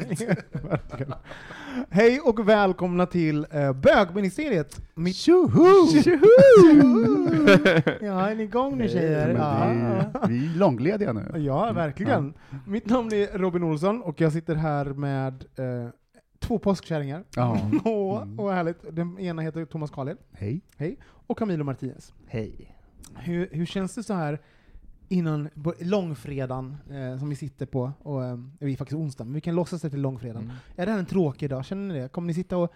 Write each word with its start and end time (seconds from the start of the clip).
Hej 1.90 2.20
och 2.20 2.48
välkomna 2.48 3.06
till 3.06 3.46
uh, 3.54 3.72
bögministeriet. 3.72 4.80
Mitt... 4.94 5.16
Tjoho! 5.16 5.50
Ja, 8.00 8.30
är 8.30 8.34
ni 8.34 8.42
igång 8.42 8.78
nu 8.78 8.88
tjejer? 8.88 9.26
Men 9.26 9.36
Ja. 9.36 10.20
vi, 10.28 10.38
vi 10.38 10.54
är 10.54 10.58
långlediga 10.58 11.12
nu. 11.12 11.32
ja, 11.38 11.72
verkligen. 11.72 12.34
Mitt 12.66 12.86
namn 12.86 13.12
är 13.12 13.38
Robin 13.38 13.62
Olsson 13.62 14.02
och 14.02 14.20
jag 14.20 14.32
sitter 14.32 14.54
här 14.54 14.84
med 14.84 15.44
eh, 15.56 15.88
två 16.38 16.58
påskkärringar. 16.58 17.24
Ja. 17.36 17.58
Åh, 17.84 18.22
Mm. 18.22 18.36
vad 18.36 18.54
härligt. 18.54 18.78
Den 18.96 19.18
ena 19.18 19.42
heter 19.42 19.64
Thomas 19.64 19.90
Karlhed 19.90 20.16
Hej. 20.32 20.60
och 21.26 21.38
Camilo 21.38 21.64
Martinez. 21.64 22.14
Hej. 22.26 22.76
Hur, 23.16 23.48
hur 23.52 23.66
känns 23.66 23.94
det 23.94 24.02
så 24.02 24.14
här 24.14 24.40
innan 25.10 25.48
långfredagen 25.80 26.76
eh, 26.90 27.18
som 27.18 27.28
vi 27.28 27.36
sitter 27.36 27.66
på, 27.66 27.92
och 27.98 28.24
eh, 28.24 28.38
vi 28.58 28.72
är 28.72 28.76
faktiskt 28.76 28.98
onsdag, 28.98 29.24
men 29.24 29.34
vi 29.34 29.40
kan 29.40 29.54
låtsas 29.54 29.82
det 29.82 29.90
till 29.90 30.00
långfredagen. 30.00 30.44
Mm. 30.44 30.56
Är 30.76 30.86
det 30.86 30.92
här 30.92 30.98
en 30.98 31.06
tråkig 31.06 31.50
dag? 31.50 31.64
Känner 31.64 31.94
ni 31.94 32.00
det? 32.00 32.08
Kommer 32.08 32.26
ni 32.26 32.34
sitta 32.34 32.56
och 32.56 32.72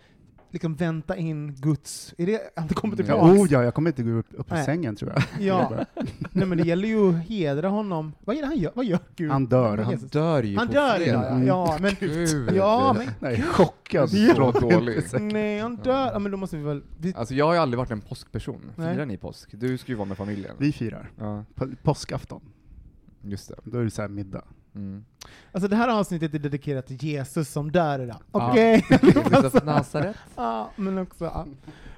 liksom 0.55 0.75
vänta 0.75 1.17
in 1.17 1.55
Guds... 1.55 2.15
Är 2.19 2.27
det 2.27 2.41
att 2.57 2.69
det 2.69 2.75
kommer 2.75 2.97
tillbaka? 2.97 3.23
Oh 3.23 3.47
ja, 3.51 3.63
jag 3.65 3.75
kommer 3.75 3.91
inte 3.91 4.03
gå 4.03 4.11
upp, 4.11 4.27
upp 4.31 4.51
ur 4.53 4.55
Nej. 4.55 4.65
sängen 4.65 4.97
tror 4.97 5.13
jag. 5.13 5.23
Ja. 5.47 5.85
Nej 6.33 6.47
men 6.47 6.59
det 6.59 6.65
gäller 6.65 6.89
ju 6.89 7.09
att 7.09 7.29
hedra 7.29 7.69
honom. 7.69 8.13
Vad 8.25 8.37
är 8.37 8.41
det 8.41 8.47
han 8.47 8.59
gör? 8.59 8.73
Vad 8.75 8.85
gör 8.85 8.99
Gud? 9.17 9.31
Han 9.31 9.47
dör. 9.47 9.79
Han, 9.79 9.93
Jesus? 9.93 10.11
dör 10.11 10.43
ju 10.43 10.57
Han 10.57 10.67
på 10.67 10.73
dör 10.73 11.01
idag, 11.01 11.23
ja. 11.25 11.29
Mm. 11.29 11.47
ja. 11.47 11.79
Men, 11.81 11.95
Gud. 12.01 12.53
ja, 12.55 12.95
men 12.99 13.09
nej, 13.21 13.43
chockad. 13.43 14.11
Så 14.11 14.51
dålig. 14.61 15.03
nej, 15.21 15.59
han 15.61 15.77
dör. 15.77 16.11
Ja, 16.13 16.19
men 16.19 16.33
då 16.33 16.39
måste 16.39 16.57
vi 16.57 16.63
väl... 16.63 16.83
Vi, 16.99 17.15
Alltså 17.15 17.35
jag 17.35 17.47
har 17.47 17.55
ju 17.55 17.59
aldrig 17.61 17.79
varit 17.79 17.91
en 17.91 18.01
påskperson. 18.01 18.61
Nej. 18.77 18.95
Firar 18.95 19.07
ni 19.07 19.17
påsk? 19.17 19.51
Du 19.53 19.79
ska 19.79 19.93
ju 19.93 19.97
vara 19.97 20.09
med 20.09 20.17
familjen. 20.17 20.57
Vi 20.59 20.73
firar. 20.73 21.11
Ja, 21.19 21.45
På, 21.55 21.69
påskafton. 21.83 22.41
just 23.23 23.49
det. 23.49 23.55
Då 23.65 23.79
är 23.79 23.85
det 23.85 23.91
så 23.91 24.03
här 24.03 24.09
middag. 24.09 24.43
Mm. 24.75 25.05
alltså 25.53 25.69
det 25.69 25.77
här 25.77 25.89
avsnittet 25.89 26.35
är 26.35 26.39
dedikerat 26.39 26.87
till 26.87 27.05
Jesus 27.05 27.49
som 27.49 27.73
dör. 27.73 28.15
Okej? 28.31 28.85
Jesus 29.03 29.55
av 29.55 29.65
Nasaret. 29.65 30.17
Ja, 30.37 30.71
men 30.77 30.99
också... 30.99 31.25
Ja. 31.25 31.47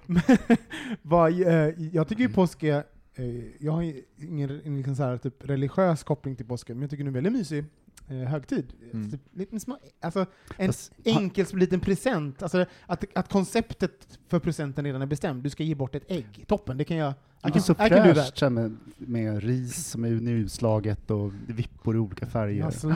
Men, 0.07 0.23
vad, 1.03 1.33
eh, 1.41 1.49
jag 1.93 2.09
tycker 2.09 2.23
ju 2.23 2.29
påsk 2.29 2.63
är... 2.63 2.85
eh, 3.15 3.25
Jag 3.61 3.73
har 3.73 3.83
ingen 3.83 4.61
ingen 4.65 4.77
liksom 4.77 4.97
så 4.97 5.03
här, 5.03 5.17
typ, 5.19 5.45
religiös 5.45 6.03
koppling 6.05 6.37
till 6.37 6.47
påsken, 6.47 6.77
men 6.77 6.83
jag 6.83 6.91
tycker 6.91 7.05
det 7.05 7.11
är 7.11 7.13
väldigt 7.13 7.33
mysig 7.33 7.65
eh, 8.09 8.17
högtid. 8.17 8.73
Mm. 8.93 9.11
Typ, 9.11 9.61
små, 9.63 9.79
alltså, 10.01 10.27
en 10.57 10.67
Fast, 10.67 10.93
ha- 11.05 11.21
enkel 11.21 11.47
liten 11.53 11.81
present. 11.81 12.43
Alltså, 12.43 12.65
att, 12.87 13.05
att 13.15 13.29
konceptet 13.33 14.19
för 14.29 14.39
presenten 14.39 14.85
redan 14.85 15.03
är 15.03 15.07
bestämt. 15.07 15.43
Du 15.45 15.51
ska 15.51 15.63
ge 15.63 15.75
bort 15.75 15.95
ett 15.95 16.05
ägg. 16.11 16.45
Toppen, 16.47 16.77
det 16.77 16.85
kan 16.85 16.97
jag... 16.97 17.15
Det 17.53 17.59
är 17.59 17.61
så 17.61 17.75
fräscht 17.75 18.43
med, 18.53 18.77
med 18.99 19.43
ris 19.43 19.87
som 19.87 20.05
är 20.05 20.11
nyutslaget 20.11 21.11
och 21.11 21.33
vippor 21.47 21.97
i 21.97 21.99
olika 21.99 22.27
färger. 22.27 22.61
Ja, 22.61 22.71
så, 22.71 22.93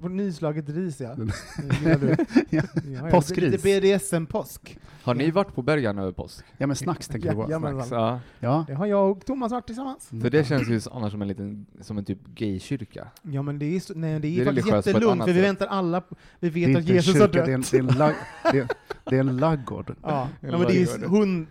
på 0.00 0.08
nyslaget 0.08 0.68
ris 0.68 1.00
ja. 1.00 1.14
Du. 1.14 1.24
Ja. 1.84 2.16
Ja, 2.50 2.62
ja. 3.02 3.10
Påskris. 3.10 3.64
Lite 3.64 3.80
BDSM-påsk. 3.98 4.78
Har 5.02 5.14
ni 5.14 5.30
varit 5.30 5.54
på 5.54 5.62
Bergan 5.62 5.98
över 5.98 6.12
påsk? 6.12 6.44
Ja 6.58 6.66
men 6.66 6.76
snacks 6.76 7.08
tänker 7.08 7.28
jag 7.28 7.36
på. 7.36 7.42
Jajamän. 7.42 7.74
Snacks, 7.74 7.90
ja. 7.90 8.20
Ja. 8.40 8.64
Det 8.68 8.74
har 8.74 8.86
jag 8.86 9.10
och 9.10 9.26
Thomas 9.26 9.52
varit 9.52 9.66
tillsammans. 9.66 10.08
För 10.22 10.30
det 10.30 10.44
känns 10.44 10.68
ju 10.68 10.80
annars 10.92 11.12
som 11.12 11.22
en 11.22 11.28
liten, 11.28 11.66
som 11.80 11.98
en 11.98 12.04
typ 12.04 12.18
gaykyrka. 12.34 13.08
Ja 13.22 13.42
men 13.42 13.58
det 13.58 13.76
är, 13.76 13.80
så, 13.80 13.94
nej, 13.94 14.20
det 14.20 14.28
är, 14.28 14.36
Det 14.36 14.42
är 14.60 14.62
faktiskt 14.62 14.86
jättelugnt, 14.86 15.24
för 15.24 15.32
vi 15.32 15.40
väntar 15.40 15.66
alla, 15.66 16.00
på- 16.00 16.16
vi 16.40 16.50
vet 16.50 16.76
att 16.76 16.84
Jesus 16.84 17.14
har 17.20 17.26
kyrka, 17.28 17.38
dött. 17.38 17.46
det 17.46 17.52
är 17.52 17.54
en, 17.54 17.62
det 17.70 17.76
är 17.76 17.80
en, 17.92 17.98
lag, 17.98 18.14
det 18.52 18.58
är, 18.58 18.68
det 19.10 19.16
är 19.16 19.20
en 19.20 19.36
laggård. 19.36 19.94
Ja, 20.02 20.28
En 20.40 20.50
ja 20.50 20.58
men 20.58 20.66
det 20.66 20.82
är 20.82 21.08
hund, 21.08 21.46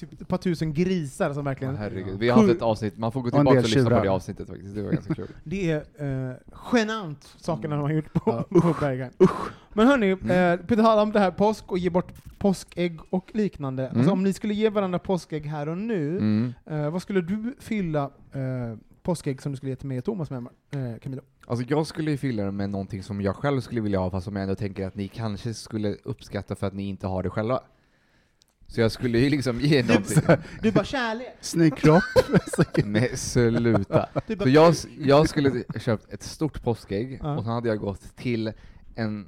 typ 0.00 0.20
ett 0.20 0.28
par 0.28 0.38
tusen 0.38 0.72
grisar 0.74 1.32
som 1.32 1.44
verkligen... 1.44 1.76
Herregud. 1.76 2.18
Vi 2.18 2.28
har 2.28 2.36
haft 2.42 2.50
ett 2.56 2.62
avsnitt, 2.62 2.98
man 2.98 3.12
får 3.12 3.20
gå 3.20 3.26
Och 3.26 3.32
tillbaka 3.32 3.54
del 3.56 3.64
och 3.64 3.70
lyssna 3.70 3.90
på 3.98 4.04
det 4.04 4.10
avsnittet 4.10 4.48
faktiskt. 4.48 4.74
Det 4.74 4.82
var 4.82 4.90
ganska 4.92 5.14
kul. 5.14 5.26
Det 5.44 5.70
är 5.70 6.28
eh, 6.30 6.36
genant, 6.72 7.34
sakerna 7.38 7.76
de 7.76 7.82
har 7.82 7.90
gjort 7.90 8.12
på, 8.12 8.20
Ja, 8.50 8.60
på 8.60 8.74
Bergen. 8.80 9.10
Men 9.72 9.86
hörni, 9.86 10.10
Mm. 10.12 10.60
eh, 10.60 10.66
på 10.66 10.76
tal 10.76 10.98
om 10.98 11.12
det 11.12 11.20
här 11.20 11.30
påsk 11.30 11.72
och 11.72 11.78
ge 11.78 11.90
bort 11.90 12.12
påskägg 12.38 13.00
och 13.10 13.30
liknande. 13.34 13.84
Alltså 13.84 14.00
Mm. 14.00 14.12
om 14.12 14.22
ni 14.24 14.32
skulle 14.32 14.54
ge 14.54 14.70
varandra 14.70 14.98
påskägg 14.98 15.46
här 15.46 15.68
och 15.68 15.78
nu, 15.78 16.16
Mm. 16.18 16.54
eh, 16.66 16.90
vad 16.90 17.02
skulle 17.02 17.20
du 17.20 17.54
fylla 17.60 18.02
eh, 18.32 18.76
påskägg 19.02 19.42
som 19.42 19.52
du 19.52 19.56
skulle 19.56 19.70
ge 19.70 19.76
till 19.76 19.88
mig 19.88 19.98
och 19.98 20.04
Thomas 20.04 20.30
med, 20.30 20.46
eh, 20.70 20.98
Camilo? 21.02 21.22
Alltså 21.46 21.64
jag 21.68 21.86
skulle 21.86 22.10
ju 22.10 22.16
fylla 22.16 22.44
det 22.44 22.50
med 22.52 22.70
någonting 22.70 23.02
som 23.02 23.20
jag 23.20 23.36
själv 23.36 23.60
skulle 23.60 23.80
vilja 23.80 23.98
ha, 23.98 24.10
fast 24.10 24.24
som 24.24 24.36
jag 24.36 24.42
ändå 24.42 24.54
tänker 24.54 24.86
att 24.86 24.94
ni 24.94 25.08
kanske 25.08 25.54
skulle 25.54 25.96
uppskatta 26.04 26.54
för 26.54 26.66
att 26.66 26.74
ni 26.74 26.88
inte 26.88 27.06
har 27.06 27.22
det 27.22 27.30
själva. 27.30 27.60
Så 28.70 28.80
jag 28.80 28.92
skulle 28.92 29.18
ju 29.18 29.30
liksom 29.30 29.60
ge 29.60 29.82
någonting. 29.82 30.22
Du 30.62 30.72
bara 30.72 30.84
kärlek! 30.84 31.26
Snygg 31.40 31.76
kropp. 31.76 32.02
Men 32.84 33.16
sluta. 33.16 34.08
Du 34.26 34.36
bara, 34.36 34.44
Så 34.44 34.50
jag, 34.50 34.74
jag 35.06 35.28
skulle 35.28 35.64
köpt 35.80 36.12
ett 36.12 36.22
stort 36.22 36.62
påskägg, 36.62 37.18
Ja. 37.22 37.36
och 37.36 37.44
så 37.44 37.50
hade 37.50 37.68
jag 37.68 37.78
gått 37.78 38.16
till 38.16 38.52
en 38.94 39.26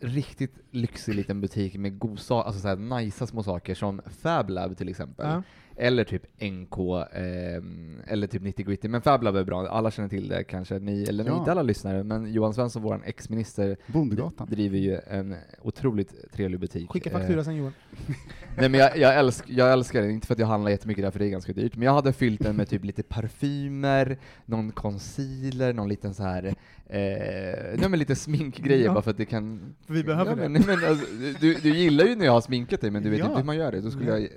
riktigt 0.00 0.54
lyxig 0.70 1.14
liten 1.14 1.40
butik 1.40 1.74
med 1.76 1.98
godsa, 1.98 2.34
alltså 2.34 2.60
såhär 2.60 2.76
najsa 2.76 3.26
små 3.26 3.42
saker 3.42 3.74
som 3.74 4.00
Fab 4.22 4.50
Lab 4.50 4.76
till 4.76 4.88
exempel. 4.88 5.26
Ja. 5.26 5.42
Eller 5.82 6.04
typ 6.04 6.22
NK, 6.40 6.76
ehm, 7.12 8.00
eller 8.06 8.26
typ 8.26 8.42
90 8.42 8.64
Gritty. 8.66 8.88
Men 8.88 9.02
Fab 9.02 9.22
Lab 9.22 9.36
är 9.36 9.44
bra, 9.44 9.66
alla 9.68 9.90
känner 9.90 10.08
till 10.08 10.28
det 10.28 10.44
kanske, 10.44 10.78
ni, 10.78 11.02
eller 11.02 11.24
Ja. 11.24 11.38
inte 11.38 11.50
alla 11.50 11.62
lyssnare, 11.62 12.04
men 12.04 12.32
Johan 12.32 12.54
Svensson, 12.54 12.82
vår 12.82 13.00
ex-minister, 13.04 13.76
Bondegatan. 13.86 14.46
driver 14.50 14.78
ju 14.78 14.98
en 15.10 15.36
otroligt 15.62 16.32
trevlig 16.32 16.60
butik. 16.60 16.90
Skicka 16.90 17.10
Eh, 17.10 17.18
faktura 17.18 17.44
sen 17.44 17.56
Johan. 17.56 17.72
Nej 18.56 18.68
men 18.68 18.80
jag, 18.80 18.96
jag, 18.98 19.18
älsk, 19.18 19.44
jag 19.48 19.72
älskar 19.72 20.02
den, 20.02 20.10
inte 20.10 20.26
för 20.26 20.34
att 20.34 20.40
jag 20.40 20.46
handlar 20.46 20.70
jättemycket 20.70 21.04
där 21.04 21.10
för 21.10 21.18
det 21.18 21.26
är 21.26 21.30
ganska 21.30 21.52
dyrt, 21.52 21.76
men 21.76 21.86
jag 21.86 21.92
hade 21.92 22.12
fyllt 22.12 22.42
den 22.42 22.56
med 22.56 22.68
typ 22.68 22.84
lite 22.84 23.02
parfymer, 23.02 24.18
någon 24.46 24.72
concealer, 24.72 25.72
någon 25.72 25.88
liten 25.88 26.14
så 26.14 26.22
här, 26.22 26.44
eh, 26.86 27.88
nej 27.88 27.98
lite 27.98 28.16
sminkgrejer 28.16 28.84
Ja. 28.84 28.92
bara 28.92 29.02
för 29.02 29.10
att 29.10 29.16
det 29.16 29.24
kan... 29.24 29.74
För 29.86 29.94
vi 29.94 30.04
behöver 30.04 30.30
ja, 30.30 30.36
det. 30.36 30.48
Men, 30.48 30.62
men, 30.66 30.84
alltså, 30.90 31.06
du, 31.40 31.54
du 31.54 31.76
gillar 31.76 32.04
ju 32.04 32.14
när 32.14 32.24
jag 32.24 32.32
har 32.32 32.40
sminkat 32.40 32.80
dig 32.80 32.90
men 32.90 33.02
du 33.02 33.10
vet 33.10 33.20
inte 33.24 33.36
hur 33.36 33.44
man 33.44 33.56
gör 33.56 33.72
det, 33.72 33.80
då 33.80 33.90
skulle 33.90 34.10
jag 34.10 34.28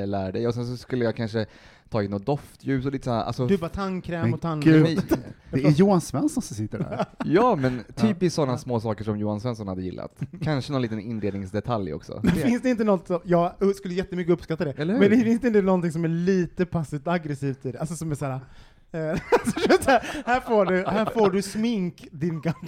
eh, 0.00 0.06
lära 0.06 0.32
dig. 0.32 0.46
Och 0.48 0.54
sen 0.54 0.66
så 0.66 0.76
skulle 0.82 1.04
jag 1.04 1.16
kanske 1.16 1.46
ta 1.92 2.02
in 2.02 2.10
något 2.10 2.26
doftljus 2.26 2.86
och 2.86 2.92
lite 2.92 3.04
så 3.04 3.10
här, 3.10 3.24
alltså... 3.24 3.46
Du 3.46 3.58
bara 3.58 3.70
tandkräm 3.70 4.22
Men 4.22 4.34
och 4.34 4.40
tand... 4.40 4.64
gud. 4.64 4.82
Nej, 4.82 4.98
Det 5.50 5.64
är 5.64 5.70
Johan 5.70 6.00
Svensson 6.00 6.42
som 6.42 6.56
sitter 6.56 6.78
där. 6.78 7.04
ja 7.24 7.56
men 7.56 7.84
typ 7.96 8.22
i 8.22 8.30
sådana 8.30 8.58
små 8.58 8.80
saker 8.80 9.04
som 9.04 9.18
Johan 9.18 9.40
Svensson 9.40 9.68
hade 9.68 9.82
gillat. 9.82 10.20
Kanske 10.42 10.72
någon 10.72 10.82
liten 10.82 11.00
inredningsdetalj 11.00 11.94
också. 11.94 12.20
Men 12.22 12.32
finns 12.32 12.62
det 12.62 12.70
inte 12.70 12.84
något 12.84 13.06
som, 13.06 13.20
jag 13.24 13.52
skulle 13.76 13.94
jättemycket 13.94 14.32
uppskatta 14.32 14.64
det, 14.64 14.78
Eller 14.78 14.92
hur? 14.94 15.00
men 15.00 15.10
det 15.10 15.24
finns 15.24 15.40
det 15.40 15.46
inte 15.46 15.62
någonting 15.62 15.92
som 15.92 16.04
är 16.04 16.08
lite 16.08 16.66
passivt 16.66 17.08
aggressivt 17.08 17.66
i 17.66 17.72
det? 17.72 17.80
Alltså 17.80 17.96
som 17.96 18.10
är 18.10 18.14
såhär, 18.14 18.40
så 18.71 18.71
här, 19.86 20.22
här, 20.26 20.40
får 20.40 20.66
du, 20.66 20.84
här 20.86 21.04
får 21.04 21.30
du 21.30 21.42
smink, 21.42 22.08
din 22.12 22.40
gamla... 22.40 22.58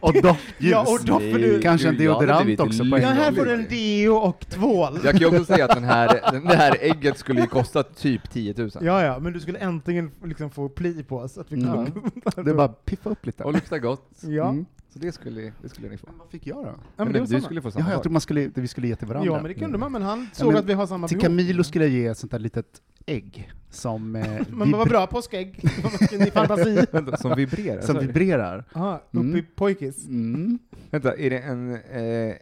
Och 0.00 0.12
doftljus. 0.22 0.70
Ja, 0.72 0.80
och 0.80 1.04
doft 1.04 1.24
för 1.32 1.38
du... 1.38 1.60
Kanske 1.60 1.88
en 1.88 1.96
deodorant 1.98 2.60
också 2.60 2.78
på 2.90 2.98
Ja, 2.98 3.08
en 3.08 3.16
här 3.16 3.32
får 3.32 3.44
du 3.44 3.52
en 3.52 3.66
deo 3.68 4.14
och 4.14 4.46
tvål. 4.48 4.98
Jag 5.04 5.10
kan 5.10 5.20
ju 5.20 5.26
också 5.26 5.44
säga 5.44 5.64
att 5.64 5.74
den 5.74 5.84
här, 5.84 6.20
den- 6.32 6.44
det 6.44 6.56
här 6.56 6.76
ägget 6.80 7.18
skulle 7.18 7.40
ju 7.40 7.46
kosta 7.46 7.82
typ 7.82 8.30
10 8.30 8.54
000. 8.58 8.70
Ja, 8.80 9.02
ja, 9.04 9.18
men 9.18 9.32
du 9.32 9.40
skulle 9.40 9.58
äntligen 9.58 10.10
liksom 10.24 10.50
få 10.50 10.68
pli 10.68 11.02
på 11.02 11.16
oss. 11.18 11.38
Att 11.38 11.52
vi 11.52 11.60
Ja. 11.62 11.86
Det 12.42 12.50
är 12.50 12.54
bara 12.54 12.68
piffa 12.68 13.10
upp 13.10 13.26
lite. 13.26 13.44
Och 13.44 13.52
luktar 13.52 13.78
gott. 13.78 14.10
Ja. 14.20 14.48
Mm. 14.48 14.64
Så 14.92 14.98
det 14.98 15.12
skulle, 15.12 15.52
det 15.62 15.68
skulle 15.68 15.88
ni 15.88 15.98
få. 15.98 16.06
Vad 16.18 16.28
fick 16.30 16.46
jag 16.46 16.56
då? 16.56 16.62
Ja, 16.66 16.70
men 16.96 17.06
det 17.06 17.12
men 17.12 17.12
var 17.12 17.20
du 17.20 17.26
samma. 17.26 17.40
skulle 17.40 17.62
få 17.62 17.70
samma 17.70 17.90
Ja, 17.90 18.00
jag 18.04 18.12
man 18.12 18.20
skulle, 18.20 18.40
det 18.46 18.60
vi 18.60 18.68
skulle 18.68 18.88
ge 18.88 18.96
till 18.96 19.08
varandra. 19.08 19.26
Ja, 19.32 19.36
men 19.42 19.44
det 19.44 19.54
kunde 19.54 19.78
man, 19.78 19.92
men 19.92 20.02
han 20.02 20.20
Ja, 20.20 20.26
såg 20.38 20.46
men 20.52 20.56
att 20.56 20.64
vi 20.64 20.72
har 20.72 20.86
samma 20.86 21.08
Till 21.08 21.16
behov. 21.18 21.28
Camilo 21.28 21.64
skulle 21.64 21.84
jag 21.84 21.92
ge 21.92 22.06
ett 22.06 22.18
sånt 22.18 22.32
där 22.32 22.38
litet 22.38 22.66
ägg 23.06 23.52
som, 23.70 24.16
eh, 24.16 24.40
Men 24.48 24.70
vad 24.72 24.88
bra, 24.88 25.06
påskägg. 25.06 25.60
Vilken 26.10 26.30
fantasi. 26.30 26.86
Vänta, 26.92 27.16
som 27.20 27.36
vibrerar? 27.36 27.80
som 27.80 27.98
vibrerar. 27.98 28.64
Ja, 28.74 29.02
uppe 29.10 29.18
Mm. 29.18 29.36
i 29.36 29.42
pojkis. 29.42 30.06
Mm. 30.06 30.58
Vänta, 30.90 31.16
är 31.16 31.30
det 31.30 31.38
en, 31.38 31.74
eh, 31.74 32.34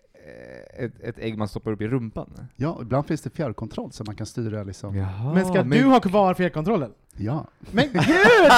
ett, 0.78 1.00
ett 1.00 1.19
ägg 1.19 1.38
man 1.38 1.48
stoppar 1.48 1.70
upp 1.72 1.80
i 1.80 1.88
rumpan? 1.88 2.30
Ja, 2.56 2.78
ibland 2.82 3.06
finns 3.06 3.22
det 3.22 3.30
fjärrkontroll 3.30 3.92
så 3.92 4.04
man 4.04 4.14
kan 4.16 4.26
styra 4.26 4.62
liksom. 4.62 4.96
Ja. 4.96 5.02
Jaha, 5.19 5.34
Men 5.34 5.46
ska 5.46 5.62
du 5.62 5.84
ha 5.84 6.00
kvar 6.00 6.34
fjärrkontrollen? 6.34 6.90
Men 7.70 7.84
gud! 7.92 8.02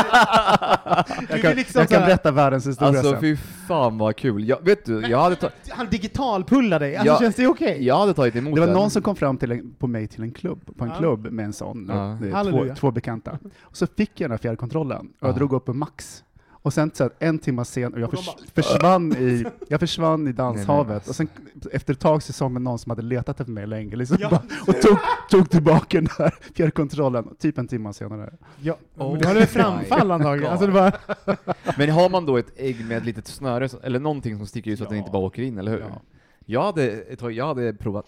Jag 1.30 1.42
kan, 1.42 1.56
liksom 1.56 1.78
jag 1.80 1.88
så 1.88 1.94
kan 1.94 2.00
här- 2.00 2.06
berätta 2.06 2.30
världens 2.30 2.66
historia 2.66 2.88
Alltså 2.98 3.10
sen. 3.12 3.20
fy 3.20 3.36
fan 3.36 3.98
vad 3.98 4.16
kul. 4.16 4.48
Jag, 4.48 4.64
vet 4.64 4.84
du, 4.84 5.00
jag 5.00 5.18
hade, 5.18 5.36
ta, 5.36 5.48
Han 5.70 5.86
digitalpullar 5.90 6.80
dig, 6.80 6.96
alltså 6.96 7.12
Ja. 7.14 7.18
känns 7.18 7.36
det 7.36 7.46
okej? 7.46 7.84
jag 7.86 7.98
hade 7.98 8.14
tagit 8.14 8.36
emot 8.36 8.54
Det 8.54 8.60
var 8.60 8.66
den. 8.66 8.76
någon 8.76 8.90
som 8.90 9.02
kom 9.02 9.16
fram 9.16 9.36
till 9.36 9.52
en, 9.52 9.74
på 9.78 9.86
mig 9.86 10.06
till 10.08 10.22
en 10.22 10.32
klubb, 10.32 10.76
på 10.76 10.84
en 10.84 10.90
Ja. 10.90 10.96
klubb 10.98 11.26
med 11.32 11.44
en 11.44 11.52
sån, 11.52 11.86
Ja. 11.88 11.94
är 12.38 12.50
två, 12.68 12.74
två 12.74 12.90
bekanta. 12.90 13.38
Och 13.62 13.76
så 13.76 13.86
fick 13.86 14.20
jag 14.20 14.24
den 14.24 14.30
här 14.30 14.38
fjärrkontrollen, 14.38 14.98
och 14.98 15.06
jag 15.20 15.28
Ja. 15.30 15.32
drog 15.36 15.52
upp 15.52 15.68
en 15.68 15.78
max. 15.78 16.24
Och 16.64 16.72
sen 16.72 16.90
så 16.94 17.02
här, 17.04 17.12
en 17.18 17.38
timme 17.38 17.64
sen, 17.64 17.94
och 17.94 18.00
jag 18.00 18.10
förs 18.10 18.26
bara- 18.26 18.36
försvann, 18.62 19.12
i, 19.12 19.44
jag 19.68 19.80
försvann 19.80 20.28
i 20.28 20.32
danshavet, 20.32 20.86
Nej, 20.88 21.00
men 21.04 21.08
och 21.08 21.16
sen 21.16 21.28
efter 21.72 21.92
ett 21.92 22.00
tag 22.00 22.22
så 22.22 22.32
såg 22.32 22.50
man 22.50 22.64
någon 22.64 22.78
som 22.78 22.90
hade 22.90 23.02
letat 23.02 23.40
efter 23.40 23.52
mig 23.52 23.66
länge, 23.66 23.96
liksom, 23.96 24.16
Ja. 24.20 24.28
bara, 24.30 24.42
och 24.66 24.80
tog, 24.82 24.98
tog 25.30 25.50
tillbaka 25.50 26.00
den 26.00 26.08
här 26.18 26.34
fjärrkontrollen, 26.54 27.36
typ 27.38 27.58
en 27.58 27.68
timme 27.68 27.92
senare. 27.92 28.32
Ja, 28.60 28.78
Oh 28.96 29.12
hade 29.12 29.24
väl 29.26 29.36
my 29.40 29.46
framfall 29.46 30.10
antagligen? 30.10 30.50
Alltså 30.52 30.66
det 30.66 30.72
var... 30.72 30.92
Men 31.78 31.90
har 31.90 32.10
man 32.10 32.26
då 32.26 32.36
ett 32.36 32.52
ägg 32.56 32.84
med 32.86 32.98
ett 32.98 33.04
litet 33.04 33.26
snöre, 33.26 33.68
eller 33.82 33.98
någonting 34.00 34.36
som 34.36 34.46
sticker 34.46 34.70
ut 34.70 34.78
så 34.78 34.84
att 34.84 34.90
den 34.90 34.98
Ja. 34.98 35.02
inte 35.02 35.12
bara 35.12 35.22
åker 35.22 35.42
in, 35.42 35.58
eller 35.58 35.70
hur? 35.72 35.80
Ja. 35.80 36.02
Jag 36.46 36.62
hade, 36.62 36.82
ett 36.90 37.22
jag 37.22 37.46
hade 37.46 37.74
provat. 37.74 38.06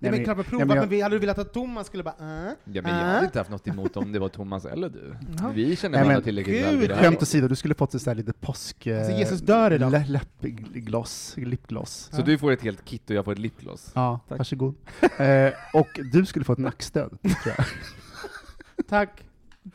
Nej 0.00 0.10
men 0.10 0.18
men- 0.18 0.24
klart 0.24 0.36
man 0.36 0.44
ja, 0.46 0.50
provat, 0.50 0.66
men 0.68 0.76
jag- 0.76 0.82
men 0.82 0.88
vi 0.90 1.00
hade 1.00 1.14
du 1.14 1.18
velat 1.18 1.38
att 1.38 1.52
Thomas 1.52 1.86
skulle 1.86 2.02
bara 2.02 2.14
äh, 2.20 2.52
Ja, 2.64 2.82
men 2.82 2.92
jag 2.94 3.00
äh. 3.00 3.06
hade 3.06 3.24
inte 3.24 3.38
haft 3.38 3.50
något 3.50 3.68
emot 3.68 3.96
om 3.96 4.12
det 4.12 4.18
var 4.18 4.28
Thomas 4.28 4.64
eller 4.64 4.88
du. 4.88 5.14
Jaha. 5.38 5.52
Vi 5.54 5.76
känner 5.76 5.98
varandra 6.04 6.20
tillräckligt 6.22 6.64
väl 6.64 6.96
Skämt 6.96 7.22
åsido, 7.22 7.48
du 7.48 7.56
skulle 7.56 7.74
fått 7.74 7.94
ett 7.94 8.02
så 8.02 8.14
lite 8.14 8.32
påsk... 8.32 8.86
eh, 8.86 8.98
Alltså, 8.98 9.12
Jesus 9.12 9.40
dör 9.40 9.70
idag. 9.72 9.92
lä- 9.92 10.04
Läppgloss, 10.08 11.34
lipgloss. 11.36 12.08
Så 12.12 12.22
du 12.22 12.38
får 12.38 12.52
ett 12.52 12.62
helt 12.62 12.84
kit 12.84 13.10
och 13.10 13.16
jag 13.16 13.24
får 13.24 13.32
ett 13.32 13.38
lipgloss? 13.38 13.90
Ja, 13.94 14.20
Tack. 14.28 14.38
varsågod. 14.38 14.74
eh, 15.18 15.52
och 15.74 16.00
du 16.12 16.26
skulle 16.26 16.44
få 16.44 16.52
ett 16.52 16.58
nackstöd, 16.58 17.10
tror 17.22 17.54
jag. 17.56 17.66
Tack. 18.88 19.24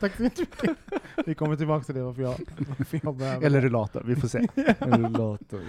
Tack 0.00 0.16
så 0.16 0.22
mycket. 0.22 0.48
Vi 1.26 1.34
kommer 1.34 1.56
tillbaka 1.56 1.84
till 1.84 1.94
det, 1.94 2.02
varför 2.02 2.22
jag, 2.22 2.34
varför 2.78 3.00
jag 3.02 3.16
behöver. 3.16 3.46
Eller 3.46 3.60
rullator, 3.60 4.02
vi 4.06 4.16
får 4.16 4.28
se. 4.28 4.38
Rullator. 4.78 5.60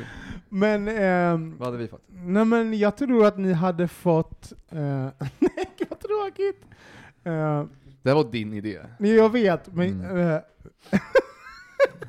Men, 0.50 0.88
ehm, 0.88 1.58
Vad 1.58 1.68
hade 1.68 1.78
vi 1.78 1.88
fått? 1.88 2.04
nej 2.08 2.46
men 2.46 2.74
jag 2.80 2.98
tror 2.98 3.26
att 3.26 3.38
ni 3.38 3.54
hade 3.54 3.88
fått, 3.88 4.54
eh, 4.70 4.78
nej 5.40 5.68
vad 5.90 6.00
tråkigt. 6.00 6.66
Eh, 7.24 7.64
Det 8.02 8.10
här 8.10 8.16
var 8.16 8.32
din 8.32 8.54
idé. 8.54 8.80
nej, 9.00 9.12
jag 9.16 9.32
vet, 9.32 9.74
men 9.74 10.02
Mm. 10.02 10.18
eh, 10.30 10.40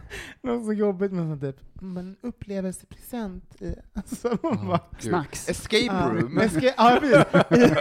något 0.42 0.64
så 0.66 0.72
jobbigt 0.72 1.12
med 1.12 1.24
sånt 1.28 1.40
typ, 1.40 1.60
men 1.80 2.16
upplevelsepresent 2.20 3.62
i, 3.62 3.74
alltså 3.94 4.38
man 4.42 4.66
bara. 4.68 4.80
Snacks. 4.98 5.48
Escape 5.48 6.10
room! 6.10 6.28
men 6.34 6.50
ska, 6.50 6.66
ja, 6.76 6.98
precis. 7.00 7.76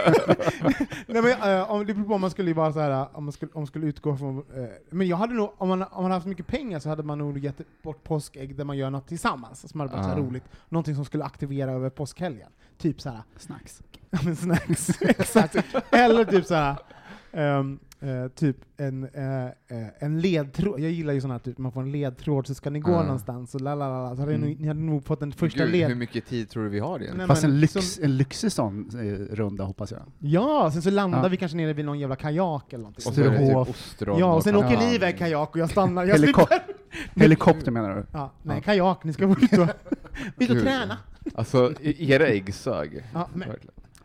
Nej, 1.06 1.22
men, 1.22 1.56
eh, 1.58 1.70
om 1.70 1.86
det 1.86 1.94
beror 1.94 2.06
på 2.06 2.14
om 2.14 2.20
man 2.20 2.30
skulle 2.30 2.54
vara 2.54 2.72
så 2.72 2.80
här, 2.80 3.06
om 3.16 3.24
man 3.24 3.32
skulle, 3.32 3.52
om 3.54 3.60
man 3.60 3.66
skulle 3.66 3.86
utgå 3.86 4.16
från, 4.16 4.38
eh, 4.38 4.64
men 4.90 5.06
jag 5.08 5.16
hade 5.16 5.34
nog, 5.34 5.52
om 5.58 5.68
man, 5.68 5.82
om 5.82 6.02
man 6.02 6.10
haft 6.12 6.26
mycket 6.26 6.46
pengar 6.46 6.78
så 6.78 6.88
hade 6.88 7.02
man 7.02 7.18
nog 7.18 7.38
gett 7.38 7.82
bort 7.82 8.04
påskägg 8.04 8.56
där 8.56 8.64
man 8.64 8.76
gör 8.76 8.90
något 8.90 9.08
tillsammans, 9.08 9.70
som 9.70 9.80
hade 9.80 9.92
varit 9.92 10.04
så 10.04 10.10
Ja. 10.10 10.16
roligt. 10.18 10.44
Någonting 10.68 10.94
som 10.94 11.04
skulle 11.04 11.24
aktivera 11.24 11.70
över 11.72 11.90
påskhelgen. 11.90 12.50
Typ 12.78 13.00
så 13.00 13.10
här, 13.10 13.22
Snacks. 13.36 13.82
snacks, 14.40 15.02
exakt. 15.02 15.56
Eller 15.90 16.24
typ 16.24 16.44
så 16.46 16.54
här, 16.54 16.76
ehm, 17.32 17.78
eh, 18.00 18.28
typ 18.34 18.56
en, 18.76 19.04
eh, 19.04 19.44
eh, 19.44 19.86
en 19.98 20.20
ledtråd, 20.20 20.80
jag 20.80 20.90
gillar 20.90 21.12
ju 21.12 21.20
sådana 21.20 21.34
här, 21.34 21.38
typ, 21.38 21.58
man 21.58 21.72
får 21.72 21.80
en 21.82 21.92
ledtråd 21.92 22.46
så 22.46 22.54
ska 22.54 22.70
ni 22.70 22.80
gå 22.80 23.02
någonstans, 23.02 23.54
och 23.54 23.60
lalala, 23.60 24.16
så 24.16 24.22
hade 24.22 24.34
Mm. 24.34 24.48
ni, 24.48 24.56
ni 24.60 24.68
hade 24.68 24.80
nog 24.80 25.04
fått 25.04 25.20
den 25.20 25.32
första 25.32 25.62
Gud, 25.64 25.72
led... 25.72 25.88
hur 25.88 25.94
mycket 25.94 26.26
tid 26.26 26.48
tror 26.50 26.62
du 26.62 26.68
vi 26.68 26.78
har 26.78 26.88
egentligen? 26.88 27.16
Nej, 27.16 27.26
Fast 27.26 27.42
men 27.42 27.50
en, 27.52 27.60
lyx, 27.60 27.72
som- 27.72 28.04
en 28.04 28.16
lyxig 28.16 28.52
sån 28.52 28.90
eh, 28.94 29.34
runda, 29.36 29.64
hoppas 29.64 29.90
jag. 29.92 30.00
Ja, 30.18 30.70
sen 30.72 30.82
så 30.82 30.90
landar 30.90 31.28
vi 31.28 31.36
kanske 31.36 31.56
nere 31.56 31.72
vid 31.72 31.84
någon 31.84 31.98
jävla 31.98 32.16
kajak 32.16 32.72
eller 32.72 32.82
någonting. 32.82 33.08
Och 33.08 33.14
så 33.14 33.20
är 33.20 33.30
det 33.30 33.36
Sturehof. 33.36 33.66
typ 33.68 33.76
ostron 33.76 34.18
Ja, 34.18 34.34
och 34.34 34.42
sen 34.42 34.56
åker 34.56 34.68
kanin. 34.68 34.88
ni 34.88 34.94
iväg 34.94 35.18
kajak 35.18 35.50
och 35.54 35.58
jag 35.60 35.70
stannar. 35.70 36.04
Jag 36.04 36.16
Heliko- 36.16 36.46
slipper. 36.46 37.20
Helikopter 37.20 37.70
menar 37.70 37.94
du? 37.96 38.06
Ja, 38.12 38.32
nej, 38.42 38.56
Ja. 38.56 38.62
kajak, 38.62 39.04
ni 39.04 39.12
ska 39.12 39.24
ut 39.24 39.32
och, 39.52 39.68
ut 40.42 40.50
och 40.50 40.58
träna. 40.60 40.98
Alltså, 41.34 41.72
i- 41.80 42.12
era 42.12 42.26
ägg 42.26 42.54
sög. 42.54 43.04
Ja, 43.14 43.28
men-. 43.34 43.48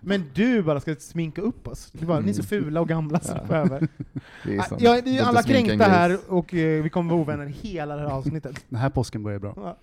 Men 0.03 0.23
du 0.33 0.61
bara 0.63 0.79
ska 0.79 0.95
sminka 0.95 1.41
upp 1.41 1.67
oss. 1.67 1.91
Du 1.91 2.05
bara, 2.05 2.19
Ni 2.19 2.29
är 2.29 2.33
så 2.33 2.43
fula 2.43 2.81
och 2.81 2.87
gamla 2.89 3.19
så 3.19 3.33
Ja. 3.35 3.43
behöver. 3.47 3.79
Det 4.43 4.51
är 4.51 4.55
Ja, 4.55 4.63
sant. 4.63 4.81
ja, 4.81 5.01
det 5.01 5.17
är 5.17 5.23
alla 5.23 5.43
kränkta 5.43 5.85
här 5.85 6.17
och 6.27 6.53
eh, 6.53 6.83
vi 6.83 6.89
kommer 6.89 7.11
vara 7.11 7.21
ovänner 7.21 7.45
hela 7.45 7.95
det 7.95 8.01
här 8.01 8.09
avsnittet. 8.09 8.65
Den 8.69 8.79
här 8.79 8.89
påsken 8.89 9.23
börjar 9.23 9.39
bra. 9.39 9.53
Ja. 9.55 9.77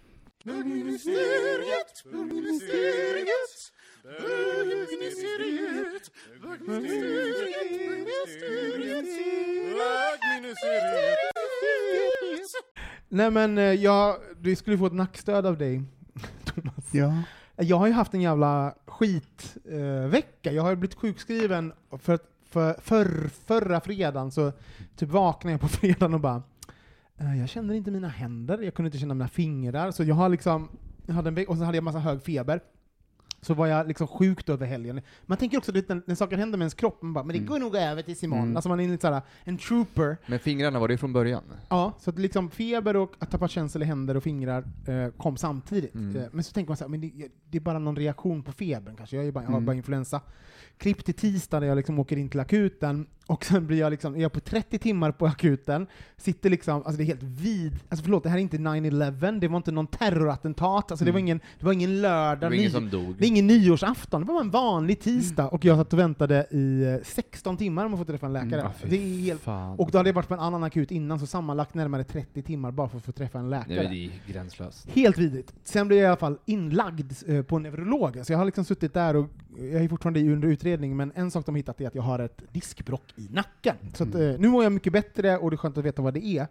Nej 13.08 13.30
men 13.30 13.58
eh, 13.58 13.64
jag, 13.64 14.16
du 14.40 14.56
skulle 14.56 14.78
få 14.78 14.86
ett 14.86 14.92
nackstöd 14.92 15.46
av 15.46 15.58
dig, 15.58 15.82
Thomas. 16.44 16.84
Ja. 16.94 17.12
Jag 17.60 17.76
har 17.76 17.86
ju 17.86 17.92
haft 17.92 18.14
en 18.14 18.20
jävla 18.20 18.74
skitvecka. 18.86 20.50
Eh, 20.50 20.56
jag 20.56 20.62
har 20.62 20.70
ju 20.70 20.76
blivit 20.76 20.98
sjukskriven 20.98 21.72
för, 21.90 22.18
för, 22.44 22.74
för 22.80 23.28
förra 23.28 23.80
fredagen 23.80 24.30
så 24.30 24.52
typ 24.96 25.08
vaknade 25.08 25.52
jag 25.52 25.60
på 25.60 25.68
fredagen 25.78 26.14
och 26.14 26.20
bara 26.20 26.42
eh, 27.16 27.38
jag 27.40 27.48
känner 27.48 27.74
inte 27.74 27.90
mina 27.90 28.08
händer, 28.08 28.58
jag 28.58 28.74
kunde 28.74 28.86
inte 28.86 28.98
känna 28.98 29.14
mina 29.14 29.28
fingrar, 29.28 29.90
så 29.90 30.04
jag 30.04 30.14
har 30.14 30.28
liksom 30.28 30.68
jag 31.06 31.14
hade 31.14 31.28
en 31.28 31.46
och 31.46 31.56
sen 31.56 31.66
hade 31.66 31.76
jag 31.76 31.84
massa 31.84 31.98
hög 31.98 32.22
feber. 32.22 32.60
Så 33.40 33.54
var 33.54 33.66
jag 33.66 33.88
liksom 33.88 34.06
sjukt 34.06 34.48
över 34.48 34.66
helgen. 34.66 35.00
Man 35.26 35.38
tänker 35.38 35.58
också 35.58 35.78
att 35.78 35.88
när, 35.88 36.02
när 36.06 36.14
saker 36.14 36.36
händer 36.36 36.58
med 36.58 36.64
ens 36.64 36.74
kropp, 36.74 37.02
man 37.02 37.12
bara, 37.12 37.24
men 37.24 37.32
det 37.32 37.38
Mm. 37.38 37.48
går 37.48 37.58
nog 37.58 37.76
över 37.76 38.02
tills 38.02 38.24
imorgon. 38.24 38.44
Mm. 38.44 38.56
Alltså 38.56 38.68
man 38.68 38.80
är 38.80 38.88
lite 38.88 39.00
såhär, 39.06 39.22
en 39.44 39.58
trooper. 39.58 40.16
Men 40.26 40.38
fingrarna, 40.38 40.78
var 40.78 40.88
det 40.88 40.98
från 40.98 41.12
början? 41.12 41.42
Ja, 41.68 41.92
så 41.98 42.10
att 42.10 42.18
liksom 42.18 42.50
feber 42.50 42.96
och 42.96 43.12
att 43.18 43.30
tappa 43.30 43.48
känsel 43.48 43.82
i 43.82 43.84
händer 43.84 44.16
och 44.16 44.22
fingrar 44.22 44.64
eh, 44.86 45.08
kom 45.16 45.36
samtidigt. 45.36 45.94
Mm. 45.94 46.16
Eh, 46.16 46.22
men 46.32 46.44
så 46.44 46.52
tänker 46.52 46.70
man 46.70 46.76
så 46.76 46.84
här, 46.84 46.88
men 46.88 47.00
det, 47.00 47.28
det 47.50 47.58
är 47.58 47.62
bara 47.62 47.78
någon 47.78 47.96
reaktion 47.96 48.42
på 48.42 48.52
febern 48.52 48.96
kanske, 48.96 49.16
jag, 49.16 49.26
är 49.26 49.32
bara, 49.32 49.44
jag 49.44 49.50
har 49.50 49.56
Mm. 49.56 49.66
bara 49.66 49.76
influensa. 49.76 50.20
Klipp 50.78 51.04
till 51.04 51.14
tisdag 51.14 51.60
när 51.60 51.66
jag 51.66 51.76
liksom 51.76 51.98
åker 51.98 52.16
in 52.16 52.28
till 52.28 52.40
akuten, 52.40 53.06
och 53.26 53.44
sen 53.44 53.66
blir 53.66 53.78
jag 53.78 53.90
liksom, 53.90 54.14
är 54.16 54.20
jag 54.20 54.32
på 54.32 54.40
30 54.40 54.78
timmar 54.78 55.12
på 55.12 55.26
akuten, 55.26 55.86
sitter 56.16 56.50
liksom, 56.50 56.74
alltså 56.74 56.92
det 56.92 57.02
är 57.02 57.06
helt 57.06 57.22
vid, 57.22 57.72
alltså 57.88 58.04
förlåt, 58.04 58.22
det 58.22 58.28
här 58.28 58.36
är 58.36 58.42
inte 58.42 58.56
9-11, 58.56 59.40
det 59.40 59.48
var 59.48 59.56
inte 59.56 59.72
någon 59.72 59.86
terrorattentat, 59.86 60.90
alltså 60.90 61.04
det, 61.04 61.10
var 61.10 61.18
Mm. 61.18 61.26
ingen, 61.26 61.40
det 61.58 61.66
var 61.66 61.72
ingen 61.72 61.90
Det 61.90 61.96
lördag, 61.96 62.48
var 62.50 62.56
ingen 62.56 62.70
som 62.70 62.90
dog? 62.90 63.14
det 63.18 63.24
är 63.24 63.28
ingen 63.28 63.46
nyårsafton, 63.46 64.20
det 64.26 64.32
var 64.32 64.40
en 64.40 64.50
vanlig 64.50 65.00
tisdag, 65.00 65.48
och 65.48 65.64
jag 65.64 65.76
satt 65.78 65.92
och 65.92 65.98
väntade 65.98 66.46
i 66.50 66.82
eh, 66.82 67.04
16 67.04 67.56
timmar 67.56 67.86
om 67.86 67.92
att 67.94 67.98
få 68.00 68.04
träffa 68.04 68.26
en 68.26 68.32
läkare. 68.32 68.60
Mm, 68.60 68.66
Ah, 68.66 68.72
fy 68.78 68.88
det 68.88 68.96
är 68.96 69.18
helt 69.18 69.40
fan. 69.40 69.78
och 69.78 69.90
då 69.90 69.98
hade 69.98 70.08
jag 70.08 70.14
varit 70.14 70.28
på 70.28 70.34
en 70.34 70.40
annan 70.40 70.64
akut 70.64 70.90
innan, 70.90 71.18
så 71.18 71.26
sammanlagt 71.26 71.74
närmare 71.74 72.04
30 72.04 72.42
timmar 72.42 72.70
bara 72.70 72.88
för 72.88 72.98
att 72.98 73.04
få 73.04 73.12
träffa 73.12 73.38
en 73.38 73.50
läkare. 73.50 73.88
Nej, 73.88 74.10
det 74.26 74.30
är 74.30 74.32
gränslöst. 74.32 74.90
Helt 74.90 75.18
vidrigt. 75.18 75.54
Sen 75.64 75.88
blev 75.88 75.98
jag 75.98 76.04
i 76.04 76.08
alla 76.08 76.16
fall 76.16 76.38
inlagd 76.46 77.12
eh, 77.26 77.42
på 77.42 77.56
en 77.56 77.62
neurolog, 77.62 78.18
så 78.26 78.32
jag 78.32 78.38
har 78.38 78.44
liksom 78.44 78.64
suttit 78.64 78.94
där 78.94 79.16
och 79.16 79.26
jag 79.72 79.84
är 79.84 79.88
fortfarande 79.88 80.20
under 80.20 80.48
utredning, 80.48 80.67
men 80.76 81.12
en 81.14 81.30
sak 81.30 81.46
de 81.46 81.54
hittat 81.54 81.80
är 81.80 81.86
att 81.86 81.94
jag 81.94 82.02
har 82.02 82.18
ett 82.18 82.42
diskbrock 82.52 83.12
i 83.16 83.28
nacken. 83.32 83.76
Så 83.94 84.02
att, 84.04 84.14
Mm. 84.14 84.30
eh, 84.34 84.38
nu 84.40 84.48
mår 84.48 84.62
jag 84.62 84.72
mycket 84.72 84.92
bättre 84.92 85.38
och 85.38 85.50
det 85.50 85.54
är 85.54 85.58
skönt 85.58 85.78
att 85.78 85.84
veta 85.84 86.02
vad 86.02 86.14
det 86.14 86.24
är. 86.24 86.46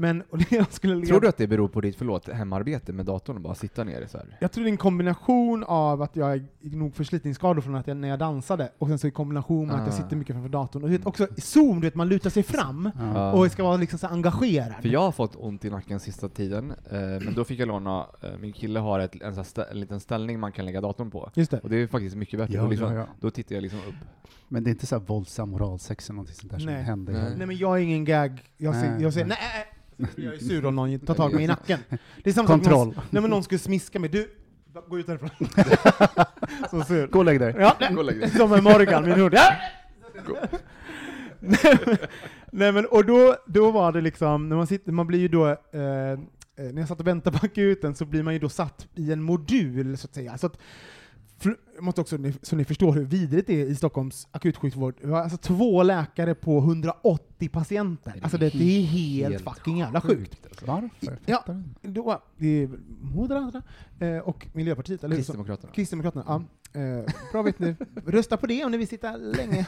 Men 0.00 0.22
jag 0.50 0.72
skulle 0.72 0.94
leda, 0.94 1.06
Tror 1.06 1.20
du 1.20 1.28
att 1.28 1.36
det 1.36 1.46
beror 1.46 1.68
på 1.68 1.80
ditt, 1.80 1.96
förlåt, 1.96 2.28
hemarbete 2.28 2.92
med 2.92 3.06
datorn 3.06 3.36
och 3.36 3.42
bara 3.42 3.54
sitta 3.54 3.84
ner 3.84 4.06
så 4.06 4.18
här? 4.18 4.36
Jag 4.40 4.52
tror 4.52 4.64
det 4.64 4.68
är 4.70 4.72
en 4.72 4.76
kombination 4.76 5.64
av 5.64 6.02
att 6.02 6.16
jag 6.16 6.32
är 6.32 6.44
nog 6.60 6.94
förslitningsskador 6.94 7.60
från 7.62 7.74
att 7.74 7.86
jag, 7.86 7.96
när 7.96 8.08
jag 8.08 8.18
dansade, 8.18 8.72
och 8.78 8.88
sen 8.88 8.98
så 8.98 9.06
i 9.06 9.10
kombination 9.10 9.66
med 9.66 9.74
att 9.76 9.80
jag 9.86 9.88
Ah. 9.88 9.92
sitter 10.02 10.16
mycket 10.16 10.34
framför 10.34 10.48
datorn. 10.48 10.82
Och 10.82 10.88
du 10.90 10.96
vet, 10.96 11.06
också 11.06 11.26
i 11.36 11.40
Zoom, 11.40 11.80
du 11.80 11.86
vet, 11.86 11.94
man 11.94 12.08
lutar 12.08 12.30
sig 12.30 12.42
fram 12.42 12.90
Ja. 13.14 13.32
och 13.32 13.50
ska 13.52 13.62
vara 13.62 13.76
liksom 13.76 13.98
så 13.98 14.06
engagerad. 14.06 14.74
För 14.82 14.88
jag 14.88 15.00
har 15.00 15.12
fått 15.12 15.36
ont 15.36 15.64
i 15.64 15.70
nacken 15.70 16.00
sista 16.00 16.28
tiden, 16.28 16.70
eh, 16.90 16.98
men 17.00 17.34
då 17.34 17.44
fick 17.44 17.60
jag 17.60 17.68
låna, 17.68 18.06
eh, 18.22 18.30
min 18.40 18.52
kille 18.52 18.78
har 18.80 19.00
ett, 19.00 19.22
en, 19.22 19.44
stä, 19.44 19.64
en 19.64 19.80
liten 19.80 20.00
ställning 20.00 20.40
man 20.40 20.52
kan 20.52 20.64
lägga 20.64 20.80
datorn 20.80 21.10
på. 21.10 21.30
Just 21.34 21.50
det. 21.50 21.58
Och 21.60 21.70
det 21.70 21.76
är 21.76 21.86
faktiskt 21.86 22.16
mycket 22.16 22.38
bättre. 22.40 22.54
Ja, 22.54 22.66
liksom, 22.66 22.92
ja, 22.92 22.98
ja. 22.98 23.06
Då 23.20 23.30
tittar 23.30 23.54
jag 23.54 23.62
liksom 23.62 23.78
upp. 23.78 23.94
Men 24.48 24.64
det 24.64 24.70
är 24.70 24.72
inte 24.72 24.86
så 24.86 24.98
här 24.98 25.02
våldsam 25.06 25.50
moralsex 25.50 26.08
eller 26.08 26.14
någonting 26.14 26.34
sånt 26.36 26.52
där 26.52 26.58
som 26.58 26.66
Nej. 26.66 26.82
händer. 26.82 27.12
Nej. 27.12 27.34
Nej 27.36 27.46
men 27.46 27.56
jag 27.56 27.78
är 27.78 27.82
ingen 27.82 28.04
gag, 28.04 28.42
jag 28.56 28.74
säger, 28.74 28.90
Nej, 28.92 29.02
jag 29.02 29.12
säger 29.12 29.26
nej. 29.26 29.38
Jag 30.16 30.34
är 30.34 30.38
sur 30.38 30.66
om 30.66 30.76
någon 30.76 30.98
tar 31.00 31.14
tag 31.14 31.32
i 31.32 31.34
mig 31.34 31.44
i 31.44 31.46
nacken. 31.46 31.78
Det 32.24 32.30
är 32.30 32.34
samma 32.34 32.48
sak 32.48 32.62
Kontroll. 32.62 33.00
nej, 33.10 33.22
men 33.22 33.30
någon 33.30 33.42
skulle 33.44 33.58
smiska 33.58 33.98
mig, 33.98 34.10
du, 34.10 34.30
gå 34.88 34.98
ut 34.98 35.08
härifrån. 35.08 35.30
Så 36.70 36.82
sur. 36.82 37.06
Gå 37.06 37.18
och 37.18 37.24
lägg 37.24 37.40
dig. 37.40 37.54
Ja, 37.58 37.76
som 38.36 38.52
en 38.52 38.64
Morgan, 38.64 39.04
min 39.04 39.12
hund. 39.12 39.34
Ja! 39.34 39.52
Nej, 42.52 42.72
men- 42.72 42.86
och 42.86 43.04
då, 43.04 43.36
då 43.46 43.70
var 43.70 43.92
det 43.92 44.00
liksom, 44.00 44.48
när 44.48 44.56
man 44.56 44.66
sitter, 44.66 44.92
man 44.92 45.06
blir 45.06 45.18
ju 45.18 45.28
då, 45.28 45.46
eh, 45.48 45.56
eh, 45.72 46.16
när 46.56 46.78
jag 46.78 46.88
satt 46.88 47.00
och 47.00 47.06
väntade 47.06 47.38
på 47.38 47.46
akuten 47.46 47.94
så 47.94 48.04
blir 48.04 48.22
man 48.22 48.32
ju 48.32 48.38
då 48.40 48.48
satt 48.48 48.86
i 48.94 49.12
en 49.12 49.22
modul, 49.22 49.96
så 49.96 50.06
att 50.06 50.14
säga. 50.14 50.38
Så 50.38 50.46
att, 50.46 50.58
måste 51.80 52.00
också, 52.00 52.18
så 52.42 52.56
ni 52.56 52.64
förstår 52.64 52.92
hur 52.92 53.04
vidrigt 53.04 53.46
det 53.46 53.62
är 53.62 53.66
i 53.66 53.74
Stockholms 53.74 54.28
akutsjukvård. 54.30 54.94
Vi 55.00 55.10
har 55.10 55.20
alltså 55.20 55.38
två 55.38 55.82
läkare 55.82 56.34
på 56.34 56.58
180 56.58 57.48
patienter. 57.48 58.14
Alltså 58.22 58.38
det, 58.38 58.48
det 58.48 58.78
är 58.78 58.82
helt, 58.82 59.44
fucking 59.44 59.78
jävla 59.78 60.00
sjukt. 60.00 60.46
alltså. 60.48 60.66
Varför? 60.66 61.18
Ja. 61.26 61.44
Då, 61.82 62.22
det 62.36 62.62
är 62.62 62.70
Moderaterna 63.00 63.62
eh, 63.98 64.18
och 64.18 64.46
Miljöpartiet, 64.52 65.04
eller 65.04 65.16
Kristdemokraterna. 65.16 65.72
Kristdemokraterna, 65.72 66.24
ja. 66.26 66.42
Eh, 66.72 67.04
bra 67.32 67.42
vet 67.42 67.58
ni. 67.58 67.76
Rösta 68.06 68.36
på 68.36 68.46
det 68.46 68.64
om 68.64 68.70
ni 68.70 68.78
vill 68.78 68.88
sitta 68.88 69.16
länge. 69.16 69.66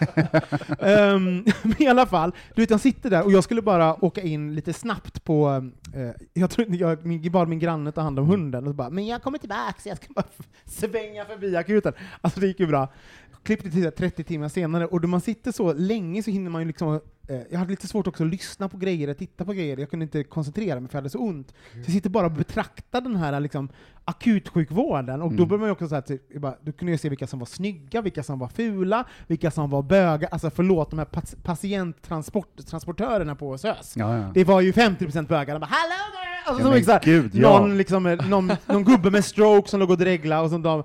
Men 1.62 1.82
i 1.82 1.88
alla 1.88 2.06
fall, 2.06 2.32
du 2.54 2.62
vet 2.62 2.70
jag 2.70 2.80
sitter 2.80 3.10
där 3.10 3.24
och 3.24 3.32
jag 3.32 3.44
skulle 3.44 3.62
bara 3.62 4.04
åka 4.04 4.22
in 4.22 4.54
lite 4.54 4.72
snabbt 4.72 5.24
på, 5.24 5.70
eh, 5.94 6.10
jag, 6.32 6.50
tror, 6.50 6.74
jag 6.74 7.06
min, 7.06 7.32
bad 7.32 7.48
min 7.48 7.58
granne 7.58 7.92
ta 7.92 8.00
hand 8.00 8.18
om 8.18 8.26
hunden 8.26 8.64
och 8.64 8.70
så 8.70 8.74
bara, 8.74 8.90
men 8.90 9.06
jag 9.06 9.22
kommer 9.22 9.38
tillbaka 9.38 9.74
så 9.78 9.88
jag 9.88 9.96
ska 9.96 10.12
bara 10.12 10.24
svänga 10.64 11.24
förbi 11.24 11.56
akuten. 11.56 11.92
Alltså 12.20 12.40
det 12.40 12.46
gick 12.46 12.60
ju 12.60 12.66
bra. 12.66 12.88
Klippte 13.42 13.70
till 13.70 13.92
30 13.92 14.24
timmar 14.24 14.48
senare, 14.48 14.86
och 14.86 15.00
då 15.00 15.08
man 15.08 15.20
sitter 15.20 15.52
så 15.52 15.72
länge 15.72 16.22
så 16.22 16.30
hinner 16.30 16.50
man 16.50 16.60
ju 16.62 16.66
liksom 16.66 17.00
eh, 17.28 17.36
jag 17.50 17.58
hade 17.58 17.70
lite 17.70 17.86
svårt 17.88 18.06
också 18.06 18.24
att 18.24 18.30
lyssna 18.30 18.68
på 18.68 18.76
grejer, 18.76 19.08
att 19.08 19.18
titta 19.18 19.44
på 19.44 19.52
grejer, 19.52 19.76
jag 19.76 19.90
kunde 19.90 20.02
inte 20.04 20.24
koncentrera 20.24 20.80
mig 20.80 20.88
för 20.90 20.96
jag 20.96 21.00
hade 21.00 21.10
så 21.10 21.18
ont. 21.18 21.48
Så 21.72 21.78
jag 21.78 21.86
sitter 21.90 22.10
bara 22.10 22.26
och 22.26 22.32
betraktar 22.32 23.00
den 23.00 23.16
här 23.16 23.40
liksom, 23.40 23.68
akutsjukvården, 24.04 25.22
och 25.22 25.30
då 25.32 25.36
Mm. 25.36 25.48
börjar 25.48 25.58
man 25.60 25.68
ju 25.68 25.72
också 25.72 25.88
så 25.88 25.94
här, 25.94 26.02
typ, 26.02 26.40
bara, 26.40 26.54
då 26.62 26.72
kunde 26.72 26.92
jag 26.92 27.00
se 27.00 27.08
vilka 27.08 27.26
som 27.26 27.38
var 27.38 27.46
snygga, 27.46 28.00
vilka 28.02 28.22
som 28.22 28.38
var 28.38 28.48
fula, 28.48 29.04
vilka 29.26 29.50
som 29.50 29.70
var 29.70 29.82
böga, 29.82 30.28
alltså 30.28 30.50
förlåt, 30.50 30.90
de 30.90 30.98
här 30.98 31.08
patienttransportörerna 31.42 33.34
på 33.34 33.58
SÖS. 33.58 33.96
Ja, 33.96 34.18
ja. 34.18 34.30
Det 34.34 34.44
var 34.44 34.60
ju 34.60 34.72
50% 34.72 35.26
bögar, 35.28 35.54
de 35.54 35.60
bara 35.60 35.66
'Hello 35.66 36.16
there!' 36.16 36.31
Alltså, 36.46 36.76
Ja, 36.76 36.82
som 36.82 36.92
här, 36.92 37.00
gud, 37.04 37.30
ja. 37.34 37.58
någon, 37.58 37.76
liksom, 37.78 38.06
eh, 38.06 38.28
någon, 38.28 38.52
någon 38.66 38.84
gubbe 38.84 39.10
med 39.10 39.24
stroke 39.24 39.68
som 39.70 39.80
låg 39.80 39.90
och 39.90 39.98
dreglade, 39.98 40.42
och 40.42 40.50
så 40.50 40.58
de, 40.58 40.82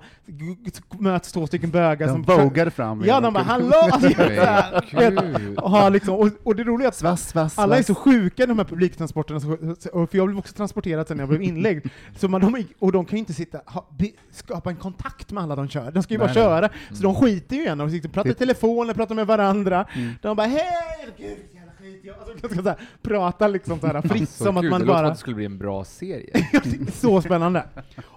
möts 0.98 1.32
två 1.32 1.46
stycken 1.46 1.70
bögar 1.70 2.06
De 2.06 2.12
som... 2.12 2.22
vågade 2.22 2.70
fram. 2.70 3.04
Ja, 3.06 3.20
de 3.20 3.34
bara 3.34 3.44
'Hallå!' 3.44 3.72
Alltså, 3.92 4.08
och, 5.62 5.70
har 5.70 5.90
liksom, 5.90 6.14
och, 6.14 6.28
och 6.42 6.56
det 6.56 6.64
roliga 6.64 6.86
är 6.86 6.88
att 6.88 6.94
Svass, 6.96 7.28
svass, 7.28 7.58
alla 7.58 7.78
är 7.78 7.82
så 7.82 7.94
sjuka 7.94 8.42
i 8.42 8.46
de 8.46 8.58
här 8.58 8.64
publiktransporterna, 8.64 9.40
för 9.40 10.16
jag 10.16 10.26
blev 10.26 10.38
också 10.38 10.54
transporterad 10.54 11.08
sen 11.08 11.16
när 11.16 11.22
jag 11.22 11.28
blev 11.28 11.42
inlägg, 11.42 11.82
så 12.18 12.28
man, 12.28 12.40
de, 12.40 12.64
och 12.78 12.92
de 12.92 13.04
kan 13.04 13.16
ju 13.16 13.18
inte 13.20 13.32
sitta, 13.34 13.60
ha, 13.66 13.86
be, 13.98 14.10
skapa 14.32 14.70
en 14.70 14.76
kontakt 14.76 15.32
med 15.32 15.42
alla 15.42 15.56
de 15.56 15.68
kör, 15.68 15.90
de 15.90 16.02
ska 16.02 16.14
ju 16.14 16.18
bara 16.18 16.26
nej. 16.26 16.34
köra, 16.34 16.68
så 16.92 17.02
de 17.02 17.14
skiter 17.14 17.56
ju 17.56 17.62
igen 17.62 17.80
och 17.80 17.90
sitter 17.90 18.08
och 18.08 18.14
pratar 18.14 18.30
i 18.30 18.34
telefon, 18.34 18.92
pratar 18.94 19.14
med 19.14 19.26
varandra, 19.26 19.84
Mm. 19.94 20.12
de 20.22 20.36
bara 20.36 20.46
'Hej! 20.46 21.57
Jag-" 22.08 22.18
Alltså, 22.18 22.32
jag 22.42 22.50
ska 22.50 22.62
så 22.62 22.68
här, 22.68 22.78
prata 23.02 23.48
liksom 23.48 23.80
så 23.80 23.86
här 23.86 24.02
fritt, 24.02 24.28
Så 24.28 24.44
som 24.44 24.56
att 24.56 24.64
man 24.64 24.80
det 24.80 24.86
bara... 24.86 25.08
det 25.10 25.16
skulle 25.16 25.36
bli 25.36 25.44
en 25.44 25.58
bra 25.58 25.84
serie. 25.84 26.32
så 26.92 27.22
spännande. 27.22 27.64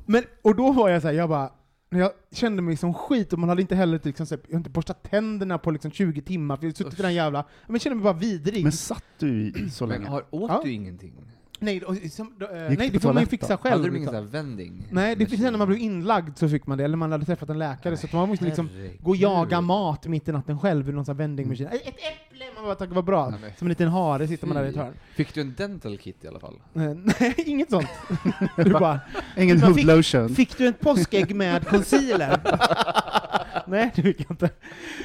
Men, 0.05 0.23
och 0.41 0.55
då 0.55 0.71
var 0.71 0.89
jag 0.89 1.01
så 1.01 1.07
här, 1.07 1.15
jag 1.15 1.29
bara, 1.29 1.51
jag 1.89 2.11
kände 2.31 2.61
mig 2.61 2.77
som 2.77 2.93
skit 2.93 3.33
och 3.33 3.39
man 3.39 3.49
hade 3.49 3.61
inte 3.61 3.75
heller 3.75 3.99
liksom, 4.03 4.25
så 4.25 4.35
här, 4.35 4.43
jag 4.49 4.59
inte 4.59 4.69
borstat 4.69 5.03
tänderna 5.03 5.57
på 5.57 5.71
liksom 5.71 5.91
20 5.91 6.21
timmar, 6.21 6.57
för 6.57 6.63
jag 6.63 6.69
har 6.69 6.75
suttit 6.75 6.99
i 6.99 7.01
den 7.01 7.13
jävla, 7.13 7.45
men 7.67 7.73
jag 7.75 7.81
kände 7.81 7.95
mig 7.95 8.03
bara 8.03 8.13
vidrig. 8.13 8.63
Men 8.63 8.71
satt 8.71 9.03
du 9.19 9.47
i 9.47 9.69
så 9.69 9.87
Men 9.87 9.97
länge? 9.97 10.09
har, 10.11 10.25
åt 10.29 10.51
Ja. 10.51 10.61
du 10.63 10.71
ingenting? 10.71 11.13
Nej, 11.61 11.83
och, 11.83 11.95
som, 12.11 12.33
då, 12.37 12.47
eh, 12.47 12.69
Gick 12.69 12.79
nej, 12.79 12.89
du 12.89 12.93
det 12.93 12.99
får 12.99 13.13
man 13.13 13.21
ju 13.21 13.25
toalett 13.25 13.29
fixa 13.29 13.47
då? 13.47 13.57
själv. 13.57 13.71
Hade 13.71 13.83
du 13.83 13.97
ingen 13.97 14.01
liksom. 14.01 14.15
sån 14.15 14.25
här 14.25 14.43
vänding? 14.43 14.87
Nej, 14.91 15.15
det 15.15 15.25
finns 15.25 15.41
när 15.41 15.51
man 15.51 15.67
blev 15.67 15.79
inlagd 15.79 16.37
så 16.37 16.49
fick 16.49 16.67
man 16.67 16.77
det, 16.77 16.83
eller 16.83 16.97
man 16.97 17.11
hade 17.11 17.25
träffat 17.25 17.49
en 17.49 17.59
läkare, 17.59 17.97
så 17.97 18.07
att 18.07 18.13
man 18.13 18.29
måste 18.29 18.45
liksom 18.45 18.69
gå 18.99 19.09
och 19.09 19.15
jaga 19.15 19.61
mat 19.61 20.07
mitt 20.07 20.27
i 20.27 20.31
natten 20.31 20.59
själv 20.59 20.89
i 20.89 20.91
någon 20.91 21.05
sån 21.05 21.15
här 21.15 21.17
vending 21.17 21.47
machine. 21.47 21.67
Ett 21.67 21.83
äpple! 21.83 22.45
Man 22.55 22.63
bara 22.63 22.75
tackar 22.75 22.93
vad 22.95 23.05
bra. 23.05 23.29
Nej, 23.29 23.39
men 23.41 23.51
Som 23.57 23.67
en 23.67 23.69
liten 23.69 23.87
hare 23.87 24.27
sitter 24.27 24.47
man 24.47 24.57
där 24.57 24.65
i 24.65 24.69
ett 24.69 24.75
hörn. 24.75 24.93
Fick 25.15 25.33
du 25.33 25.41
en 25.41 25.53
dental 25.57 25.97
kit 25.97 26.23
i 26.23 26.27
alla 26.27 26.39
fall? 26.39 26.53
Eh, 26.75 26.81
Nej, 27.19 27.33
inget 27.37 27.69
sånt. 27.69 27.87
Du 28.55 28.71
bara, 28.71 28.99
Ingen 29.37 29.59
Man 29.59 29.75
fick-? 29.75 30.35
Fick 30.35 30.57
du 30.57 30.67
ett 30.67 30.79
påskägg 30.79 31.35
med 31.35 31.67
concealer? 31.67 32.39
Nej, 33.67 33.91
det 33.95 34.01
fick 34.01 34.19
jag 34.21 34.31
inte. 34.31 34.49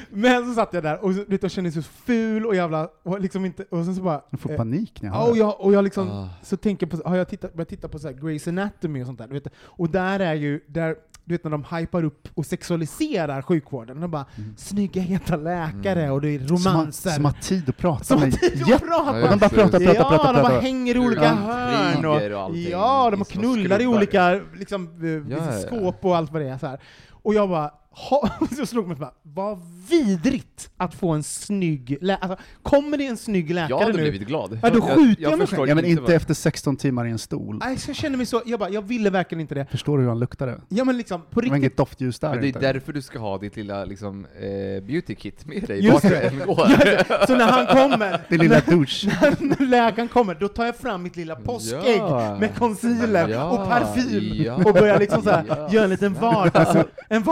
Men 0.09 0.45
så 0.45 0.53
satt 0.53 0.73
jag 0.73 0.83
där 0.83 1.03
och 1.05 1.11
så, 1.13 1.17
vet, 1.19 1.29
du, 1.29 1.37
jag 1.41 1.51
kände 1.51 1.67
mig 1.71 1.83
så 1.83 1.89
ful 1.89 2.45
och 2.45 2.55
jävla, 2.55 2.89
och 3.03 3.19
liksom 3.21 3.45
inte, 3.45 3.63
och 3.69 3.85
sen 3.85 3.95
så 3.95 4.01
bara... 4.01 4.21
Jag 4.29 4.39
får 4.39 4.51
eh, 4.51 4.57
panik 4.57 5.01
när 5.01 5.09
jag 5.09 5.15
Ja, 5.17 5.21
hör 5.23 5.31
och 5.31 5.37
jag, 5.37 5.61
och 5.61 5.73
jag 5.73 5.83
liksom, 5.83 6.09
Ah. 6.09 6.29
så 6.43 6.57
tänker 6.57 6.85
på, 6.87 6.97
har 7.09 7.15
jag 7.15 7.27
tittat, 7.29 7.53
börjat 7.53 7.69
titta 7.69 7.87
på 7.87 7.99
så 7.99 8.07
här 8.07 8.15
Grey's 8.15 8.49
Anatomy 8.49 9.01
och 9.01 9.05
sånt 9.05 9.19
där, 9.19 9.27
du 9.27 9.33
vet, 9.33 9.47
och 9.59 9.89
där 9.89 10.19
är 10.19 10.33
ju, 10.33 10.59
där, 10.67 10.95
du 11.25 11.33
vet 11.33 11.43
när 11.43 11.51
de 11.51 11.63
hypar 11.77 12.03
upp 12.03 12.27
och 12.33 12.45
sexualiserar 12.45 13.41
sjukvården, 13.41 14.01
de 14.01 14.11
bara 14.11 14.25
snygga 14.57 15.01
heta 15.01 15.35
läkare 15.35 15.99
Mm. 16.01 16.13
och 16.13 16.21
det 16.21 16.29
är 16.29 16.39
romanser. 16.39 17.09
som 17.09 17.25
har 17.25 17.31
tid 17.31 17.69
att 17.69 17.77
prata 17.77 18.03
Som 18.03 18.21
har 18.21 18.31
tid 18.31 18.73
att 18.73 18.81
prata! 18.81 19.11
Och 19.23 19.29
de 19.29 19.37
bara 19.39 19.49
pratar, 19.49 19.79
pratar, 19.79 19.95
ja, 19.95 20.09
pratar, 20.09 20.33
de 20.33 20.41
bara 20.41 20.59
hänger 20.59 20.95
i 20.95 20.99
olika 20.99 21.23
Ja, 21.23 21.29
hörn. 21.33 21.95
intriger 21.97 22.33
och 22.35 22.49
Och, 22.49 22.55
ja, 22.57 23.09
de 23.11 23.25
små 23.25 23.41
knullar 23.41 23.81
i 23.81 23.87
olika 23.87 24.41
liksom, 24.55 24.83
eh, 25.03 25.09
Ja, 25.09 25.21
ja, 25.45 25.53
ja. 25.53 25.67
skåp 25.67 26.05
och 26.05 26.17
allt 26.17 26.31
vad 26.31 26.41
det 26.41 26.47
är. 26.49 26.57
Så 26.57 26.67
här. 26.67 26.79
Och 27.11 27.33
jag 27.33 27.49
bara, 27.49 27.71
ha, 28.09 28.29
så 28.57 28.65
slog 28.65 28.87
mig 28.87 28.97
bara, 28.97 29.11
vad 29.23 29.59
vidrigt 29.89 30.69
att 30.77 30.93
få 30.95 31.09
en 31.11 31.23
snygg 31.23 31.97
läkare. 32.01 32.17
Alltså, 32.31 32.45
kommer 32.63 32.97
det 32.97 33.05
en 33.07 33.17
snygg 33.17 33.49
Jag 33.51 33.55
läkare 33.55 33.79
hade 33.79 33.93
nu? 33.93 34.09
blivit 34.09 34.27
glad. 34.27 34.59
Ja, 34.63 34.69
då 34.69 34.81
skjuter 34.81 35.23
jag 35.23 35.37
mig 35.37 35.47
förstår 35.47 35.57
själv. 35.57 35.69
Ja 35.69 35.75
men 35.75 35.85
inte 35.85 36.01
vad- 36.01 36.11
efter 36.11 36.33
16 36.33 36.75
timmar 36.77 37.05
i 37.05 37.11
en 37.11 37.17
stol. 37.19 37.57
Nej, 37.65 37.77
så 37.77 37.89
jag 37.89 37.95
kände 37.95 38.17
mig 38.17 38.25
så, 38.27 38.41
jag 38.45 38.59
bara, 38.59 38.69
jag 38.69 38.81
ville 38.81 39.09
verkligen 39.09 39.41
inte 39.41 39.55
det. 39.55 39.65
Förstår 39.71 39.97
du 39.97 40.03
hur 40.03 40.09
han 40.09 40.19
luktade? 40.19 40.61
Ja 40.69 40.83
men 40.83 40.97
liksom, 40.97 41.21
på 41.21 41.27
Det 41.29 41.35
var 41.35 41.41
riktigt. 41.41 41.57
inget 41.57 41.77
doftljus 41.77 42.19
där 42.19 42.29
Men 42.29 42.39
det 42.39 42.45
är 42.45 42.47
inte. 42.47 42.59
därför 42.59 42.93
du 42.93 43.01
ska 43.01 43.19
ha 43.19 43.37
ditt 43.37 43.55
lilla 43.55 43.85
liksom, 43.85 44.25
eh, 44.25 44.83
beauty 44.83 45.15
kit 45.15 45.45
med 45.45 45.63
dig 45.63 45.79
Just 45.85 45.93
vart 45.93 46.03
du 46.03 46.09
det. 46.09 46.21
än 46.21 46.39
går. 46.39 47.25
Så 47.27 47.35
när 47.35 47.45
han 47.51 47.65
kommer, 47.89 48.21
Din 48.29 48.39
lilla 48.39 48.59
douche. 48.59 49.07
när 49.39 49.65
läkaren 49.65 50.07
kommer, 50.07 50.35
då 50.35 50.47
tar 50.47 50.65
jag 50.65 50.75
fram 50.75 51.03
mitt 51.03 51.15
lilla 51.15 51.35
påskägg 51.35 51.97
Ja. 51.97 52.37
med 52.39 52.55
concealer 52.55 53.27
Ja, 53.29 53.49
och 53.49 53.69
parfym 53.69 54.43
ja, 54.45 54.53
och 54.55 54.73
börjar 54.73 54.99
liksom 54.99 55.21
så 55.23 55.29
här, 55.29 55.43
ja. 55.47 55.69
göra 55.71 55.83
en 55.83 55.89
liten 55.89 56.13
vardags, 56.13 56.85
en 57.09 57.23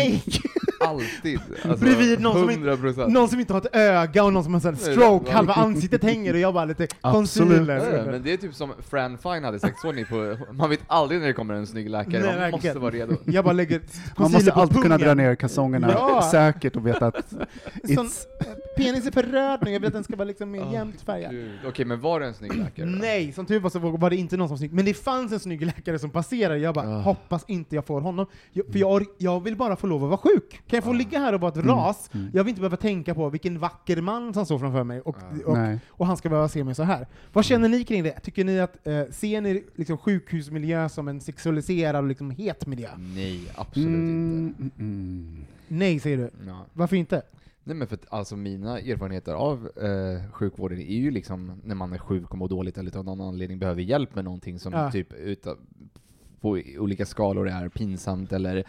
vardagsmake. 0.00 0.48
Alltid. 0.86 1.40
Alltså, 1.64 1.84
Bredvid 1.84 2.20
någon 2.20 2.32
som 2.32 2.50
inte- 2.50 2.52
100 2.68 2.76
procent. 2.76 3.12
Någon 3.12 3.28
som 3.28 3.40
inte 3.40 3.52
har 3.52 3.60
ett 3.60 3.76
öga 3.76 4.24
och 4.24 4.32
någon 4.32 4.44
som 4.44 4.54
har 4.54 4.66
en 4.66 4.76
stroke, 4.76 5.32
halva 5.32 5.52
ansiktet 5.52 6.02
hänger 6.02 6.32
och 6.34 6.40
jag 6.40 6.54
bara 6.54 6.64
lite 6.64 6.86
concealer. 7.02 7.96
Ja, 7.96 8.10
men 8.10 8.22
det 8.22 8.32
är 8.32 8.36
typ 8.36 8.54
som 8.54 8.72
Fran 8.90 9.18
Fine 9.18 9.44
hade 9.44 9.58
sexordning 9.58 10.04
på, 10.04 10.36
man 10.52 10.70
vet 10.70 10.80
aldrig 10.86 11.20
när 11.20 11.26
det 11.26 11.32
kommer 11.32 11.54
en 11.54 11.66
snygg 11.66 11.90
läkare, 11.90 12.22
Nej, 12.22 12.40
man 12.40 12.50
måste 12.50 12.78
vara 12.78 12.90
redo. 12.90 13.16
Jag 13.24 13.44
bara 13.44 13.52
lägger 13.52 13.80
Man 14.16 14.32
måste 14.32 14.52
alltid 14.52 14.82
kunna 14.82 14.98
dra 14.98 15.14
ner 15.14 15.34
kalsongerna 15.34 15.90
Ja. 15.92 16.28
säkert 16.30 16.76
och 16.76 16.86
veta 16.86 17.06
att 17.06 17.32
it's... 17.82 18.24
penis 18.84 19.06
är 19.06 19.10
för 19.10 19.22
röd 19.22 19.58
nu, 19.62 19.70
jag 19.72 19.80
vill 19.80 19.86
att 19.86 19.92
den 19.92 20.04
ska 20.04 20.16
vara 20.16 20.24
liksom 20.28 20.50
mer 20.50 20.62
Ah, 20.62 20.72
jämnt 20.72 21.00
färgad. 21.00 21.30
Gud. 21.32 21.50
Okej, 21.66 21.84
men 21.84 22.00
var 22.00 22.20
det 22.20 22.26
en 22.26 22.34
snygg 22.34 22.54
läkare? 22.54 22.86
då? 22.86 22.92
Nej, 22.92 23.32
som 23.32 23.46
tur 23.46 23.60
var 23.60 23.70
så 23.70 23.78
var 23.78 24.10
det 24.10 24.16
inte 24.16 24.36
någon 24.36 24.48
som 24.48 24.52
var 24.54 24.58
snygg. 24.58 24.72
Men 24.72 24.84
det 24.84 24.94
fanns 24.94 25.32
en 25.32 25.40
snygg 25.40 25.64
läkare 25.66 25.98
som 25.98 26.10
passerade, 26.10 26.58
jag 26.58 26.74
bara 26.74 26.88
Ah. 26.96 27.00
hoppas 27.00 27.44
inte 27.48 27.74
jag 27.74 27.84
får 27.86 28.00
honom. 28.00 28.26
Jag, 28.52 28.66
för 28.72 28.78
jag, 28.78 29.04
jag 29.18 29.42
vill 29.44 29.56
bara 29.56 29.76
få 29.76 29.86
lov 29.86 30.02
att 30.04 30.08
vara 30.10 30.18
sjuk. 30.34 30.50
Kan 30.66 30.76
jag 30.76 30.84
få 30.84 30.90
Ah. 30.90 30.92
ligga 30.92 31.18
här 31.18 31.32
och 31.32 31.40
vara 31.40 31.48
ett 31.52 31.56
Mm, 31.56 31.68
ras? 31.76 32.10
mm. 32.14 32.30
Jag 32.34 32.44
vill 32.44 32.48
inte 32.48 32.60
behöva 32.60 32.76
tänka 32.76 33.14
på 33.14 33.28
vilken 33.28 33.58
vacker 33.58 34.00
man 34.02 34.34
som 34.34 34.44
står 34.46 34.58
framför 34.58 34.84
mig, 34.84 35.00
och, 35.00 35.16
Ah. 35.16 35.50
och, 35.50 35.58
Nej. 35.58 35.78
och 35.88 36.06
han 36.06 36.16
ska 36.16 36.28
behöva 36.28 36.48
se 36.48 36.64
mig 36.64 36.74
så 36.74 36.82
här. 36.82 37.06
Vad 37.32 37.44
känner 37.44 37.68
ni 37.68 37.84
kring 37.84 38.02
det? 38.02 38.20
Tycker 38.20 38.44
ni 38.44 38.60
att, 38.60 38.86
eh, 38.86 39.02
ser 39.10 39.40
ni 39.40 39.64
liksom 39.74 39.98
sjukhusmiljö 39.98 40.88
som 40.88 41.08
en 41.08 41.20
sexualiserad 41.20 42.02
och 42.02 42.08
liksom 42.08 42.30
het 42.30 42.66
miljö? 42.66 42.88
Nej, 42.98 43.40
absolut 43.54 43.88
inte. 43.88 43.98
Mm, 43.98 44.54
mm, 44.58 44.70
mm. 44.78 45.44
Nej, 45.68 46.00
säger 46.00 46.16
du. 46.16 46.30
Ja. 46.46 46.66
Varför 46.72 46.96
inte? 46.96 47.22
Nej 47.70 47.76
men 47.76 47.88
för 47.88 47.94
att 47.94 48.06
alltså 48.08 48.36
mina 48.36 48.78
erfarenheter 48.80 49.32
av 49.34 49.70
eh, 49.76 50.30
sjukvården 50.32 50.78
är 50.80 50.96
ju 50.98 51.10
liksom 51.10 51.52
när 51.64 51.74
man 51.74 51.92
är 51.92 51.98
sjuk 51.98 52.30
och 52.30 52.38
mår 52.38 52.48
dåligt 52.48 52.78
eller 52.78 52.96
av 52.96 53.04
någon 53.04 53.20
anledning 53.20 53.58
behöver 53.58 53.82
hjälp 53.82 54.14
med 54.14 54.24
någonting 54.24 54.58
som 54.58 54.72
Ja. 54.72 54.90
typ 54.90 55.12
utav, 55.12 55.58
på 56.40 56.58
i- 56.58 56.78
olika 56.78 57.06
skalor 57.06 57.48
är 57.48 57.68
pinsamt 57.68 58.32
eller 58.32 58.64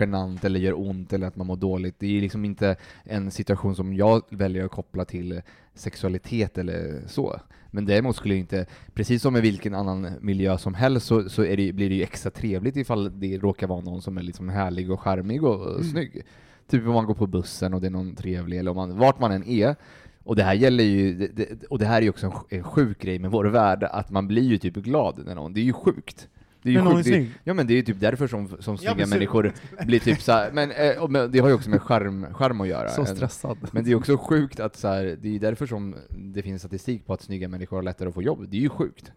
genant 0.00 0.44
eller 0.44 0.60
gör 0.60 0.80
ont 0.80 1.12
eller 1.12 1.26
att 1.26 1.36
man 1.36 1.46
mår 1.46 1.56
dåligt. 1.56 1.94
Det 1.98 2.16
är 2.16 2.20
liksom 2.20 2.44
inte 2.44 2.76
en 3.04 3.30
situation 3.30 3.74
som 3.76 3.94
jag 3.94 4.22
väljer 4.30 4.64
att 4.64 4.70
koppla 4.70 5.04
till 5.04 5.42
sexualitet 5.74 6.58
eller 6.58 7.02
så. 7.06 7.40
Men 7.70 7.84
däremot 7.86 8.16
skulle 8.16 8.34
jag 8.34 8.40
inte, 8.40 8.66
precis 8.94 9.22
som 9.22 9.32
med 9.32 9.42
vilken 9.42 9.74
annan 9.74 10.08
miljö 10.20 10.58
som 10.58 10.74
helst, 10.74 11.06
så, 11.06 11.28
så 11.28 11.42
det, 11.42 11.56
blir 11.74 11.88
det 11.88 11.94
ju 11.94 12.02
extra 12.02 12.30
trevligt 12.30 12.76
ifall 12.76 13.20
det 13.20 13.38
råkar 13.38 13.66
vara 13.66 13.80
någon 13.80 14.02
som 14.02 14.18
är 14.18 14.22
liksom 14.22 14.48
härlig 14.48 14.90
och 14.90 15.00
charmig 15.00 15.44
och 15.44 15.70
Mm. 15.70 15.82
snygg. 15.84 16.22
Typ 16.70 16.86
om 16.86 16.92
man 16.94 17.06
går 17.06 17.14
på 17.14 17.26
bussen 17.26 17.74
och 17.74 17.80
det 17.80 17.86
är 17.86 17.90
någon 17.90 18.14
trevlig, 18.14 18.58
eller 18.58 18.70
om 18.70 18.76
man, 18.76 18.98
vart 18.98 19.20
man 19.20 19.32
än 19.32 19.44
är. 19.48 19.76
Och 20.24 20.36
det 20.36 20.42
här 20.42 20.54
gäller 20.54 20.84
ju, 20.84 21.14
det, 21.14 21.26
det, 21.36 21.64
och 21.66 21.78
det 21.78 21.86
här 21.86 21.96
är 21.98 22.02
ju 22.02 22.10
också 22.10 22.26
en, 22.26 22.32
sj- 22.32 22.44
en 22.48 22.62
sjuk 22.64 22.98
grej 23.02 23.18
med 23.18 23.30
vår 23.30 23.44
värld, 23.44 23.82
att 23.84 24.10
man 24.10 24.28
blir 24.28 24.42
ju 24.42 24.58
typ 24.58 24.74
glad 24.74 25.22
när 25.26 25.34
någon, 25.34 25.52
det 25.52 25.60
är 25.60 25.64
ju 25.64 25.72
sjukt. 25.72 26.28
Det 26.62 26.68
är 26.68 26.72
ju 26.72 26.78
sjukt. 26.96 27.08
Det, 27.08 27.26
ja 27.44 27.54
men 27.54 27.66
det 27.66 27.72
är 27.72 27.76
ju 27.76 27.82
typ 27.82 28.00
därför 28.00 28.26
som, 28.26 28.48
som 28.60 28.78
snygga 28.78 28.94
sur. 29.06 29.06
människor 29.06 29.52
blir 29.86 29.98
typ 30.00 30.20
så 30.22 30.32
här, 30.32 30.50
men, 30.52 30.70
eh, 30.70 31.02
och 31.02 31.10
men 31.10 31.30
det 31.32 31.38
har 31.38 31.48
ju 31.48 31.54
också 31.54 31.70
med 31.70 31.82
skärm, 31.82 32.26
skärm 32.34 32.60
att 32.60 32.68
göra. 32.68 32.88
Så 32.88 33.00
En- 33.00 33.06
stressad. 33.06 33.58
men 33.72 33.84
det 33.84 33.90
är 33.90 33.94
också 33.94 34.16
sjukt 34.18 34.60
att 34.60 34.76
så 34.76 34.88
här, 34.88 35.16
det 35.22 35.34
är 35.36 35.38
därför 35.38 35.66
som 35.66 35.94
det 36.18 36.42
finns 36.42 36.62
statistik 36.62 37.06
på 37.06 37.12
att 37.12 37.22
snygga 37.22 37.48
människor 37.48 37.76
har 37.76 37.82
lättare 37.82 38.08
att 38.08 38.14
få 38.14 38.22
jobb. 38.22 38.46
Det 38.48 38.56
är 38.56 38.60
ju 38.60 38.68
sjukt. 38.68 39.12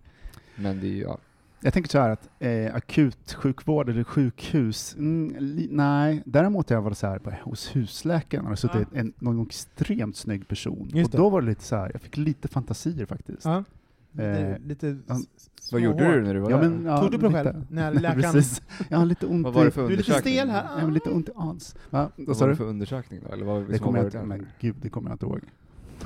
Men 0.56 0.80
det 0.80 0.88
är 0.88 0.92
ju, 0.92 1.02
ja. 1.02 1.18
Jag 1.62 1.74
tänker 1.74 1.90
så 1.90 2.00
här 2.00 2.10
att 2.10 2.30
eh, 2.40 2.76
akutsjukvård 2.76 3.90
eller 3.90 4.04
sjukhus, 4.04 4.96
mm, 4.96 5.36
li, 5.40 5.68
nej. 5.72 6.24
Däremot 6.26 6.70
har 6.70 6.76
jag 6.78 6.82
varit 6.82 6.98
så 6.98 7.08
här 7.08 7.20
på, 7.20 7.32
hos 7.44 7.76
husläkaren 7.76 8.48
och 8.48 8.60
suttit 8.60 8.88
Ja. 8.94 9.00
en, 9.00 9.14
någon 9.20 9.46
extremt 9.46 10.16
snygg 10.18 10.48
person. 10.48 10.90
Just 10.94 11.06
och 11.06 11.12
det. 11.12 11.18
då 11.18 11.30
var 11.30 11.42
det 11.42 11.48
lite 11.48 11.64
så 11.64 11.76
här, 11.76 11.90
jag 11.94 12.02
fick 12.02 12.18
lite 12.18 12.48
fantasier 12.48 13.06
faktiskt. 13.06 13.46
Ja. 13.46 13.64
Lite, 14.12 14.30
Eh, 14.30 14.58
lite 14.68 14.98
s- 15.10 15.72
Vad 15.72 15.82
gjorde 15.82 16.06
hår. 16.06 16.12
du 16.14 16.22
när 16.24 16.34
du 16.34 16.40
var 16.40 16.52
Ja, 16.52 16.58
där? 16.58 16.70
men, 16.70 16.86
ja, 16.86 17.02
Tog 17.02 17.12
du 17.12 17.18
på 17.20 17.28
dig 17.30 17.34
själv? 17.44 17.66
När 17.70 17.92
Nej, 17.94 18.02
läkaren... 18.02 18.34
Precis. 18.34 18.62
Jag 18.90 18.98
har 18.98 19.06
lite 19.06 19.26
ont 19.26 19.44
vad 19.44 19.54
var 19.54 19.62
det 19.64 19.68
i... 19.68 19.72
för 19.72 19.88
Du 19.88 19.94
är 19.94 19.98
lite 19.98 20.14
stel 20.14 20.50
här. 20.50 20.64
Jag 20.78 20.82
har 20.86 20.92
lite 20.92 21.10
ont 21.10 21.30
i 21.30 21.32
ans. 21.36 21.76
Va? 21.90 22.10
Vad 22.18 22.28
Vad 22.28 22.38
sa 22.38 22.44
var 22.46 22.48
det 22.48 22.54
du? 22.54 22.58
för 22.58 22.66
undersökning 22.66 23.20
då? 23.28 23.34
Eller 23.34 23.46
vad, 23.46 23.68
Det 23.70 23.80
kommer 23.80 23.98
jag 24.00 24.12
det 24.12 24.18
inte, 24.18 24.28
men 24.28 24.48
gud, 24.60 24.76
det 24.82 24.90
kommer 24.90 25.10
jag 25.10 25.14
inte 25.16 25.26
ihåg. 25.26 25.40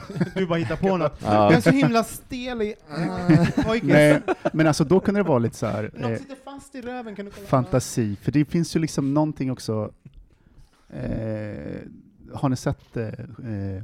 Du 0.35 0.45
bara 0.45 0.59
hittar 0.59 0.75
på 0.75 0.97
något. 0.97 1.19
Ja. 1.23 1.33
Jag 1.33 1.53
är 1.53 1.61
så 1.61 1.69
himla 1.69 2.03
stel 2.03 2.61
i... 2.61 2.75
Pojken. 3.65 3.89
Nej, 3.89 4.21
men 4.53 4.67
alltså 4.67 4.83
då 4.83 4.99
kunde 4.99 5.19
det 5.19 5.27
vara 5.27 5.39
lite 5.39 5.57
så 5.57 5.65
här, 5.67 5.91
Något 5.93 6.11
eh, 6.11 6.17
sitter 6.17 6.35
fast 6.45 6.75
i 6.75 6.81
röven, 6.81 7.15
kan 7.15 7.25
du 7.25 7.31
kolla? 7.31 7.47
fantasi, 7.47 8.15
för 8.21 8.31
det 8.31 8.45
finns 8.45 8.75
ju 8.75 8.79
liksom 8.79 9.13
någonting 9.13 9.51
också, 9.51 9.91
eh, 10.89 11.77
har 12.33 12.49
ni 12.49 12.55
sett 12.55 12.97
eh, 12.97 13.07
eh, 13.07 13.83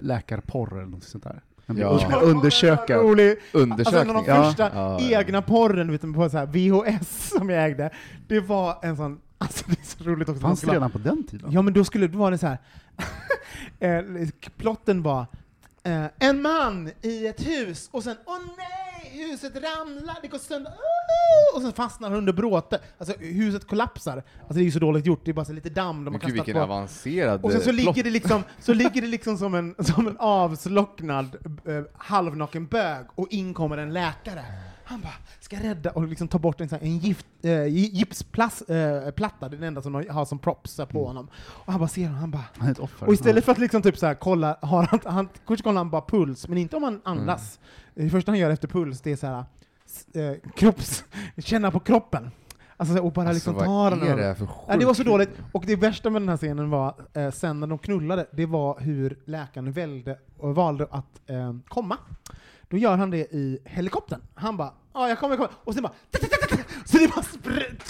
läkarporr 0.00 0.72
eller 0.78 0.86
något 0.90 1.04
sånt 1.04 1.24
där? 1.24 1.42
Man 1.66 1.76
Ja. 1.76 1.98
ska 1.98 2.20
undersöka. 2.20 2.96
Rolig. 2.98 3.36
Undersökning? 3.52 3.86
Alltså 3.86 4.00
en 4.00 4.10
av 4.10 4.24
de 4.24 4.30
Ja. 4.30 4.44
första 4.44 4.70
Ja, 4.74 5.00
egna 5.20 5.42
porren 5.42 5.92
vet 5.92 6.02
du, 6.02 6.12
på 6.12 6.30
så 6.30 6.38
här 6.38 6.46
VHS 6.46 7.30
som 7.36 7.50
jag 7.50 7.64
ägde, 7.64 7.90
det 8.28 8.40
var 8.40 8.78
en 8.82 8.96
sån, 8.96 9.20
alltså 9.38 9.64
det 9.66 9.80
är 9.80 9.84
så 9.84 10.04
roligt 10.04 10.28
också. 10.28 10.40
Fanns 10.40 10.60
det 10.60 10.72
redan 10.72 10.90
på 10.90 10.98
den 10.98 11.24
tiden? 11.24 11.52
Ja 11.52 11.62
men 11.62 11.74
då 11.74 11.84
skulle 11.84 12.06
det 12.06 12.16
vara 12.16 12.30
det 12.30 12.38
så 12.38 12.46
här. 12.46 12.58
eh, 13.80 14.02
plotten 14.56 15.02
var 15.02 15.26
eh, 15.82 16.04
en 16.18 16.42
man 16.42 16.90
i 17.02 17.26
ett 17.26 17.46
hus 17.46 17.88
och 17.92 18.04
sen 18.04 18.16
åh 18.26 18.38
nej, 18.56 18.94
huset 19.26 19.54
ramlar, 19.54 20.16
det 20.22 20.28
går 20.28 20.38
sönder, 20.38 20.70
oh! 20.70 21.56
och 21.56 21.62
sen 21.62 21.72
fastnar 21.72 22.08
han 22.08 22.18
under 22.18 22.32
bråte. 22.32 22.80
Alltså 22.98 23.14
huset 23.18 23.66
kollapsar. 23.66 24.22
Alltså 24.40 24.54
det 24.54 24.60
är 24.60 24.64
ju 24.64 24.70
så 24.70 24.78
dåligt 24.78 25.06
gjort, 25.06 25.20
det 25.24 25.30
är 25.30 25.32
bara 25.32 25.44
så 25.44 25.52
lite 25.52 25.70
damm 25.70 26.04
de 26.04 26.14
har 26.14 26.20
kastat 26.20 26.38
vilken 26.38 26.54
på. 26.54 26.60
avancerad 26.60 27.44
Och 27.44 27.52
sen 27.52 27.60
så 27.60 27.70
eh, 27.70 27.76
plott. 27.76 27.96
ligger 27.96 28.04
det 28.04 28.10
liksom, 28.10 28.42
så 28.60 28.74
ligger 28.74 29.00
det 29.00 29.06
liksom 29.06 29.38
som 29.38 29.54
en, 29.54 29.74
som 29.78 30.06
en 30.06 30.16
avslocknad 30.18 31.36
eh, 31.66 31.82
halvnaken 31.96 32.66
bög 32.66 33.06
och 33.14 33.28
in 33.30 33.54
kommer 33.54 33.78
en 33.78 33.92
läkare. 33.92 34.44
Han 34.84 35.00
bara 35.00 35.12
ska 35.40 35.56
rädda 35.56 35.90
och 35.90 36.08
liksom 36.08 36.28
ta 36.28 36.38
bort 36.38 36.60
en, 36.60 36.68
sån 36.68 36.78
här, 36.78 36.86
en 36.86 36.98
gift, 36.98 37.26
eh, 37.42 37.66
gipsplatta, 37.66 39.46
eh, 39.46 39.50
den 39.50 39.62
enda 39.62 39.82
som 39.82 39.92
de 39.92 40.08
har 40.10 40.24
som 40.24 40.38
props 40.38 40.76
på 40.76 40.82
Mm. 40.90 41.02
honom. 41.04 41.28
Och 41.46 41.72
han 41.72 41.80
bara 41.80 41.88
ser 41.88 42.02
honom, 42.04 42.18
han 42.20 42.30
bara 42.30 42.44
Han 42.58 42.68
är 42.68 42.72
ett 42.72 42.78
offer. 42.78 43.06
och 43.06 43.12
istället 43.12 43.44
för 43.44 43.52
att 43.52 43.58
liksom 43.58 43.82
typ 43.82 43.98
så 43.98 44.06
här, 44.06 44.14
kolla, 44.14 44.56
har 44.62 44.82
han, 44.82 45.00
han, 45.04 45.28
först 45.46 45.62
kollar 45.64 45.78
han 45.80 45.90
bara 45.90 46.02
puls, 46.02 46.48
men 46.48 46.58
inte 46.58 46.76
om 46.76 46.82
han 46.82 47.00
andas. 47.04 47.60
Det 47.94 48.10
första 48.10 48.30
han 48.32 48.38
gör 48.38 48.50
efter 48.50 48.68
puls, 48.68 49.00
det 49.00 49.12
är 49.12 49.16
så 49.16 49.26
här, 49.26 49.44
eh, 50.14 50.36
kropps, 50.56 51.04
känna 51.38 51.70
på 51.70 51.80
kroppen. 51.80 52.30
Alltså, 52.76 52.98
och 52.98 53.12
bara 53.12 53.28
Alltså, 53.28 53.50
liksom 53.50 53.66
ta 53.66 53.90
den. 53.90 54.02
är 54.02 54.16
det 54.16 54.34
för 54.34 54.48
Ja, 54.68 54.76
det 54.76 54.84
var 54.84 54.94
så 54.94 55.02
dåligt. 55.02 55.30
Och 55.52 55.64
det 55.66 55.76
värsta 55.76 56.10
med 56.10 56.22
den 56.22 56.28
här 56.28 56.36
scenen 56.36 56.70
var, 56.70 56.94
eh, 57.14 57.30
sen 57.30 57.60
när 57.60 57.66
de 57.66 57.78
knullade, 57.78 58.26
det 58.32 58.46
var 58.46 58.80
hur 58.80 59.18
läkaren 59.24 59.72
välde 59.72 60.18
och 60.38 60.54
valde 60.54 60.86
att 60.90 61.20
eh, 61.30 61.54
komma. 61.68 61.96
Då 62.68 62.76
gör 62.76 62.96
han 62.96 63.10
det 63.10 63.18
i 63.18 63.58
helikoptern. 63.64 64.20
Han 64.34 64.56
bara 64.56 64.72
ja, 64.94 65.08
jag 65.08 65.18
kommer, 65.18 65.36
jag 65.36 65.38
kommer. 65.38 65.52
Och 65.64 65.74
sen 65.74 65.82
bara 65.82 65.92
så 66.84 66.98
det 66.98 67.08
bara 67.08 67.22
spr- 67.22 67.80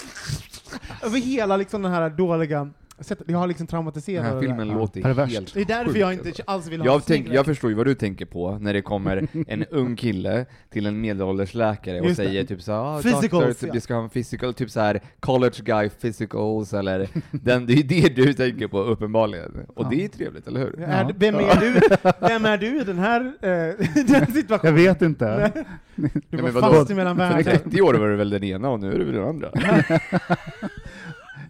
över 1.03 1.19
hela 1.19 1.57
liksom 1.57 1.81
den 1.81 1.91
här 1.91 2.09
dåliga 2.09 2.71
sättet. 2.99 3.29
Jag 3.29 3.37
har 3.37 3.47
liksom 3.47 3.65
Den 3.65 3.69
traumatiserat 3.69 4.25
här 4.25 4.35
det 4.35 4.41
filmen 4.41 4.67
där. 4.67 4.75
låter 4.75 5.01
Perverst. 5.01 5.33
helt 5.33 5.53
Det 5.53 5.61
är 5.61 5.65
därför 5.65 5.85
sjukt, 5.85 5.99
jag 5.99 6.09
alltså. 6.09 6.27
inte 6.27 6.43
alls 6.47 6.67
vill 6.67 6.81
ha 6.81 6.85
Jag, 6.87 7.05
tänk, 7.05 7.27
jag 7.27 7.45
förstår 7.45 7.69
ju 7.69 7.75
vad 7.75 7.85
du 7.85 7.95
tänker 7.95 8.25
på 8.25 8.57
när 8.61 8.73
det 8.73 8.81
kommer 8.81 9.27
en 9.47 9.65
ung 9.71 9.95
kille 9.95 10.45
till 10.69 10.85
en 10.85 11.01
medelålders 11.01 11.53
läkare 11.53 11.99
och 11.99 12.05
Just 12.05 12.17
det. 12.17 12.25
säger 12.25 12.43
typ 12.43 12.61
såhär 12.61 12.79
ah, 12.79 13.01
Physicals, 13.01 13.21
doctor, 13.31 13.47
typ, 13.53 13.67
ja. 13.67 13.73
vi 13.73 13.81
ska 13.81 13.93
ha 13.95 14.03
en 14.03 14.09
physical, 14.09 14.53
typ 14.53 14.69
såhär 14.71 14.99
college 15.19 15.55
guy 15.63 15.89
physicals 15.89 16.73
eller 16.73 17.07
den, 17.31 17.65
det 17.65 17.73
är 17.73 17.83
det 17.83 18.15
du 18.15 18.33
tänker 18.33 18.67
på 18.67 18.79
uppenbarligen. 18.79 19.51
Och 19.75 19.85
Ja. 19.85 19.89
det 19.91 20.05
är 20.05 20.07
trevligt, 20.07 20.47
eller 20.47 20.59
hur? 20.59 20.79
Är, 20.81 21.13
vem, 21.17 21.35
är 21.35 21.55
du, 21.59 21.79
vem 22.27 22.45
är 22.45 22.57
du 22.57 22.81
i 22.81 22.83
den 22.83 22.99
här 22.99 23.21
eh, 23.41 23.49
den 23.95 24.05
Jag 24.07 24.31
situationen? 24.31 24.75
vet 24.75 25.01
inte. 25.01 25.51
Du 25.95 26.09
Ja, 26.29 26.41
var 26.51 26.61
fast 26.61 26.91
emellan 26.91 27.15
För 27.17 27.23
världar. 27.29 27.51
30 27.51 27.81
år 27.81 27.93
var 27.93 28.07
du 28.07 28.15
väl 28.15 28.29
den 28.29 28.43
ena 28.43 28.69
och 28.69 28.79
nu 28.79 28.93
är 28.93 28.97
du 28.99 29.05
väl 29.05 29.15
den 29.15 29.23
andra? 29.27 29.49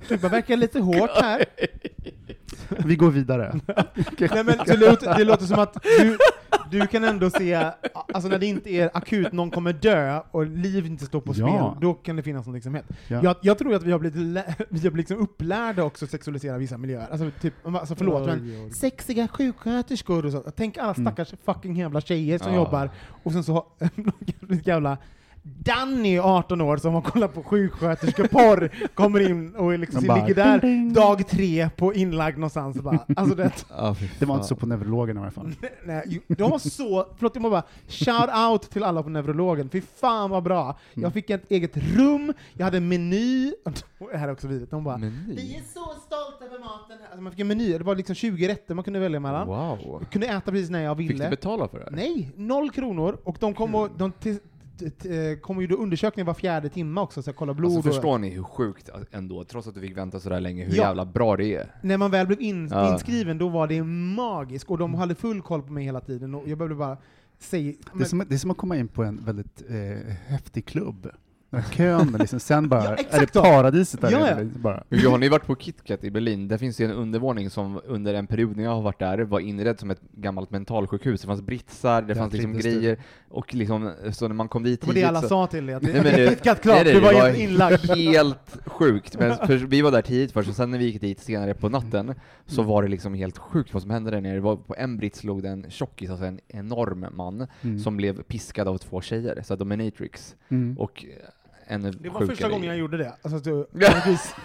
Det 0.09 0.23
verkar 0.23 0.57
lite 0.57 0.79
hårt 0.79 1.09
här. 1.21 1.45
Vi 2.85 2.95
går 2.95 3.11
vidare. 3.11 3.59
Nej, 4.19 4.43
men 4.43 4.57
det, 4.65 4.77
låter, 4.77 5.17
det 5.17 5.23
låter 5.23 5.45
som 5.45 5.59
att 5.59 5.83
du, 5.99 6.17
du 6.71 6.87
kan 6.87 7.03
ändå 7.03 7.29
se, 7.29 7.53
alltså 8.13 8.29
när 8.29 8.39
det 8.39 8.45
inte 8.45 8.69
är 8.69 8.89
akut, 8.93 9.31
någon 9.31 9.51
kommer 9.51 9.73
dö 9.73 10.19
och 10.31 10.45
liv 10.45 10.85
inte 10.85 11.05
står 11.05 11.21
på 11.21 11.33
spel, 11.33 11.45
Ja. 11.47 11.77
då 11.81 11.93
kan 11.93 12.15
det 12.15 12.23
finnas 12.23 12.47
något 12.47 12.63
som 12.63 12.75
heter. 12.75 12.95
Ja. 13.07 13.19
Jag, 13.23 13.35
jag 13.41 13.57
tror 13.57 13.73
att 13.75 13.83
vi 13.83 13.91
har 13.91 13.99
blivit, 13.99 14.19
lä- 14.21 14.55
vi 14.69 14.79
har 14.79 14.91
blivit 14.91 14.95
liksom 14.97 15.17
upplärda 15.17 15.83
också 15.83 16.05
att 16.05 16.11
sexualisera 16.11 16.57
vissa 16.57 16.77
miljöer. 16.77 17.07
Alltså, 17.11 17.31
typ, 17.41 17.53
alltså 17.63 17.95
förlåt, 17.95 18.25
men 18.27 18.71
sexiga 18.73 19.27
sjuksköterskor 19.27 20.25
och 20.25 20.31
så. 20.31 20.39
Tänk 20.55 20.77
alla 20.77 20.93
Mm. 20.93 21.05
stackars 21.05 21.33
fucking 21.45 21.75
jävla 21.77 22.01
tjejer 22.01 22.37
som 22.37 22.51
Ja. 22.53 22.57
jobbar, 22.59 22.89
och 23.23 23.31
sen 23.31 23.43
så 23.43 23.53
har 23.53 23.65
någon 23.95 24.59
jävla 24.63 24.97
Danny, 25.47 26.19
18 26.19 26.61
år, 26.61 26.77
som 26.77 26.93
har 26.93 27.01
kollat 27.01 27.33
på 27.33 27.43
sjuksköterskeporr, 27.43 28.87
kommer 28.93 29.19
in 29.29 29.55
och 29.55 29.79
liksom 29.79 30.07
bara, 30.07 30.21
ligger 30.21 30.35
där 30.35 30.59
ding, 30.61 30.71
ding. 30.71 30.93
dag 30.93 31.27
tre 31.27 31.69
på 31.77 31.93
inlagd 31.93 32.37
någonstans. 32.37 32.77
och 32.77 32.83
Bara, 32.83 32.99
alltså 33.15 33.35
det, 33.35 33.65
Ja, 33.77 33.95
fy 33.95 34.07
Det 34.19 34.25
var 34.25 34.35
inte 34.35 34.47
så 34.47 34.55
på 34.55 34.65
neurologen 34.65 35.17
i 35.17 35.19
alla 35.19 35.31
fall. 35.31 35.51
Nej, 35.85 36.21
de 36.27 36.51
var 36.51 36.59
så, 36.59 37.07
förlåt 37.17 37.35
jag 37.35 37.41
måste 37.41 37.51
bara, 37.51 37.63
shout 37.87 38.51
out 38.51 38.71
till 38.71 38.83
alla 38.83 39.03
på 39.03 39.09
neurologen, 39.09 39.69
fy 39.69 39.81
fan 39.81 40.29
vad 40.29 40.43
bra! 40.43 40.77
Jag 40.93 41.13
fick 41.13 41.29
ett 41.29 41.51
eget 41.51 41.77
rum, 41.77 42.33
jag 42.53 42.65
hade 42.65 42.77
en 42.77 42.87
meny, 42.87 43.53
det 44.11 44.17
här 44.17 44.27
är 44.27 44.31
också 44.31 44.47
vidrigt, 44.47 44.71
de 44.71 44.83
bara 44.83 44.97
Vi 44.97 45.01
Meny? 45.01 45.55
är 45.55 45.61
så 45.73 45.79
stolta 46.05 46.45
över 46.45 46.59
maten 46.59 46.97
här. 46.99 47.05
Alltså 47.05 47.21
man 47.21 47.31
fick 47.31 47.39
en 47.39 47.47
meny, 47.47 47.77
det 47.77 47.83
var 47.83 47.95
liksom 47.95 48.15
20 48.15 48.47
rätter 48.47 48.75
man 48.75 48.83
kunde 48.83 48.99
välja 48.99 49.19
mellan. 49.19 49.47
Wow. 49.47 49.97
Jag 50.01 50.09
kunde 50.11 50.27
äta 50.27 50.51
precis 50.51 50.69
när 50.69 50.83
jag 50.83 50.97
Fick 50.97 51.07
du 51.07 51.13
ville. 51.13 51.29
betala 51.29 51.67
för 51.67 51.77
det 51.79 51.83
här? 51.85 51.91
Nej, 51.91 52.31
noll 52.35 52.69
kronor. 52.71 53.17
Och 53.23 53.37
de 53.39 53.53
kom 53.53 53.75
och, 53.75 53.89
de 53.97 54.11
eh, 54.81 55.39
kom 55.41 55.57
och 55.57 55.63
gjorde 55.63 55.75
undersökningar 55.75 56.25
var 56.25 56.33
fjärde 56.33 56.69
timme 56.69 57.01
också, 57.01 57.21
så 57.21 57.29
jag 57.29 57.35
kollade 57.35 57.57
blod. 57.57 57.75
Alltså 57.75 57.89
och, 57.89 57.95
förstår 57.95 58.17
ni 58.17 58.29
hur 58.29 58.43
sjukt 58.43 58.89
ändå, 59.11 59.43
trots 59.43 59.67
att 59.67 59.73
du 59.75 59.81
fick 59.81 59.97
vänta 59.97 60.19
sådär 60.19 60.39
länge, 60.39 60.65
hur 60.65 60.75
Ja. 60.77 60.83
jävla 60.83 61.05
bra 61.05 61.37
det 61.37 61.55
är? 61.55 61.71
när 61.81 61.97
man 61.97 62.11
väl 62.11 62.27
blev 62.27 62.41
in, 62.41 62.67
Ja. 62.71 62.93
inskriven, 62.93 63.37
då 63.37 63.49
var 63.49 63.67
det 63.67 63.83
magiskt. 63.83 64.69
Och 64.69 64.77
de 64.77 64.93
hade 64.93 65.15
full 65.15 65.41
koll 65.41 65.61
på 65.61 65.71
mig 65.73 65.83
hela 65.83 65.99
tiden, 65.99 66.35
och 66.35 66.47
jag 66.47 66.57
behövde 66.57 66.75
bara 66.75 66.97
säga... 67.39 67.73
Det 67.93 68.03
är, 68.03 68.05
som, 68.05 68.23
det 68.27 68.35
är 68.35 68.37
som 68.37 68.51
att 68.51 68.57
komma 68.57 68.77
in 68.77 68.87
på 68.87 69.03
en 69.03 69.25
väldigt 69.25 69.63
eh, 69.69 70.13
häftig 70.27 70.65
klubb. 70.65 71.09
Kön, 71.71 72.15
liksom, 72.19 72.39
sen 72.39 72.69
bara 72.69 72.83
Ja, 72.83 72.97
är 73.09 73.19
det 73.19 73.33
paradiset 73.33 74.01
där 74.01 74.11
Ja, 74.11 74.29
ja. 74.29 74.37
Bara. 74.43 74.83
Hur 74.89 75.09
har 75.09 75.17
ni 75.17 75.29
varit 75.29 75.45
på 75.45 75.55
KitKat 75.55 76.03
i 76.03 76.11
Berlin? 76.11 76.47
Där 76.47 76.57
finns 76.57 76.77
det 76.77 76.83
ju 76.83 76.89
en 76.89 76.95
undervåning 76.95 77.49
som 77.49 77.81
under 77.85 78.13
en 78.13 78.27
period 78.27 78.57
när 78.57 78.63
jag 78.63 78.71
har 78.75 78.81
varit 78.81 78.99
där 78.99 79.17
var 79.19 79.39
inredd 79.39 79.79
som 79.79 79.91
ett 79.91 80.01
gammalt 80.11 80.51
mentalsjukhus. 80.51 81.21
Det 81.21 81.27
fanns 81.27 81.41
britsar, 81.41 82.01
det 82.01 82.13
Ja, 82.13 82.15
fanns 82.19 82.33
liksom 82.33 82.53
grejer, 82.53 82.97
och 83.29 83.53
liksom, 83.53 83.91
så 84.11 84.27
när 84.27 84.35
man 84.35 84.47
kom 84.47 84.63
dit 84.63 84.81
Det 84.81 84.87
var 84.87 84.93
det 84.93 84.99
tidigt 84.99 85.09
alla 85.09 85.21
så, 85.21 85.27
sa 85.27 85.47
till 85.47 85.65
dig, 85.65 85.75
att 85.75 85.81
Nej, 85.83 85.93
det 85.93 86.01
men 86.03 86.13
är 86.13 86.17
det- 86.17 86.29
KitKat 86.29 86.61
klart, 86.61 86.75
nej, 86.75 86.83
nej, 86.85 86.93
du 86.93 86.99
var 86.99 87.13
det 87.13 87.19
helt 87.19 87.37
inlagd. 87.49 87.85
helt 87.89 88.57
sjukt. 88.65 89.19
Men 89.19 89.37
för, 89.47 89.55
vi 89.57 89.81
var 89.81 89.91
där 89.91 90.01
tidigt 90.01 90.31
först, 90.31 90.49
och 90.49 90.55
sen 90.55 90.71
när 90.71 90.77
vi 90.77 90.85
gick 90.85 91.01
dit 91.01 91.19
senare 91.19 91.53
på 91.53 91.69
natten, 91.69 92.15
så 92.45 92.61
var 92.63 92.83
det 92.83 92.89
liksom 92.89 93.13
helt 93.13 93.37
sjukt 93.37 93.73
vad 93.73 93.81
som 93.81 93.91
hände 93.91 94.11
där 94.11 94.21
nere. 94.21 94.33
Det 94.35 94.39
var, 94.41 94.55
på 94.55 94.75
en 94.77 94.97
brits 94.97 95.23
låg 95.23 95.43
det 95.43 95.49
en 95.49 95.65
tjockis, 95.69 96.09
alltså 96.09 96.25
en 96.25 96.39
enorm 96.47 97.05
man, 97.11 97.47
Mm. 97.61 97.79
som 97.79 97.97
blev 97.97 98.23
piskad 98.23 98.67
av 98.67 98.77
två 98.77 99.01
tjejer, 99.01 99.41
så 99.43 99.55
dominatrix. 99.55 100.35
Mm. 100.49 100.77
Och 100.79 101.05
ännu 101.67 101.91
Det 101.91 102.09
var 102.09 102.25
första 102.25 102.49
gången 102.49 102.67
jag 102.67 102.77
gjorde 102.77 102.97
det. 102.97 103.15
Alltså, 103.21 103.39
du, 103.39 103.51
vanligtvis, 103.71 104.35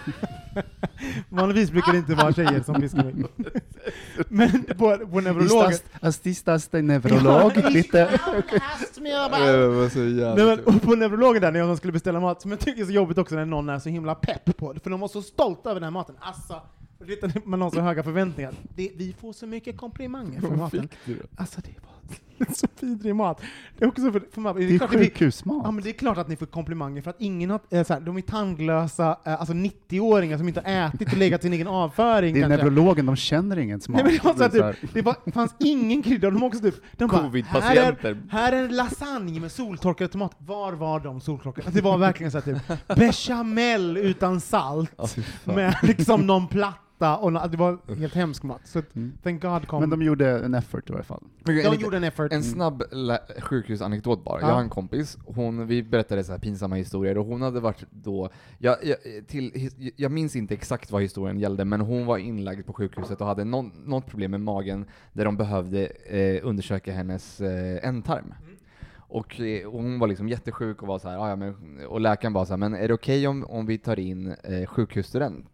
vanligtvis 1.29 1.71
brukar 1.71 1.91
det 1.91 1.97
inte 1.97 2.15
vara 2.15 2.33
tjejer 2.33 2.63
som 2.63 2.81
piskar 2.81 3.03
mig. 3.03 3.13
Men 4.27 4.63
på, 4.63 4.97
på 4.97 5.21
neurologen... 5.21 5.77
Der 6.01 6.11
neurolog? 9.01 10.37
Nej, 10.37 10.45
men, 10.45 10.59
och 10.59 10.81
på 10.81 10.95
neurologen 10.95 11.41
där, 11.41 11.51
när 11.51 11.59
jag 11.59 11.77
skulle 11.77 11.93
beställa 11.93 12.19
mat, 12.19 12.41
som 12.41 12.51
jag 12.51 12.59
tycker 12.59 12.81
är 12.81 12.85
så 12.85 12.91
jobbigt 12.91 13.17
också 13.17 13.35
när 13.35 13.45
någon 13.45 13.69
är 13.69 13.79
så 13.79 13.89
himla 13.89 14.15
pepp 14.15 14.57
på 14.57 14.73
det, 14.73 14.79
för 14.79 14.89
de 14.89 14.99
var 14.99 15.07
så 15.07 15.21
stolta 15.21 15.69
över 15.69 15.79
den 15.79 15.83
här 15.83 15.91
maten. 15.91 16.15
Alltså, 16.19 16.61
man 17.45 17.61
har 17.61 17.71
så 17.71 17.79
höga 17.81 18.03
förväntningar. 18.03 18.53
Det, 18.75 18.91
vi 18.95 19.15
får 19.19 19.33
så 19.33 19.47
mycket 19.47 19.77
komplimanger 19.77 20.41
för 20.41 20.55
maten. 20.55 20.89
Alltså 21.35 21.61
det 21.61 21.75
var 21.81 21.91
så 22.55 22.67
vidrig 22.79 23.15
mat. 23.15 23.41
Det 23.77 23.83
är 23.85 23.87
också 23.89 24.11
för, 24.11 24.21
för 24.31 24.59
Det 24.59 24.73
är 24.73 24.77
klart 24.77 24.89
att 24.93 24.99
vi- 25.01 25.05
sjukhusmat. 25.05 25.61
Ja 25.63 25.71
men 25.71 25.83
det 25.83 25.89
är 25.89 25.93
klart 25.93 26.17
att 26.17 26.27
ni 26.27 26.35
får 26.35 26.45
komplimanger 26.45 27.01
för 27.01 27.09
att 27.09 27.15
ingen 27.21 27.49
har, 27.49 27.59
eh, 27.69 27.83
så 27.83 27.93
här, 27.93 28.01
de 28.01 28.17
är 28.17 28.21
tandlösa, 28.21 29.17
eh, 29.25 29.39
alltså 29.39 29.53
90-åringar 29.53 30.37
som 30.37 30.47
inte 30.47 30.61
har 30.65 30.87
ätit 30.87 31.11
och 31.11 31.17
legat 31.17 31.41
sin 31.41 31.53
egen 31.53 31.67
avföring 31.67 32.33
det 32.33 32.39
är 32.39 32.41
kanske. 32.41 32.57
neurologen, 32.63 33.05
de 33.05 33.15
känner 33.15 33.59
ingen 33.59 33.81
smak. 33.81 33.95
Nej, 33.95 34.03
men 34.05 34.13
det, 34.13 34.23
var 34.23 34.49
så 34.49 34.57
Det 34.57 34.59
är 34.59 34.63
här, 34.63 34.73
så 34.73 34.79
typ, 34.81 34.93
det 34.93 35.01
var, 35.01 35.31
fanns 35.31 35.55
ingen 35.59 36.03
krydda, 36.03 36.29
de 36.31 36.43
också 36.43 36.59
typ, 36.61 36.75
de 36.97 37.07
bara, 37.07 37.17
här 37.17 37.23
är, 37.23 37.29
Covid-patienter. 37.29 38.17
här 38.29 38.51
är 38.51 38.63
en 38.65 38.75
lasagne 38.75 39.39
med 39.39 39.51
soltorkade 39.51 40.07
tomater. 40.09 40.37
Var 40.45 40.73
var 40.73 40.99
de 40.99 41.21
soltorkade? 41.21 41.65
Alltså, 41.67 41.81
det 41.81 41.89
var 41.89 41.97
verkligen 41.97 42.31
så 42.31 42.39
här, 42.39 42.53
typ, 42.53 42.97
bechamel 42.97 43.97
utan 43.97 44.41
salt, 44.41 44.91
fan. 45.45 45.55
med 45.55 45.75
liksom 45.83 46.21
någon 46.27 46.47
platta, 47.01 47.17
och 47.17 47.33
nå- 47.33 47.47
det 47.47 47.57
var 47.57 47.95
helt 47.99 48.15
hemsk 48.15 48.43
mat. 48.43 48.61
Så 48.67 48.81
Mm. 48.95 49.11
thank 49.23 49.41
God 49.41 49.67
kom. 49.67 49.79
Men 49.79 49.89
de 49.89 50.01
gjorde 50.01 50.45
en 50.45 50.53
effort 50.53 50.89
i 50.89 50.93
varje 50.93 51.03
fall. 51.03 51.23
En 51.23 51.29
de 51.45 51.51
liten- 51.53 51.79
gjorde 51.79 51.97
en 51.97 52.03
effort. 52.03 52.33
En 52.33 52.43
snabb 52.43 52.83
lä- 52.91 53.19
sjukhusanekdot 53.41 54.23
bara. 54.23 54.41
Ja. 54.41 54.47
Jag 54.47 54.53
har 54.53 54.61
en 54.61 54.69
kompis, 54.69 55.17
hon, 55.25 55.67
vi 55.67 55.83
berättade 55.83 56.23
så 56.23 56.31
här 56.31 56.39
pinsamma 56.39 56.75
historier 56.75 57.17
och 57.17 57.25
hon 57.25 57.41
hade 57.41 57.59
varit 57.59 57.83
då, 57.91 58.29
jag, 58.59 58.75
jag, 58.83 58.97
till, 59.27 59.69
jag 59.95 60.11
minns 60.11 60.35
inte 60.35 60.53
exakt 60.53 60.91
vad 60.91 61.01
historien 61.01 61.39
gällde, 61.39 61.65
men 61.65 61.81
hon 61.81 62.05
var 62.05 62.17
inlagd 62.17 62.65
på 62.65 62.73
sjukhuset 62.73 63.21
och 63.21 63.27
hade 63.27 63.43
någon, 63.43 63.71
något 63.85 64.07
problem 64.07 64.31
med 64.31 64.41
magen 64.41 64.85
där 65.13 65.25
de 65.25 65.37
behövde 65.37 65.85
eh, 65.85 66.39
undersöka 66.47 66.91
hennes 66.93 67.41
eh, 67.41 67.87
ändtarm. 67.87 68.33
Och 69.13 69.39
eh, 69.39 69.69
hon 69.71 69.99
var 69.99 70.07
liksom 70.07 70.29
jättesjuk 70.29 70.81
och 70.81 70.87
var 70.87 70.99
så 70.99 71.09
här, 71.09 71.17
"Ah, 71.17 71.29
ja, 71.29 71.35
men, 71.35 71.55
och 71.87 72.01
läkaren 72.01 72.33
var 72.33 72.45
så 72.45 72.53
här, 72.53 72.57
men 72.57 72.73
är 72.73 72.87
det 72.87 72.93
okej 72.93 73.27
om, 73.27 73.43
om 73.45 73.65
vi 73.65 73.77
tar 73.77 73.99
in 73.99 74.27
eh, 74.43 74.65
sjukhusstudent? 74.65 75.45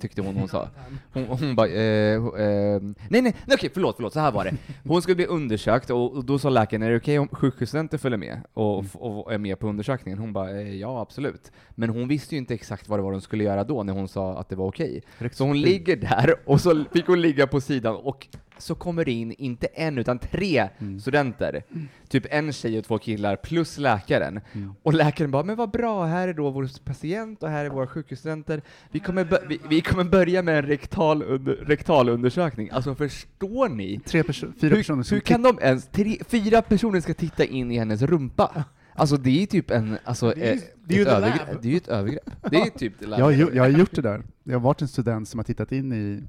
Tyckte 0.00 0.22
hon 0.22 0.36
hon 0.36 0.48
sa. 0.48 0.68
Hon, 1.12 1.24
hon 1.24 1.54
bara, 1.54 1.68
eh, 1.68 2.14
eh, 2.14 2.80
nej 3.08 3.22
nej, 3.22 3.22
nej 3.22 3.54
okej 3.54 3.70
förlåt, 3.74 3.96
förlåt, 3.96 4.12
så 4.12 4.20
här 4.20 4.32
var 4.32 4.44
det. 4.44 4.54
Hon 4.84 5.02
skulle 5.02 5.14
bli 5.14 5.26
undersökt 5.26 5.90
och, 5.90 6.12
och 6.12 6.24
då 6.24 6.38
sa 6.38 6.50
läkaren, 6.50 6.82
är 6.82 6.90
det 6.90 6.96
okej 6.96 7.18
om 7.18 7.28
sjukhusstudenter 7.28 7.98
följer 7.98 8.18
med 8.18 8.40
och, 8.52 8.84
och 8.94 9.32
är 9.32 9.38
med 9.38 9.58
på 9.58 9.68
undersökningen? 9.68 10.18
Hon 10.18 10.32
bara, 10.32 10.50
eh, 10.50 10.76
ja 10.76 11.00
absolut. 11.00 11.52
Men 11.70 11.90
hon 11.90 12.08
visste 12.08 12.34
ju 12.34 12.38
inte 12.38 12.54
exakt 12.54 12.88
vad 12.88 12.98
det 12.98 13.02
var 13.02 13.12
hon 13.12 13.20
skulle 13.20 13.44
göra 13.44 13.64
då 13.64 13.82
när 13.82 13.92
hon 13.92 14.08
sa 14.08 14.38
att 14.38 14.48
det 14.48 14.56
var 14.56 14.66
okej. 14.66 15.02
Så 15.32 15.44
hon 15.44 15.60
ligger 15.60 15.96
där 15.96 16.34
och 16.46 16.60
så 16.60 16.84
fick 16.92 17.06
hon 17.06 17.20
ligga 17.20 17.46
på 17.46 17.60
sidan 17.60 17.96
och 17.96 18.26
så 18.60 18.74
kommer 18.74 19.04
det 19.04 19.12
in, 19.12 19.32
inte 19.32 19.66
en 19.66 19.98
utan 19.98 20.18
tre 20.18 20.68
studenter. 21.00 21.62
Typ 22.08 22.26
en 22.30 22.52
tjej 22.52 22.78
och 22.78 22.84
två 22.84 22.98
killar 22.98 23.36
plus 23.36 23.78
läkaren. 23.78 24.40
Och 24.82 24.94
läkaren 24.94 25.30
bara, 25.30 25.42
men 25.42 25.56
vad 25.56 25.70
bra, 25.70 26.04
här 26.04 26.28
är 26.28 26.32
då 26.34 26.50
vår 26.50 26.84
patient 26.84 27.42
och 27.42 27.48
här 27.48 27.64
är 27.64 27.70
våra 27.70 27.86
sjukhusstudenter. 27.86 28.62
Vi 28.90 28.98
kommer, 29.00 29.46
vi, 29.48 29.60
vi 29.68 29.80
kommer 29.80 30.04
börja 30.04 30.42
med 30.42 30.58
en 30.58 30.66
rektal 30.66 31.22
under, 31.22 31.52
rektalundersökning. 31.52 32.70
Alltså 32.72 32.94
förstår 32.94 33.68
ni? 33.68 34.00
Tre 34.06 34.22
perso- 34.22 34.52
fyra 34.60 34.76
personer 34.76 34.96
Hur, 34.96 35.02
som 35.04 35.14
hur 35.14 35.20
kan 35.20 35.42
de 35.42 35.58
ens, 35.62 35.86
tre, 35.88 36.16
fyra 36.28 36.62
personer 36.62 37.00
ska 37.00 37.14
titta 37.14 37.44
in 37.44 37.70
i 37.70 37.78
hennes 37.78 38.02
rumpa? 38.02 38.64
Alltså 38.94 39.16
det 39.16 39.42
är 39.42 39.46
typ 39.46 39.70
en, 39.70 39.98
alltså, 40.04 40.30
Det 40.36 40.48
är 40.48 40.52
ju- 40.54 40.58
eh, 40.58 40.64
det 40.84 40.96
är 40.96 41.02
ett 41.02 41.08
övergrepp. 41.08 41.62
Det 41.62 41.68
är 41.68 41.70
ju 41.70 41.76
ett 41.76 41.88
övergrepp. 41.88 42.30
Det 42.50 42.56
är 42.56 42.70
typ 42.78 42.92
det 42.98 43.06
Jag 43.06 43.24
har, 43.24 43.32
jag 43.32 43.62
har 43.62 43.68
gjort 43.68 43.94
det 43.94 44.02
där. 44.02 44.22
Jag 44.44 44.52
har 44.54 44.60
varit 44.60 44.82
en 44.82 44.88
student 44.88 45.28
som 45.28 45.38
har 45.38 45.44
tittat 45.44 45.72
in 45.72 45.92
i, 45.92 46.22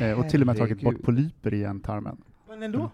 eh, 0.00 0.18
och 0.18 0.28
till 0.28 0.40
och 0.40 0.46
med 0.46 0.56
tagit 0.56 0.80
bort 0.82 1.02
polyper 1.02 1.54
i 1.54 1.64
ändtarmen. 1.64 2.16
Men 2.48 2.62
ändå. 2.62 2.90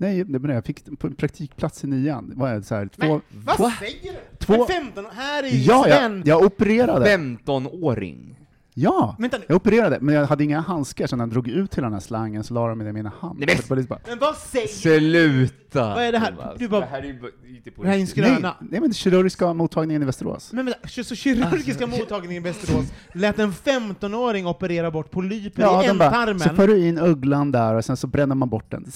Nej, 0.00 0.24
det 0.24 0.38
men 0.38 0.50
jag 0.50 0.64
fick 0.64 0.98
på 0.98 1.06
en 1.06 1.14
praktikplats 1.14 1.84
i 1.84 1.86
nian. 1.86 2.30
Det 2.30 2.36
var 2.36 2.60
så 2.60 2.74
här, 2.74 2.86
två, 2.86 3.20
Vad 3.30 3.56
två, 3.56 3.70
säger 3.70 4.12
du? 4.12 4.18
Två- 4.38 4.56
Men 4.56 4.66
15, 4.66 5.04
här 5.12 5.42
är 5.42 5.48
ju 5.48 5.58
ja, 5.58 5.84
Sven. 5.84 6.18
jag, 6.18 6.26
jag 6.26 6.42
opererade. 6.46 7.16
15-åring. 7.16 8.37
Ja, 8.80 9.16
Vänta 9.18 9.38
nu. 9.38 9.44
jag 9.48 9.56
opererade, 9.56 9.98
men 10.00 10.14
jag 10.14 10.26
hade 10.26 10.44
inga 10.44 10.60
handskar, 10.60 11.06
så 11.06 11.16
när 11.16 11.22
jag 11.24 11.30
drog 11.30 11.48
ut 11.48 11.74
hela 11.74 11.84
den 11.86 11.92
här 11.92 12.00
slangen 12.00 12.44
så 12.44 12.54
la 12.54 12.68
de 12.68 12.78
den 12.78 12.88
i 12.88 12.92
mina 12.92 13.12
hand. 13.20 13.38
Nej, 13.38 13.46
men- 13.46 13.56
Så 13.56 13.62
det 13.62 13.68
var 13.70 13.76
liksom 13.76 13.88
bara, 14.04 14.10
Men 14.10 14.18
vad 14.18 14.36
säger 14.36 14.66
Sluta! 14.66 15.94
Vad 15.94 16.02
är 16.04 16.12
det 16.12 16.18
här? 16.18 16.30
Thomas. 16.32 16.54
Du 16.58 16.68
bara- 16.68 16.80
det 16.80 16.86
här 16.86 16.98
är 16.98 17.04
ju 17.06 17.20
bara- 17.20 17.30
inte 17.56 17.70
på 17.70 17.82
Det 17.82 17.88
här 17.88 17.94
är 17.96 18.00
en 18.00 18.06
riktigt. 18.06 18.24
skröna. 18.24 18.56
nej, 18.60 18.68
nej, 18.70 18.80
men 18.80 18.92
kirurgiska 18.92 19.52
mottagningen 19.54 20.02
i 20.02 20.06
Västerås. 20.06 20.52
Men 20.52 20.64
vänta, 20.66 20.88
så 21.04 21.14
kirurgiska 21.14 21.86
mottagningen 21.86 22.42
i 22.46 22.48
Västerås 22.48 22.86
lät 23.14 23.38
en 23.38 23.52
15-åring 23.52 24.46
operera 24.46 24.90
bort 24.90 25.10
polyper 25.10 25.62
Ja, 25.62 25.84
i 25.84 25.86
de 25.86 25.98
bara, 25.98 26.10
så 26.10 26.16
ändtarmen? 26.30 26.56
för 26.56 26.66
du 26.68 26.86
in 26.88 26.98
ugglan 26.98 27.52
där 27.52 27.74
och 27.74 27.84
sen 27.84 27.96
så 27.96 28.06
bränner 28.06 28.34
man 28.34 28.48
bort 28.48 28.70
den. 28.70 28.86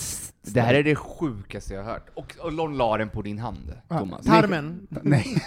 Det 0.42 0.60
här 0.60 0.74
är 0.74 0.82
det 0.82 0.94
sjukaste 0.96 1.74
jag 1.74 1.82
har 1.84 1.92
hört. 1.92 2.06
Och, 2.14 2.36
och 2.40 2.52
de 2.52 2.72
la 2.74 2.96
den 2.96 3.08
på 3.08 3.22
din 3.22 3.38
hand, 3.38 3.72
Ja, 3.88 3.98
Thomas. 3.98 4.26
Tarmen. 4.26 4.86
Nej, 4.88 5.26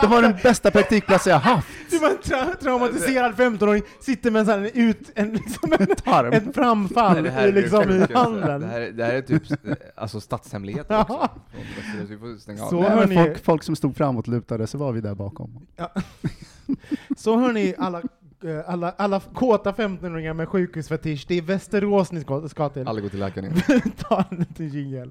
det 0.00 0.06
var 0.06 0.22
den 0.22 0.34
bästa 0.42 0.70
praktikplatsen 0.70 1.32
jag 1.32 1.40
haft. 1.40 1.68
Du 1.90 1.98
var 1.98 2.10
en 2.10 2.18
tra 2.22 2.46
traumatiserad 2.60 3.34
15-åring, 3.34 3.82
sitter 4.00 4.30
med 4.30 4.40
en 4.40 4.46
sån 4.46 4.64
ut, 4.82 5.10
en, 5.14 5.32
liksom 5.32 5.72
en, 5.78 5.86
Tarm. 5.86 6.32
ett 6.32 6.54
framfall 6.54 7.22
Det 7.22 7.30
här 7.30 7.42
är 7.42 7.48
i, 7.48 7.52
liksom, 7.52 7.82
i 7.90 8.06
handen. 8.14 8.60
Det 8.60 8.66
här, 8.66 8.80
det 8.80 9.04
här 9.04 9.12
är 9.14 9.20
typ 9.22 9.50
eh, 9.50 9.56
alltså 9.96 10.20
statshemligheter 10.20 10.94
Ja. 10.94 11.28
också. 11.52 12.06
Vi 12.08 12.18
får 12.18 12.38
stänga 12.38 12.64
av. 12.64 12.68
Så- 12.70 12.80
Nej, 12.80 12.90
hör 12.90 12.96
men 12.96 13.08
ni- 13.08 13.14
folk, 13.16 13.44
folk 13.44 13.62
som 13.62 13.76
stod 13.76 13.96
framåt 13.96 14.26
lutade, 14.26 14.66
så 14.66 14.78
var 14.78 14.92
vi 14.92 15.00
där 15.00 15.14
bakom. 15.14 15.66
Så 17.16 17.36
hörni, 17.38 17.74
alla, 17.78 17.98
eh, 18.44 18.60
alla, 18.66 18.94
alla 18.96 19.20
kåta 19.20 19.72
15-åringar 19.72 20.34
med 20.34 20.48
sjukhusfetisch, 20.48 21.24
det 21.28 21.34
är 21.38 21.42
Västerås 21.42 22.12
ni 22.12 22.20
ska, 22.20 22.48
ska 22.48 22.68
till. 22.68 22.88
Alla 22.88 23.00
går 23.00 23.08
till 23.08 23.18
läkaren. 23.18 23.54
Ta 23.96 24.24
en 24.30 24.36
liten 24.36 24.68
jingel. 24.68 25.10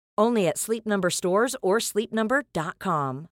Only 0.17 0.47
at 0.47 0.57
Sleep 0.57 0.85
Number 0.85 1.09
stores 1.09 1.55
or 1.61 1.79
sleepnumber.com. 1.79 3.27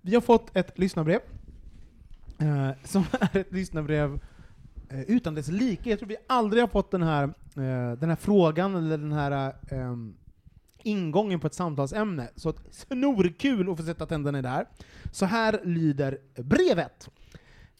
Vi 0.00 0.14
har 0.14 0.20
fått 0.20 0.56
ett 0.56 0.78
lyssnarbrev, 0.78 1.20
eh, 2.40 2.70
som 2.84 3.04
är 3.20 3.36
ett 3.36 3.52
lyssnarbrev 3.52 4.20
eh, 4.90 5.00
utan 5.00 5.34
dess 5.34 5.48
like. 5.48 5.90
Jag 5.90 5.98
tror 5.98 6.08
vi 6.08 6.16
aldrig 6.26 6.62
har 6.62 6.68
fått 6.68 6.90
den 6.90 7.02
här, 7.02 7.22
eh, 7.24 7.98
den 7.98 8.08
här 8.08 8.16
frågan, 8.16 8.74
eller 8.74 8.98
den 8.98 9.12
här 9.12 9.56
eh, 9.70 9.96
ingången 10.82 11.40
på 11.40 11.46
ett 11.46 11.54
samtalsämne. 11.54 12.28
Så 12.36 12.48
att 12.48 12.74
snorkul 12.74 13.70
att 13.70 13.76
få 13.76 13.82
sätta 13.84 14.06
tänderna 14.06 14.38
i 14.38 14.42
det 14.42 14.48
här. 14.48 14.66
Så 15.12 15.26
här 15.26 15.60
lyder 15.64 16.18
brevet. 16.36 17.08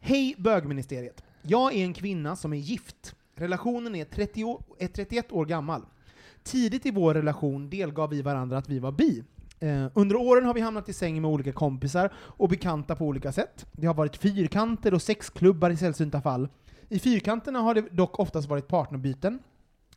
Hej 0.01 0.35
bögministeriet. 0.39 1.25
Jag 1.43 1.75
är 1.75 1.85
en 1.85 1.95
kvinna 1.95 2.37
som 2.37 2.53
är 2.53 2.57
gift. 2.57 3.15
Relationen 3.39 3.95
är, 3.95 4.05
30 4.05 4.45
år, 4.45 4.63
är 4.79 4.89
31 4.89 5.33
år 5.33 5.47
gammal. 5.47 5.83
tidigt 6.43 6.87
i 6.87 6.91
vår 6.91 7.15
relation 7.15 7.71
delgav 7.71 8.11
vi 8.11 8.23
varandra 8.23 8.59
att 8.59 8.69
vi 8.69 8.79
var 8.79 8.93
bi. 8.93 9.23
Eh, 9.61 9.87
under 9.95 10.17
åren 10.17 10.45
har 10.45 10.55
vi 10.55 10.61
hamnat 10.61 10.89
i 10.89 10.93
säng 10.93 11.23
med 11.23 11.31
olika 11.31 11.53
kompisar 11.53 12.13
och 12.17 12.49
bekanta 12.49 12.97
på 12.97 13.05
olika 13.05 13.33
sätt. 13.33 13.67
Det 13.73 13.87
har 13.87 13.95
varit 13.95 14.17
fyrkanter 14.17 14.95
och 14.95 15.03
sexklubbar 15.03 15.71
i 15.71 15.77
sällsynta 15.77 16.21
fall. 16.21 16.49
I 16.89 16.99
fyrkanterna 16.99 17.59
har 17.59 17.75
det 17.75 17.81
dock 17.91 18.19
oftast 18.19 18.49
varit 18.49 18.69
partnerbyten. 18.69 19.39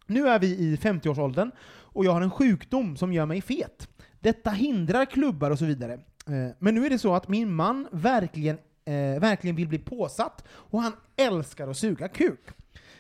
Nu 0.08 0.28
är 0.28 0.40
vi 0.40 0.48
i 0.48 0.76
50-årsåldern 0.76 1.52
och 1.70 2.06
jag 2.06 2.12
har 2.12 2.22
en 2.22 2.32
sjukdom 2.32 2.98
som 2.98 3.14
gör 3.14 3.26
mig 3.26 3.42
fet. 3.42 3.88
Detta 4.20 4.50
hindrar 4.50 5.06
klubbar 5.06 5.52
och 5.52 5.60
så 5.60 5.66
vidare. 5.66 5.94
Eh, 6.28 6.56
Men 6.60 6.76
nu 6.76 6.86
är 6.86 6.90
det 6.90 7.00
så 7.00 7.14
att 7.16 7.28
min 7.28 7.54
man 7.54 7.88
verkligen, 7.92 8.58
eh, 8.86 9.20
verkligen 9.20 9.56
vill 9.56 9.68
bli 9.68 9.80
påsatt 9.80 10.44
och 10.50 10.82
han 10.82 10.94
älskar 11.16 11.68
att 11.68 11.78
suga 11.78 12.08
kuk. 12.08 12.40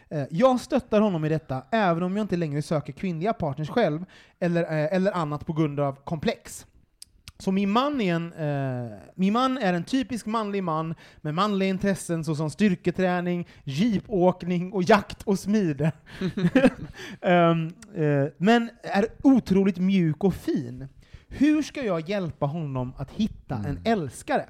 Eh, 0.09 0.23
Jag 0.29 0.59
stöttar 0.59 1.01
honom 1.01 1.25
i 1.25 1.29
detta, 1.29 1.63
även 1.71 2.03
om 2.03 2.17
jag 2.17 2.23
inte 2.23 2.37
längre 2.37 2.61
söker 2.61 2.93
kvinnliga 2.93 3.33
partners 3.33 3.69
själv, 3.69 4.05
eller, 4.39 4.63
eh, 4.63 4.95
eller 4.95 5.11
annat 5.11 5.45
på 5.45 5.53
grund 5.53 5.79
av 5.79 5.93
komplex. 6.03 6.65
Så 7.41 7.51
min 7.51 7.69
man, 7.69 8.01
är 8.01 8.15
en, 8.15 8.33
eh, 8.33 8.97
min 9.15 9.33
man 9.33 9.57
är 9.57 9.73
en 9.73 9.83
typisk 9.83 10.25
manlig 10.25 10.63
man 10.63 10.95
med 11.21 11.33
manliga 11.33 11.69
intressen 11.69 12.23
såsom 12.23 12.49
styrketräning, 12.49 13.47
jeepåkning 13.63 14.73
och 14.73 14.83
jakt 14.83 15.23
och 15.23 15.39
smide. 15.39 15.91
Ehm, 17.21 17.67
eh, 17.95 18.25
men 18.37 18.69
är 18.83 19.05
otroligt 19.23 19.77
mjuk 19.77 20.23
och 20.23 20.33
fin. 20.33 20.87
Hur 21.27 21.61
ska 21.61 21.83
jag 21.83 22.09
hjälpa 22.09 22.45
honom 22.45 22.93
att 22.97 23.11
hitta 23.11 23.55
en 23.55 23.79
älskare? 23.83 24.45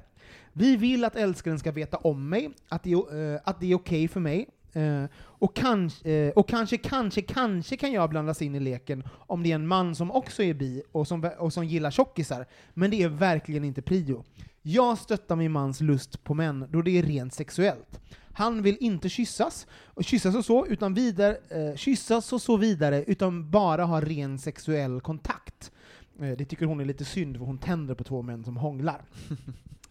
Vi 0.52 0.76
vill 0.76 1.04
att 1.04 1.16
älskaren 1.16 1.58
ska 1.58 1.72
veta 1.72 1.96
om 1.96 2.28
mig, 2.28 2.50
att 2.68 2.82
det 2.82 2.92
är, 2.92 3.34
eh, 3.34 3.40
att 3.44 3.60
det 3.60 3.70
är 3.70 3.74
okej 3.74 4.08
för 4.08 4.20
mig, 4.20 4.48
eh, 4.72 5.04
och, 5.16 5.56
kanske, 5.56 6.10
eh, 6.10 6.30
och 6.30 6.48
kanske, 6.48 6.76
kanske, 6.76 7.22
kanske 7.22 7.76
kan 7.76 7.92
jag 7.92 8.10
blandas 8.10 8.42
in 8.42 8.54
i 8.54 8.60
leken 8.60 9.04
om 9.10 9.42
det 9.42 9.50
är 9.50 9.54
en 9.54 9.66
man 9.66 9.94
som 9.94 10.10
också 10.10 10.42
är 10.42 10.54
bi 10.54 10.82
och 10.92 11.08
som, 11.08 11.30
och 11.38 11.52
som 11.52 11.64
gillar 11.64 11.90
tjockisar, 11.90 12.46
men 12.74 12.90
det 12.90 13.02
är 13.02 13.08
verkligen 13.08 13.64
inte 13.64 13.82
prio. 13.82 14.24
Jag 14.62 14.98
stöttar 14.98 15.36
min 15.36 15.52
mans 15.52 15.80
lust 15.80 16.24
på 16.24 16.34
män 16.34 16.66
då 16.70 16.82
det 16.82 16.98
är 16.98 17.02
rent 17.02 17.34
sexuellt. 17.34 18.00
Han 18.32 18.62
vill 18.62 18.76
inte 18.80 19.08
kyssas, 19.08 19.66
och 19.84 20.04
kyssas 20.04 20.34
och 20.34 20.44
så, 20.44 20.66
utan 20.66 20.94
vidare, 20.94 21.36
eh, 21.48 21.76
kyssas 21.76 22.32
och 22.32 22.42
så 22.42 22.56
vidare, 22.56 23.04
utan 23.04 23.50
bara 23.50 23.84
ha 23.84 24.00
ren 24.00 24.38
sexuell 24.38 25.00
kontakt. 25.00 25.72
Eh, 26.20 26.36
det 26.38 26.44
tycker 26.44 26.66
hon 26.66 26.80
är 26.80 26.84
lite 26.84 27.04
synd, 27.04 27.36
för 27.36 27.44
hon 27.44 27.58
tänder 27.58 27.94
på 27.94 28.04
två 28.04 28.22
män 28.22 28.44
som 28.44 28.56
hånglar. 28.56 29.02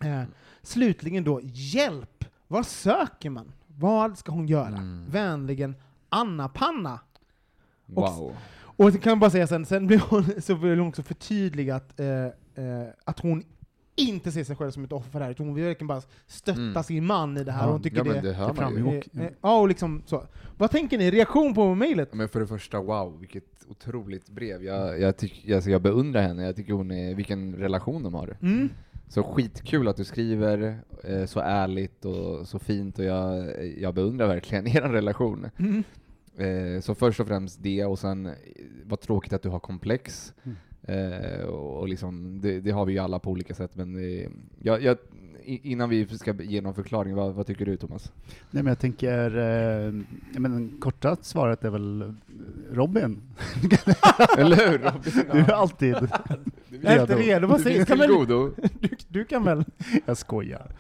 Eh, 0.04 0.24
slutligen 0.62 1.24
då, 1.24 1.42
hjälp! 1.44 2.26
Vad 2.48 2.66
söker 2.66 3.30
man? 3.30 3.52
Vad 3.80 4.18
ska 4.18 4.32
hon 4.32 4.48
göra? 4.48 4.68
Mm. 4.78 5.06
Vänligen, 5.10 5.76
Anna 6.10 6.50
Panna. 6.50 7.00
Och- 7.96 8.04
Wow. 8.18 8.36
Och 8.62 9.02
kan 9.02 9.10
jag 9.12 9.20
bara 9.20 9.30
säga 9.30 9.48
sen, 9.48 9.66
sen 9.66 9.88
blir 9.88 10.02
hon, 10.10 10.24
så 10.42 10.56
vill 10.56 10.80
hon 10.80 10.88
också 10.88 11.04
förtydliga 11.04 11.76
att, 11.76 12.00
eh, 12.00 12.08
eh, 12.26 12.32
att 13.06 13.20
hon 13.20 13.44
inte 13.96 14.32
ser 14.32 14.44
sig 14.44 14.56
själv 14.56 14.72
som 14.72 14.84
ett 14.84 14.92
offer 14.92 15.20
här, 15.22 15.32
utan 15.32 15.46
hon 15.46 15.56
vill 15.56 15.64
verkligen 15.66 15.88
bara 15.88 16.02
stötta 16.28 16.60
Mm. 16.62 16.84
sin 16.84 17.06
man 17.06 17.38
i 17.38 17.44
det 17.44 17.52
här. 17.52 17.62
Ja, 17.62 17.66
och 17.68 17.72
hon 17.74 17.82
tycker 17.82 17.98
Ja 17.98 18.14
det, 18.14 18.22
det 18.22 18.34
hör 18.34 18.54
man 18.54 18.76
ju. 18.76 18.98
eh, 19.24 19.30
Ja, 19.42 19.60
och 19.60 19.68
liksom 19.68 20.02
så. 20.06 20.24
Vad 20.58 20.72
tänker 20.72 20.98
ni? 20.98 21.12
Reaktion 21.12 21.54
på 21.54 21.76
mejlet? 21.76 22.10
Ja, 22.12 22.18
Men 22.18 22.30
för 22.30 22.40
det 22.40 22.48
första, 22.48 22.82
wow, 22.82 23.20
vilket 23.20 23.66
otroligt 23.70 24.30
brev. 24.30 24.64
Jag, 24.64 25.00
jag, 25.00 25.18
tyck, 25.18 25.50
alltså 25.50 25.70
jag 25.70 25.82
beundrar 25.82 26.22
henne, 26.22 26.44
jag 26.44 26.56
tycker 26.56 26.74
hon 26.74 26.92
är, 26.92 27.16
vilken 27.16 27.56
relation 27.56 28.04
de 28.04 28.14
har. 28.14 28.38
Mm. 28.42 28.70
Så 29.10 29.24
skitkul 29.24 29.88
att 29.88 29.98
du 29.98 30.04
skriver 30.04 30.80
eh, 31.04 31.26
så 31.26 31.40
ärligt 31.40 32.06
och 32.06 32.48
så 32.48 32.60
fint 32.60 33.00
och 33.00 33.06
jag, 33.06 33.54
jag 33.78 33.94
beundrar 33.94 34.28
verkligen 34.28 34.68
er 34.78 34.82
relation. 34.82 35.50
Mm. 35.58 35.84
Eh, 36.38 36.82
så 36.82 36.96
först 36.96 37.20
och 37.20 37.28
främst 37.28 37.64
det 37.64 37.86
och 37.86 38.00
sen 38.00 38.26
eh, 38.26 38.34
vad 38.84 39.02
tråkigt 39.02 39.34
att 39.34 39.42
du 39.42 39.50
har 39.50 39.60
komplex. 39.60 40.34
Mm. 40.44 40.58
Eh, 40.90 41.46
och 41.46 41.70
och 41.80 41.88
liksom, 41.88 42.42
det, 42.42 42.60
det 42.60 42.72
har 42.72 42.86
vi 42.86 42.94
ju 42.94 43.00
alla 43.00 43.20
på 43.20 43.32
olika 43.32 43.54
sätt 43.54 43.72
men 43.74 43.94
det, 43.94 44.28
jag, 44.62 44.84
jag, 44.84 44.98
innan 45.46 45.90
vi 45.90 46.08
ska 46.08 46.34
ge 46.34 46.62
någon 46.62 46.74
förklaring, 46.74 47.16
vad, 47.16 47.34
vad 47.34 47.48
tycker 47.48 47.66
du 47.66 47.78
Thomas? 47.78 48.12
Nej 48.52 48.64
men 48.64 48.68
jag 48.68 48.80
tänker, 48.80 49.38
eh, 49.38 49.94
men 50.40 50.78
korta 50.80 51.18
svaret 51.22 51.64
är 51.64 51.70
väl 51.70 52.02
eh, 52.02 52.08
Robin. 52.72 53.22
Eller 54.38 54.56
hur 54.56 54.78
Robin? 54.78 55.24
Du 55.32 55.40
är 55.40 55.54
alltid 55.54 55.96
Jag 56.82 56.94
är 56.94 57.02
inte 57.02 57.16
redo, 57.16 57.48
vad 57.48 57.64
Du 57.64 57.86
du, 58.80 58.90
du 59.08 59.26
kan 59.26 59.44
väl? 59.44 59.64
Jag 60.06 60.18
skojar. 60.18 60.72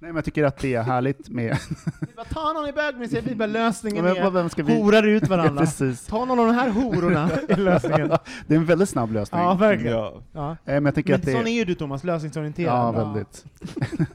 Nej 0.00 0.08
men 0.10 0.14
jag 0.16 0.24
tycker 0.24 0.44
att 0.44 0.58
det 0.58 0.74
är 0.74 0.82
härligt 0.82 1.28
med... 1.28 1.56
Vi 2.00 2.06
bara, 2.16 2.24
Ta 2.24 2.52
någon 2.52 2.68
i 2.68 2.72
bögmuseet, 2.72 3.24
vi 3.26 3.34
bara 3.34 3.46
lösningen 3.46 4.04
Men 4.04 4.14
vad- 4.14 4.26
är 4.26 4.30
vem 4.30 4.48
ska 4.48 4.62
vi... 4.62 4.82
horar 4.82 5.06
ut 5.06 5.22
Ja, 5.28 5.28
varandra. 5.28 5.60
precis. 5.60 6.06
Ta 6.06 6.24
någon 6.24 6.38
av 6.38 6.46
de 6.46 6.54
här 6.54 6.70
hororna 6.70 7.30
i 7.48 7.54
lösningen. 7.56 8.08
Det 8.46 8.54
är 8.54 8.58
en 8.58 8.64
väldigt 8.64 8.88
snabb 8.88 9.12
lösning. 9.12 9.40
Ja, 9.40 9.54
verkligen. 9.54 9.96
Ja. 9.96 10.22
Ja. 10.32 10.50
Eh, 10.50 10.56
Men 10.64 10.84
jag 10.84 10.94
tänker 10.94 11.10
Men 11.12 11.20
att 11.20 11.26
det 11.26 11.32
sån 11.32 11.46
är 11.46 11.50
ju 11.50 11.64
du 11.64 11.74
Thomas, 11.74 12.04
lösningsorienterad. 12.04 12.94
Ja, 12.96 13.04
väldigt. 13.04 13.44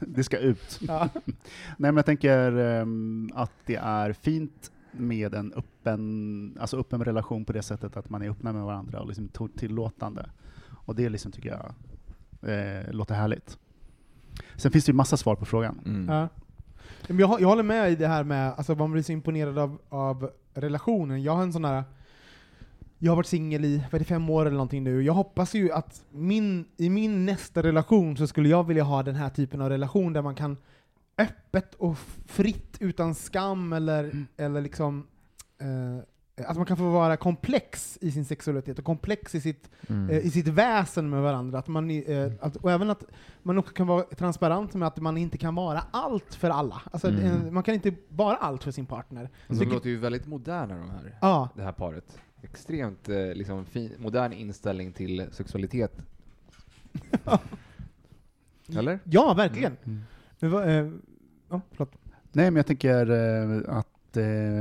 det 0.00 0.24
ska 0.24 0.38
ut. 0.38 0.78
Ja. 0.80 1.08
Nej, 1.24 1.32
men 1.76 1.96
jag 1.96 2.06
tänker 2.06 2.56
ehm, 2.58 3.30
att 3.34 3.52
det 3.66 3.76
är 3.76 4.12
fint 4.12 4.70
med 4.92 5.34
en 5.34 5.52
öppen, 5.56 6.56
alltså 6.60 6.76
öppen 6.78 7.04
relation 7.04 7.44
på 7.44 7.52
det 7.52 7.62
sättet 7.62 7.96
att 7.96 8.10
man 8.10 8.22
är 8.22 8.30
öppna 8.30 8.52
med 8.52 8.62
varandra 8.62 9.00
och 9.00 9.06
liksom 9.08 9.28
tillåtande. 9.56 10.26
Och 10.70 10.94
det 10.94 11.08
liksom 11.08 11.32
tycker 11.32 11.48
jag 11.48 11.74
eh, 12.52 12.92
låter 12.92 13.14
härligt. 13.14 13.58
Sen 14.56 14.70
finns 14.70 14.84
det 14.84 14.90
ju 14.90 14.96
massa 14.96 15.16
svar 15.16 15.36
på 15.36 15.44
frågan. 15.44 15.80
Mm. 15.86 16.16
Ja. 16.16 16.28
Men 17.08 17.18
jag, 17.18 17.40
jag 17.40 17.48
håller 17.48 17.62
med 17.62 17.92
i 17.92 17.96
det 17.96 18.08
här 18.08 18.24
med, 18.24 18.52
alltså 18.56 18.74
man 18.74 18.92
blir 18.92 19.02
så 19.02 19.12
imponerad 19.12 19.58
av, 19.58 19.78
av 19.88 20.30
relationen. 20.54 21.22
Jag 21.22 21.32
har 21.32 21.42
en 21.42 21.52
sån 21.52 21.64
här, 21.64 21.84
jag 22.98 23.12
har 23.12 23.16
varit 23.16 23.26
singel 23.26 23.64
i, 23.64 23.76
vad 23.76 23.94
är 23.94 23.98
det, 23.98 24.04
fem 24.04 24.30
år 24.30 24.46
eller 24.46 24.56
någonting 24.56 24.84
nu. 24.84 25.02
Jag 25.02 25.12
hoppas 25.12 25.54
ju 25.54 25.72
att 25.72 26.02
min, 26.10 26.64
i 26.76 26.90
min 26.90 27.26
nästa 27.26 27.62
relation 27.62 28.16
så 28.16 28.26
skulle 28.26 28.48
jag 28.48 28.64
vilja 28.66 28.82
ha 28.82 29.02
den 29.02 29.14
här 29.14 29.30
typen 29.30 29.60
av 29.60 29.68
relation 29.68 30.12
där 30.12 30.22
man 30.22 30.34
kan 30.34 30.56
öppet 31.18 31.74
och 31.74 31.98
fritt, 32.26 32.76
utan 32.80 33.14
skam 33.14 33.72
eller, 33.72 34.26
eller 34.36 34.60
liksom 34.60 35.06
eh, 35.58 36.04
att 36.36 36.56
man 36.56 36.66
kan 36.66 36.76
få 36.76 36.90
vara 36.90 37.16
komplex 37.16 37.98
i 38.00 38.10
sin 38.10 38.24
sexualitet 38.24 38.78
och 38.78 38.84
komplex 38.84 39.34
i 39.34 39.40
sitt 39.40 39.70
Mm. 39.88 40.10
eh, 40.10 40.18
i 40.26 40.30
sitt 40.30 40.48
väsen 40.48 41.10
med 41.10 41.22
varandra. 41.22 41.58
Att 41.58 41.68
man, 41.68 41.90
eh, 41.90 42.32
att, 42.40 42.56
och 42.56 42.70
även 42.72 42.90
att 42.90 43.04
man 43.42 43.58
också 43.58 43.74
kan 43.74 43.86
vara 43.86 44.02
transparent 44.02 44.74
med 44.74 44.88
att 44.88 45.00
man 45.00 45.16
inte 45.16 45.38
kan 45.38 45.54
vara 45.54 45.82
allt 45.90 46.34
för 46.34 46.50
alla. 46.50 46.82
Alltså, 46.92 47.08
Mm. 47.08 47.24
eh, 47.24 47.50
man 47.52 47.62
kan 47.62 47.74
inte 47.74 47.94
vara 48.08 48.36
allt 48.36 48.64
för 48.64 48.70
sin 48.70 48.86
partner. 48.86 49.30
Alltså, 49.48 49.64
de 49.64 49.70
låter 49.70 49.90
ju 49.90 49.96
väldigt 49.96 50.26
moderna 50.26 50.76
de 50.78 50.90
här, 50.90 51.18
Ja, 51.20 51.48
det 51.56 51.62
här 51.62 51.72
paret. 51.72 52.18
Extremt 52.42 53.08
eh, 53.08 53.16
liksom, 53.34 53.64
fin, 53.64 53.92
modern 53.98 54.32
inställning 54.32 54.92
till 54.92 55.26
sexualitet. 55.32 55.92
Eller? 58.76 58.98
ja 59.04 59.34
verkligen. 59.34 59.76
Mm. 59.84 60.00
Men 60.38 60.50
vad, 60.50 60.68
eh, 60.68 60.90
ja, 61.48 61.60
förlåt. 61.72 61.92
Nej, 62.32 62.50
men 62.50 62.56
jag 62.56 62.66
tänker 62.66 63.10
eh, 63.10 63.84
att... 64.14 64.16
Eh, 64.16 64.60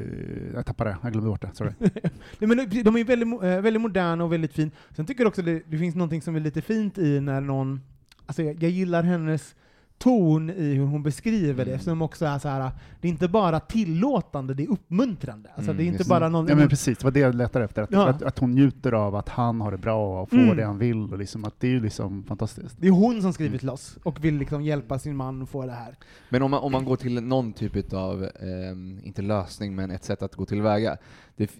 eh 0.00 0.54
jag 0.54 0.66
tappade 0.66 0.90
det, 0.90 0.96
jag 1.02 1.12
glömde 1.12 1.30
bort 1.30 1.42
det. 1.42 1.50
Sorry. 1.54 1.72
Nej, 1.80 2.02
men 2.38 2.56
de- 2.56 2.96
är 2.96 3.04
väldigt, 3.04 3.42
eh, 3.42 3.60
väldigt 3.60 3.82
moderna 3.82 4.24
och 4.24 4.32
väldigt 4.32 4.52
fin. 4.52 4.70
Sen 4.96 5.06
tycker 5.06 5.22
jag 5.22 5.28
också 5.28 5.42
det, 5.42 5.62
det 5.66 5.78
finns 5.78 5.94
något 5.94 6.24
som 6.24 6.36
är 6.36 6.40
lite 6.40 6.62
fint 6.62 6.98
i 6.98 7.20
när 7.20 7.40
någon, 7.40 7.80
alltså 8.26 8.42
jag, 8.42 8.62
jag 8.62 8.70
gillar 8.70 9.02
hennes 9.02 9.54
ton 9.98 10.50
i 10.50 10.74
hur 10.74 10.84
hon 10.86 11.02
beskriver 11.02 11.54
det, 11.64 11.70
Mm. 11.70 11.74
eftersom 11.74 12.02
också 12.02 12.24
är 12.26 12.38
så 12.38 12.48
här, 12.48 12.70
det 13.00 13.08
är 13.08 13.12
inte 13.12 13.28
bara 13.28 13.60
tillåtande, 13.60 14.54
det 14.54 14.62
är 14.62 14.70
uppmuntrande. 14.70 15.48
Alltså 15.48 15.70
Mm, 15.70 15.76
det 15.76 15.82
är 15.82 15.86
inte 15.86 15.98
just 15.98 16.10
bara 16.10 16.28
någon... 16.28 16.46
Ja, 16.48 16.54
men 16.54 16.68
precis, 16.68 16.98
det 16.98 17.04
var 17.04 17.10
det 17.10 17.20
jag 17.20 17.34
letade 17.34 17.64
efter. 17.64 17.82
Att, 17.82 17.92
Ja. 17.92 18.08
att, 18.08 18.22
att 18.22 18.38
hon 18.38 18.50
njuter 18.54 18.92
av 18.92 19.14
att 19.16 19.28
han 19.28 19.60
har 19.60 19.70
det 19.70 19.78
bra 19.78 20.22
och 20.22 20.30
får 20.30 20.36
Mm. 20.36 20.56
det 20.56 20.64
han 20.64 20.78
vill. 20.78 21.12
Och 21.12 21.18
liksom, 21.18 21.44
att 21.44 21.60
det 21.60 21.66
är 21.66 21.70
ju 21.70 21.80
liksom 21.80 22.22
fantastiskt. 22.24 22.76
Det 22.80 22.86
är 22.86 22.90
hon 22.90 23.22
som 23.22 23.32
skrivit 23.32 23.50
Mm. 23.52 23.58
till 23.58 23.70
oss 23.70 23.98
och 24.02 24.24
vill 24.24 24.34
liksom 24.38 24.62
hjälpa 24.62 24.98
sin 24.98 25.16
man 25.16 25.42
att 25.42 25.48
få 25.48 25.66
det 25.66 25.72
här. 25.72 25.94
Men 26.30 26.42
om 26.42 26.50
man, 26.50 26.60
om 26.62 26.72
man 26.72 26.84
går 26.84 26.96
till 26.96 27.22
någon 27.22 27.52
typ 27.52 27.92
av, 27.92 28.24
ehm, 28.40 29.00
inte 29.04 29.22
lösning, 29.22 29.74
men 29.74 29.90
ett 29.90 30.04
sätt 30.04 30.22
att 30.22 30.34
gå 30.34 30.44
tillväga. 30.44 30.96
Det, 31.36 31.50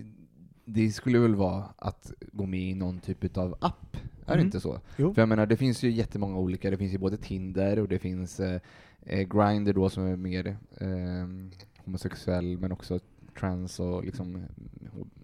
det 0.69 0.91
skulle 0.91 1.19
väl 1.19 1.35
vara 1.35 1.65
att 1.77 2.13
gå 2.33 2.47
med 2.47 2.61
i 2.61 2.75
någon 2.75 2.99
typ 3.01 3.37
av 3.39 3.57
app? 3.61 3.97
Är 3.97 4.27
det 4.27 4.33
Mm. 4.35 4.47
inte 4.47 4.61
så? 4.61 4.81
Jo. 4.97 5.15
För 5.15 5.23
jag 5.23 5.29
menar, 5.29 5.47
det 5.47 5.57
finns 5.57 5.83
ju 5.83 5.91
jättemånga 5.91 6.39
olika. 6.39 6.71
Det 6.71 6.77
finns 6.77 6.95
ju 6.95 6.99
både 6.99 7.17
Tinder 7.17 7.79
och 7.79 7.89
det 7.89 7.99
finns 7.99 8.41
eh, 8.41 8.61
eh, 9.03 9.19
Grindr 9.29 9.73
då 9.73 9.91
som 9.91 10.07
är 10.07 10.17
mer 10.17 10.57
ehm, 10.81 11.51
homosexuell 11.85 12.59
men 12.59 12.73
också 12.73 12.99
trans 13.39 13.81
och 13.81 14.05
liksom 14.05 14.43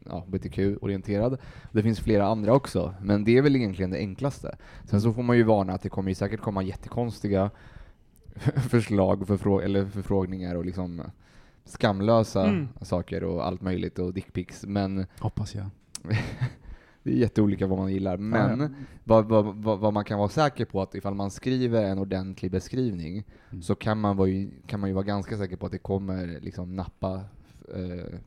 ja, 0.06 0.24
hbtq-orienterad. 0.28 1.38
Det 1.72 1.82
finns 1.82 2.00
flera 2.00 2.26
andra 2.26 2.54
också, 2.54 2.94
men 3.02 3.24
det 3.24 3.38
är 3.38 3.42
väl 3.42 3.56
egentligen 3.56 3.90
det 3.90 3.98
enklaste. 3.98 4.56
Sen 4.84 5.00
så 5.00 5.12
får 5.12 5.22
man 5.22 5.36
ju 5.36 5.42
varna 5.42 5.72
att 5.72 5.82
det 5.82 5.88
kommer 5.88 6.08
ju 6.10 6.14
säkert 6.14 6.40
komma 6.40 6.62
jättekonstiga 6.62 7.50
förslag 8.68 9.22
förfrå- 9.26 9.62
eller 9.62 9.86
förfrågningar 9.86 10.54
och 10.54 10.64
liksom 10.64 11.02
skamlösa 11.64 12.46
Mm. 12.46 12.68
saker 12.82 13.24
och 13.24 13.46
allt 13.46 13.60
möjligt 13.60 13.98
och 13.98 14.14
dickpics, 14.14 14.64
men 14.66 15.06
Hoppas 15.18 15.54
jag. 15.54 15.66
det 17.02 17.10
är 17.12 17.16
jätteolika 17.16 17.66
vad 17.66 17.78
man 17.78 17.92
gillar. 17.92 18.16
Men 18.16 18.60
Ja, 18.60 18.68
vad, 19.04 19.24
vad, 19.28 19.54
vad, 19.56 19.78
vad 19.78 19.92
man 19.94 20.04
kan 20.04 20.18
vara 20.18 20.28
säker 20.28 20.64
på 20.64 20.82
att 20.82 20.94
ifall 20.94 21.14
man 21.14 21.30
skriver 21.30 21.84
en 21.84 21.98
ordentlig 21.98 22.50
beskrivning 22.50 23.24
Mm. 23.50 23.62
så 23.62 23.74
kan 23.74 24.00
man, 24.00 24.16
vara 24.16 24.28
ju, 24.28 24.50
kan 24.66 24.80
man 24.80 24.90
ju 24.90 24.94
vara 24.94 25.04
ganska 25.04 25.36
säker 25.38 25.56
på 25.56 25.66
att 25.66 25.72
det 25.72 25.78
kommer 25.78 26.26
liksom 26.40 26.76
nappa 26.76 27.14
eh, 27.74 28.18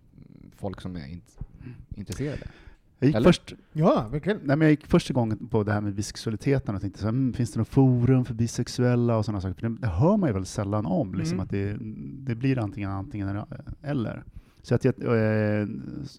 folk 0.55 0.81
som 0.81 0.95
är 0.95 0.99
int- 1.07 1.39
intresserade. 1.95 2.47
Jag 2.99 3.07
gick 3.07 3.15
Eller? 3.15 3.25
först, 3.29 3.53
Ja, 3.73 4.07
verkligen. 4.11 4.37
nej, 4.43 4.55
men 4.57 4.61
jag 4.61 4.69
gick 4.71 4.87
första 4.87 5.13
gången 5.13 5.47
på 5.47 5.63
det 5.63 5.71
här 5.71 5.81
med 5.81 5.93
bisexualiteten 5.95 6.75
och 6.75 6.81
tänkte 6.81 6.99
så 6.99 7.05
här, 7.05 7.09
mm, 7.13 7.33
finns 7.33 7.51
det 7.51 7.59
något 7.59 7.67
forum 7.67 8.25
för 8.25 8.33
bisexuella 8.33 9.17
och 9.17 9.25
sådana 9.25 9.41
saker? 9.41 9.53
För 9.55 9.69
det, 9.69 9.75
det 9.81 9.87
hör 9.87 10.17
man 10.17 10.29
ju 10.29 10.33
väldigt 10.33 10.49
sällan 10.49 10.85
om, 10.85 11.13
liksom, 11.15 11.33
Mm. 11.35 11.43
att 11.43 11.49
det, 11.49 11.77
det 12.31 12.35
blir 12.35 12.57
antingen 12.59 12.91
antingen 12.91 13.41
eller. 13.81 14.23
Så 14.67 14.75
att 14.75 14.85
jag, 14.85 14.93
eh, 15.03 15.67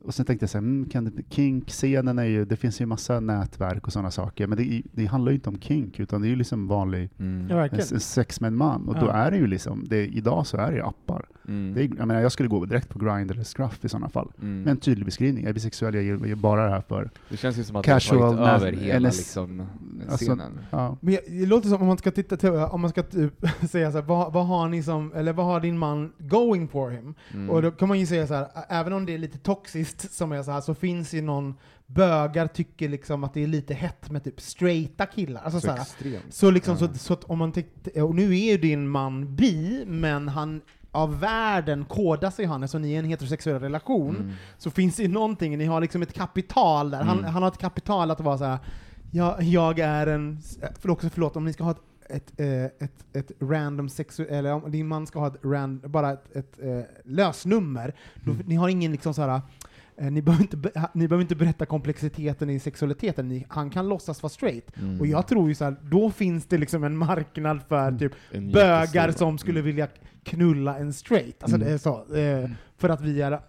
och 0.04 0.14
sen 0.14 0.26
tänkte 0.26 0.42
jag 0.42 0.50
så 0.50 0.58
här, 0.58 0.62
mm, 0.64 0.88
kan 0.88 1.04
det, 1.04 1.10
kink-scenen 1.30 2.18
är 2.18 2.24
ju, 2.24 2.44
det 2.44 2.56
finns 2.56 2.80
ju 2.80 2.86
massa 2.86 3.20
nätverk 3.20 3.86
och 3.86 3.92
sådana 3.92 4.10
saker, 4.10 4.46
men 4.46 4.58
det, 4.58 4.82
det 4.92 5.06
handlar 5.06 5.32
ju 5.32 5.36
inte 5.36 5.48
om 5.48 5.60
kink, 5.60 6.00
utan 6.00 6.20
det 6.22 6.26
är 6.28 6.30
ju 6.30 6.36
liksom 6.36 6.68
vanlig 6.68 7.10
Mm. 7.18 7.48
Ja, 7.50 7.98
sex 7.98 8.40
med 8.40 8.48
en 8.48 8.56
man. 8.56 8.88
Och 8.88 8.94
då 8.94 9.06
Ja. 9.06 9.12
är 9.12 9.30
det 9.30 9.36
ju 9.36 9.46
liksom, 9.46 9.84
det, 9.88 10.06
idag 10.06 10.46
så 10.46 10.56
är 10.56 10.70
det 10.70 10.76
ju 10.76 10.82
appar. 10.82 11.26
Mm. 11.48 11.74
Det 11.74 11.80
är, 11.84 11.90
jag, 11.98 12.08
menar, 12.08 12.20
jag 12.20 12.32
skulle 12.32 12.48
gå 12.48 12.64
direkt 12.64 12.88
på 12.88 12.98
Grindr 12.98 13.34
eller 13.34 13.44
Scruff 13.44 13.84
i 13.84 13.88
sådana 13.88 14.08
fall. 14.08 14.28
Mm. 14.42 14.62
Med 14.62 14.70
en 14.70 14.76
tydlig 14.76 15.04
beskrivning, 15.04 15.42
jag 15.44 15.50
är 15.50 15.54
bisexuell, 15.54 15.94
jag 15.94 16.04
gör 16.04 16.34
bara 16.36 16.64
det 16.64 16.70
här 16.70 16.80
för... 16.88 17.10
det 17.28 17.36
känns 17.36 17.58
ju 17.58 17.64
som 17.64 17.76
att 17.76 17.84
Casual 17.84 18.36
det 18.36 18.42
har 18.42 18.48
över 18.54 18.72
hela 18.72 18.94
eller- 18.94 19.10
liksom, 19.10 19.66
alltså, 20.10 20.24
scenen. 20.24 20.58
Ja. 20.70 20.96
Men 21.00 21.14
jag, 21.14 21.22
det 21.28 21.46
låter 21.46 21.68
som 21.68 21.80
om 21.80 21.86
man 21.86 21.98
ska 21.98 22.10
titta 22.10 22.36
till, 22.36 22.50
om 22.50 22.80
man 22.80 22.90
ska 22.90 23.02
typ 23.02 23.34
säga 23.70 23.92
så 23.92 23.98
här, 23.98 24.04
vad, 24.04 24.32
vad 24.32 24.46
har 24.46 24.68
ni 24.68 24.82
som, 24.82 25.12
eller 25.14 25.32
vad 25.32 25.46
har 25.46 25.60
din 25.60 25.78
man 25.78 26.12
going 26.18 26.68
for 26.68 26.90
him? 26.90 27.14
Mm. 27.34 27.50
Och 27.50 27.62
då 27.62 27.70
kan 27.70 27.88
man 27.88 27.98
ju 28.00 28.06
säga 28.06 28.26
så 28.26 28.34
här, 28.34 28.37
ä- 28.42 28.64
även 28.68 28.92
om 28.92 29.06
det 29.06 29.14
är 29.14 29.18
lite 29.18 29.38
toxiskt 29.38 30.12
som 30.12 30.32
är 30.32 30.42
så 30.42 30.50
här, 30.50 30.60
så 30.60 30.74
finns 30.74 31.14
ju 31.14 31.22
någon 31.22 31.54
bögar 31.86 32.46
tycker 32.46 32.88
liksom 32.88 33.24
att 33.24 33.34
det 33.34 33.42
är 33.42 33.46
lite 33.46 33.74
hett 33.74 34.10
med 34.10 34.24
typ 34.24 34.40
straighta 34.40 35.06
killar. 35.06 35.40
Alltså 35.44 35.60
så, 35.60 35.66
så 35.66 35.72
här, 35.72 35.78
så 36.30 36.50
liksom 36.50 36.76
Ja. 36.80 36.88
så, 36.88 36.94
så 36.98 37.12
att 37.12 37.24
om 37.24 37.38
man 37.38 37.52
tänkte, 37.52 38.02
och 38.02 38.14
nu 38.14 38.22
är 38.38 38.50
ju 38.52 38.58
din 38.58 38.88
man 38.88 39.36
bi, 39.36 39.84
men 39.86 40.28
han 40.28 40.60
av 40.90 41.20
världen 41.20 41.84
kodar 41.84 42.30
sig 42.30 42.44
han, 42.44 42.62
alltså 42.62 42.78
ni 42.78 42.92
är 42.94 42.98
en 42.98 43.04
heterosexuell 43.04 43.60
relation, 43.60 44.16
Mm. 44.16 44.32
så 44.58 44.70
finns 44.70 44.96
det 44.96 45.02
ju 45.02 45.08
någonting, 45.08 45.58
ni 45.58 45.64
har 45.64 45.80
liksom 45.80 46.02
ett 46.02 46.12
kapital 46.12 46.90
där. 46.90 47.02
Han, 47.02 47.18
Mm. 47.18 47.30
han 47.32 47.42
har 47.42 47.50
ett 47.50 47.58
kapital 47.58 48.10
att 48.10 48.20
vara 48.20 48.38
så 48.38 48.44
här. 48.44 48.58
Jag, 49.12 49.42
jag 49.42 49.78
är 49.78 50.06
en, 50.06 50.38
för 50.80 50.90
också 50.90 51.10
förlåt, 51.10 51.36
om 51.36 51.44
ni 51.44 51.52
ska 51.52 51.64
ha 51.64 51.70
ett, 51.70 51.80
ett, 52.08 52.40
eh, 52.40 52.64
ett, 52.64 53.04
ett 53.12 53.32
random 53.40 53.88
sexuellt, 53.88 54.30
eller 54.32 54.52
om 54.52 54.70
din 54.70 54.86
man 54.88 55.06
ska 55.06 55.18
ha 55.18 55.26
ett 55.26 55.40
ran, 55.44 55.82
bara 55.86 56.12
ett, 56.12 56.36
ett 56.36 56.58
eh, 56.62 56.80
lösnummer, 57.04 57.94
då, 58.24 58.30
Mm. 58.32 58.46
ni 58.46 58.54
har 58.54 58.68
ingen 58.68 58.92
liksom 58.92 59.14
så 59.14 59.22
här. 59.22 59.40
eh, 59.96 60.10
Ni 60.10 60.22
behöver, 60.22 60.42
inte, 60.44 60.56
be- 60.56 60.88
ni 60.94 61.08
behöver 61.08 61.22
inte 61.22 61.36
berätta 61.36 61.66
komplexiteten 61.66 62.50
i 62.50 62.60
sexualiteten, 62.60 63.28
ni, 63.28 63.46
han 63.48 63.70
kan 63.70 63.88
låtsas 63.88 64.22
vara 64.22 64.30
straight. 64.30 64.76
Mm. 64.76 65.00
Och 65.00 65.06
jag 65.06 65.26
tror 65.26 65.48
ju 65.48 65.54
så 65.54 65.64
här, 65.64 65.76
då 65.82 66.10
finns 66.10 66.46
det 66.46 66.58
liksom 66.58 66.84
en 66.84 66.96
marknad 66.96 67.60
för 67.68 67.88
Mm. 67.88 67.98
typ 67.98 68.12
En 68.30 68.52
bögar 68.52 69.10
som 69.10 69.38
skulle 69.38 69.60
vilja 69.62 69.88
knulla 70.22 70.78
en 70.78 70.92
straight. 70.92 71.42
Alltså 71.42 71.56
Mm. 71.56 71.68
det 71.68 71.74
är 71.74 71.78
så. 71.78 72.14
Eh, 72.16 72.50
för 72.76 72.88
att 72.88 73.00
vi 73.00 73.22
är 73.22 73.40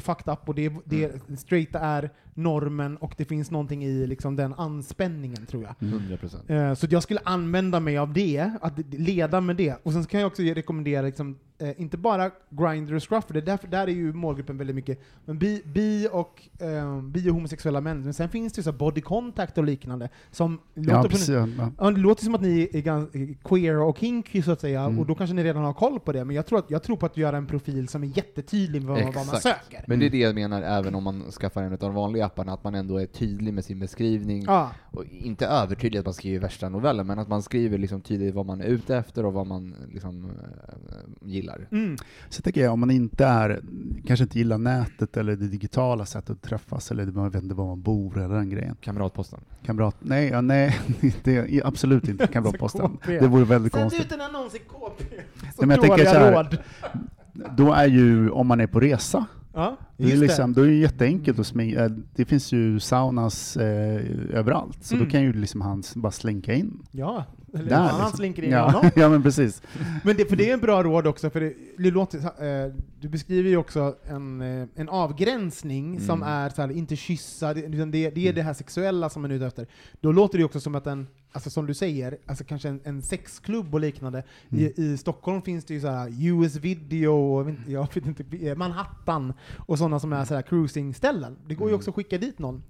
fucked 0.00 0.32
up 0.32 0.48
och 0.48 0.54
det, 0.54 0.72
det 0.84 1.12
straighta 1.38 1.78
är 1.78 2.10
normen 2.34 2.96
och 2.96 3.14
det 3.16 3.24
finns 3.24 3.50
någonting 3.50 3.84
i 3.84 4.06
liksom 4.06 4.36
den 4.36 4.54
anspänningen 4.54 5.46
tror 5.46 5.62
jag. 5.62 5.74
Mm. 5.80 5.94
100 5.98 6.16
procent. 6.16 6.50
Eh, 6.50 6.74
så 6.74 6.86
jag 6.90 7.02
skulle 7.02 7.20
använda 7.24 7.80
mig 7.80 7.98
av 7.98 8.12
det, 8.12 8.50
att 8.60 8.78
leda 8.94 9.40
med 9.40 9.56
det. 9.56 9.76
Och 9.82 9.92
sen 9.92 10.04
kan 10.04 10.20
jag 10.20 10.26
också 10.26 10.42
rekommendera, 10.42 11.02
liksom, 11.02 11.38
eh, 11.58 11.80
inte 11.80 11.96
bara 11.96 12.30
Grindr 12.50 12.94
och 12.94 13.08
Scruff, 13.08 13.24
för 13.24 13.34
det 13.34 13.40
där, 13.40 13.58
där 13.70 13.86
är 13.86 13.92
ju 13.92 14.12
målgruppen 14.12 14.58
väldigt 14.58 14.76
mycket 14.76 15.00
men 15.24 15.38
bi, 15.38 15.62
bi, 15.64 16.08
och, 16.12 16.42
eh, 16.58 17.02
bi 17.02 17.30
och 17.30 17.34
homosexuella 17.34 17.80
män. 17.80 18.02
Men 18.04 18.14
sen 18.14 18.28
finns 18.28 18.52
det 18.52 18.58
ju 18.58 18.62
så 18.62 18.72
body 18.72 19.00
contact 19.00 19.58
och 19.58 19.64
liknande 19.64 20.08
som 20.30 20.58
Ja, 20.74 20.82
låter 20.82 21.02
på 21.02 21.08
precis. 21.08 21.28
Ja. 21.28 21.48
Ja, 21.78 21.90
det 21.90 22.00
låter 22.00 22.24
som 22.24 22.34
att 22.34 22.40
ni 22.40 22.68
är 22.72 22.80
ganska 22.80 23.18
queer 23.44 23.76
och 23.78 23.98
kinky 23.98 24.42
så 24.42 24.52
att 24.52 24.60
säga, 24.60 24.80
Mm. 24.80 24.98
och 24.98 25.06
då 25.06 25.14
kanske 25.14 25.34
ni 25.34 25.44
redan 25.44 25.64
har 25.64 25.72
koll 25.72 26.00
på 26.00 26.12
det, 26.12 26.24
men 26.24 26.36
jag 26.36 26.46
tror, 26.46 26.58
att, 26.58 26.70
jag 26.70 26.82
tror 26.82 26.96
på 26.96 27.06
att 27.06 27.16
göra 27.16 27.36
en 27.36 27.46
profil 27.46 27.88
som 27.88 28.02
är 28.02 28.06
jättetydlig 28.16 28.82
med 28.82 28.88
vad, 28.90 29.04
vad 29.14 29.26
man 29.26 29.40
söker. 29.40 29.84
Men 29.86 29.98
det 29.98 30.06
är 30.06 30.10
det 30.10 30.18
jag 30.18 30.34
menar 30.34 30.62
även 30.62 30.94
om 30.94 31.02
man 31.04 31.30
skaffar 31.30 31.62
en 31.62 31.72
av 31.72 31.78
de 31.78 31.94
vanliga 31.94 32.28
apparna, 32.30 32.52
att 32.52 32.64
man 32.64 32.74
ändå 32.74 32.98
är 32.98 33.06
tydlig 33.06 33.54
med 33.54 33.64
sin 33.64 33.78
beskrivning. 33.78 34.44
Ja, 34.46 34.70
Och 34.90 35.04
inte 35.04 35.46
övertydlig 35.46 35.98
att 35.98 36.04
man 36.04 36.14
skriver 36.14 36.38
värsta 36.40 36.68
novellen, 36.68 37.06
men 37.06 37.18
att 37.18 37.28
man 37.28 37.42
skriver 37.42 37.78
liksom 37.78 38.00
tydligt 38.00 38.34
vad 38.34 38.46
man 38.46 38.60
är 38.60 38.64
ute 38.64 38.96
efter 38.96 39.24
och 39.26 39.32
vad 39.32 39.46
man 39.46 39.74
liksom 39.92 40.24
eh, 40.24 41.28
gillar. 41.28 41.68
mm. 41.70 41.96
Så 42.28 42.42
tänker 42.42 42.60
jag, 42.60 42.72
om 42.72 42.80
man 42.80 42.90
inte 42.90 43.24
är, 43.26 43.60
kanske 44.06 44.22
inte 44.24 44.38
gillar 44.38 44.58
nätet 44.58 45.16
eller 45.16 45.36
det 45.36 45.48
digitala 45.48 46.06
sättet 46.06 46.30
att 46.30 46.42
träffas, 46.42 46.90
eller 46.90 47.06
man 47.06 47.30
vet 47.30 47.42
inte 47.42 47.54
var 47.54 47.66
man 47.66 47.82
bor 47.82 48.18
eller 48.18 48.34
den 48.34 48.50
grejen. 48.50 48.76
Kamratposten. 48.80 49.40
Kamrat, 49.66 49.96
nej, 50.00 50.28
ja, 50.28 50.40
nej 50.40 50.78
det 51.24 51.36
är 51.36 51.66
absolut 51.66 52.08
inte 52.08 52.26
kamratposten. 52.32 52.98
Det 53.06 53.26
vore 53.28 53.44
väldigt 53.44 53.72
Sänd 53.72 53.82
konstigt. 53.82 54.06
ut 54.06 54.12
en 54.12 54.20
annons 54.20 54.54
i 54.54 54.58
KP! 54.58 55.04
Så 55.08 55.14
Nej, 55.14 55.52
men 55.56 55.70
jag 55.70 55.80
tänker 55.80 55.96
dåliga 55.96 56.10
så 56.12 56.18
här, 56.18 56.32
råd. 56.32 56.58
Då 57.56 57.72
är 57.72 57.86
ju, 57.86 58.30
om 58.30 58.46
man 58.46 58.60
är 58.60 58.66
på 58.66 58.80
resa, 58.80 59.26
Ja, 59.54 59.76
det 59.96 60.12
är, 60.12 60.16
liksom, 60.16 60.52
då 60.52 60.62
är 60.62 60.66
det 60.66 60.74
jätteenkelt 60.74 61.38
att 61.38 61.46
sminka. 61.46 61.88
Det 61.88 62.24
finns 62.24 62.52
ju 62.52 62.80
saunas 62.80 63.56
eh, 63.56 64.00
överallt, 64.32 64.78
så 64.84 64.94
Mm. 64.94 65.06
då 65.06 65.10
kan 65.10 65.22
ju 65.22 65.32
liksom 65.32 65.60
han 65.60 65.82
bara 65.94 66.12
slinka 66.12 66.54
in. 66.54 66.78
Ja, 66.90 67.24
eller 67.54 67.64
Där, 67.70 67.76
någon 67.78 67.86
annan 67.88 68.00
liksom. 68.00 68.16
slinker 68.16 68.42
in 68.42 68.50
ja. 68.50 68.70
honom. 68.70 68.90
ja, 68.96 69.08
men 69.08 69.22
precis. 69.22 69.62
Men 70.04 70.16
det, 70.16 70.24
för 70.28 70.36
det 70.36 70.50
är 70.50 70.54
en 70.54 70.60
bra 70.60 70.82
råd 70.82 71.06
också, 71.06 71.30
för 71.30 71.40
det, 71.40 71.54
det 71.78 71.90
låter, 71.90 72.18
eh, 72.18 72.72
du 73.00 73.08
beskriver 73.08 73.50
ju 73.50 73.56
också 73.56 73.96
en, 74.04 74.40
eh, 74.40 74.68
en 74.74 74.88
avgränsning 74.88 76.00
som 76.00 76.22
Mm. 76.22 76.34
är 76.34 76.48
så 76.50 76.62
här, 76.62 76.70
inte 76.72 76.96
kyssa, 76.96 77.54
det, 77.54 77.60
utan 77.60 77.90
det, 77.90 78.10
det 78.10 78.28
är 78.28 78.32
det 78.32 78.42
här 78.42 78.54
sexuella 78.54 79.08
som 79.10 79.22
man 79.22 79.30
är 79.30 79.34
ute 79.34 79.46
efter. 79.46 79.66
Då 80.00 80.12
låter 80.12 80.38
det 80.38 80.44
också 80.44 80.60
som 80.60 80.74
att 80.74 80.86
en, 80.86 81.06
alltså 81.32 81.50
som 81.50 81.66
du 81.66 81.74
säger, 81.74 82.18
alltså 82.26 82.44
kanske 82.44 82.68
en, 82.68 82.80
en 82.84 83.02
sexklubb 83.02 83.74
och 83.74 83.80
liknande. 83.80 84.22
Mm. 84.50 84.64
I, 84.64 84.72
I 84.82 84.96
Stockholm 84.96 85.42
finns 85.42 85.64
det 85.64 85.74
ju 85.74 85.80
så 85.80 85.88
här 85.88 86.12
US 86.20 86.56
video, 86.56 87.12
och 87.12 87.50
jag 87.66 87.94
vet 87.94 88.06
inte- 88.06 88.46
eh, 88.48 88.56
Manhattan 88.56 89.32
och 89.56 89.78
sådana 89.78 90.00
som 90.00 90.12
är 90.12 90.24
så 90.24 90.34
här 90.34 90.42
cruising-ställen. 90.42 91.36
Det 91.46 91.54
går 91.54 91.68
ju 91.68 91.70
Mm. 91.70 91.78
också 91.78 91.90
att 91.90 91.96
skicka 91.96 92.18
dit 92.18 92.38
någon. 92.38 92.62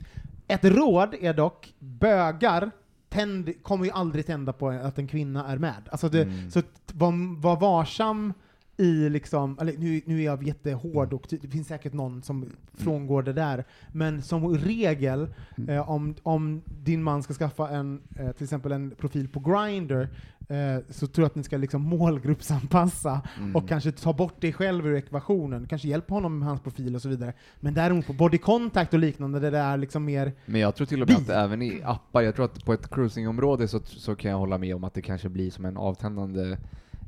Ett 0.48 0.64
råd 0.64 1.14
är 1.20 1.34
dock, 1.34 1.74
bögar 1.78 2.70
tänd, 3.10 3.62
kommer 3.62 3.84
ju 3.84 3.90
aldrig 3.90 4.26
tända 4.26 4.52
på 4.52 4.68
att 4.68 4.98
en 4.98 5.06
kvinna 5.06 5.46
är 5.46 5.58
med. 5.58 5.88
Alltså 5.90 6.08
det, 6.08 6.22
Mm. 6.22 6.50
Så 6.50 6.62
var, 6.92 7.40
var 7.40 7.56
varsam 7.60 8.32
i 8.76 9.08
liksom, 9.08 9.58
eller 9.60 9.78
nu, 9.78 10.00
nu 10.04 10.20
är 10.20 10.24
jag 10.24 10.42
jättehård 10.42 11.12
och 11.12 11.26
det 11.30 11.48
finns 11.48 11.68
säkert 11.68 11.92
någon 11.92 12.22
som 12.22 12.46
frångår 12.74 13.22
det 13.22 13.32
där, 13.32 13.64
men 13.92 14.22
som 14.22 14.54
regel, 14.58 15.26
Mm. 15.56 15.70
eh, 15.70 15.90
om, 15.90 16.14
om 16.22 16.62
din 16.84 17.02
man 17.02 17.22
ska 17.22 17.34
skaffa 17.34 17.68
en, 17.68 18.00
eh, 18.18 18.32
till 18.32 18.44
exempel 18.44 18.72
en 18.72 18.90
profil 18.90 19.28
på 19.28 19.40
Grindr, 19.40 20.06
eh, 20.50 20.82
så 20.90 21.06
tror 21.06 21.22
jag 21.22 21.26
att 21.26 21.34
ni 21.34 21.42
ska 21.42 21.56
liksom 21.56 21.82
målgruppsanpassa 21.82 23.20
Mm. 23.38 23.56
och 23.56 23.68
kanske 23.68 23.92
ta 23.92 24.12
bort 24.12 24.40
dig 24.40 24.52
själv 24.52 24.86
ur 24.86 24.94
ekvationen, 24.96 25.66
kanske 25.66 25.88
hjälpa 25.88 26.14
honom 26.14 26.38
med 26.38 26.48
hans 26.48 26.60
profil 26.60 26.94
och 26.94 27.02
så 27.02 27.08
vidare. 27.08 27.32
Men 27.60 27.74
däremot 27.74 28.06
på 28.06 28.12
body 28.12 28.38
contact 28.38 28.94
och 28.94 29.00
liknande, 29.00 29.40
där 29.40 29.50
det 29.50 29.58
är 29.58 29.76
liksom 29.76 30.04
mer 30.04 30.32
Men 30.46 30.60
jag 30.60 30.74
tror 30.74 30.86
till 30.86 31.02
och 31.02 31.08
med 31.08 31.16
att 31.16 31.28
även 31.28 31.62
i 31.62 31.80
appar, 31.84 32.22
jag 32.22 32.34
tror 32.34 32.44
att 32.44 32.64
på 32.64 32.72
ett 32.72 32.90
cruisingområde 32.90 33.68
så, 33.68 33.80
så 33.84 34.14
kan 34.16 34.30
jag 34.30 34.38
hålla 34.38 34.58
med 34.58 34.74
om 34.74 34.84
att 34.84 34.94
det 34.94 35.02
kanske 35.02 35.28
blir 35.28 35.50
som 35.50 35.64
en 35.64 35.76
avtändande 35.76 36.56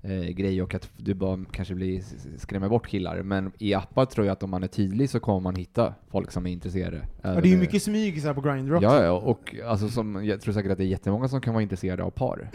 eh, 0.03 0.21
grej 0.29 0.63
och 0.63 0.75
att 0.75 0.91
du 0.97 1.15
bara 1.15 1.45
kanske 1.53 1.75
blir, 1.75 2.03
skrämmer 2.39 2.69
bort 2.69 2.87
killar. 2.89 3.23
Men 3.23 3.53
i 3.59 3.75
appar 3.75 4.05
tror 4.05 4.27
jag 4.27 4.33
att 4.33 4.43
om 4.43 4.51
man 4.51 4.63
är 4.63 4.67
tydlig 4.69 5.11
så 5.11 5.21
kommer 5.21 5.41
man 5.41 5.55
hitta 5.57 5.95
folk 6.11 6.31
som 6.31 6.47
är 6.47 6.51
intresserade. 6.51 7.03
Även 7.23 7.43
det 7.43 7.49
är 7.49 7.51
ju 7.51 7.57
i- 7.57 7.61
mycket 7.61 7.83
smyg 7.83 8.21
så 8.21 8.27
här 8.27 8.35
på 8.35 8.41
Grindr 8.41 8.75
också. 8.75 8.87
Ja, 8.89 9.05
ja, 9.05 9.11
och 9.13 9.55
alltså 9.67 9.89
som, 9.89 10.25
jag 10.27 10.41
tror 10.41 10.55
säkert 10.55 10.73
att 10.73 10.79
det 10.79 10.85
är 10.85 10.89
jättemånga 10.89 11.29
som 11.29 11.41
kan 11.41 11.55
vara 11.55 11.63
intresserade 11.63 12.03
av 12.03 12.11
par. 12.11 12.51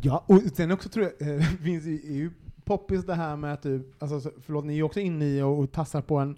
Ja, 0.00 0.24
och 0.26 0.40
sen 0.54 0.70
också 0.72 0.88
tror 0.88 1.10
jag, 1.18 1.34
eh, 1.36 1.40
finns 1.62 1.84
ju, 1.86 1.94
är 1.94 2.14
ju 2.14 2.30
poppis 2.64 3.06
det 3.06 3.14
här 3.14 3.36
med 3.36 3.52
att 3.52 3.62
du, 3.62 3.92
alltså 3.98 4.20
så- 4.20 4.30
förlåt, 4.46 4.64
ni 4.64 4.72
är 4.72 4.76
ju 4.76 4.82
också 4.82 5.00
inne 5.00 5.24
i 5.24 5.42
och, 5.42 5.58
och 5.58 5.72
tassar 5.72 6.02
på 6.02 6.18
en, 6.18 6.36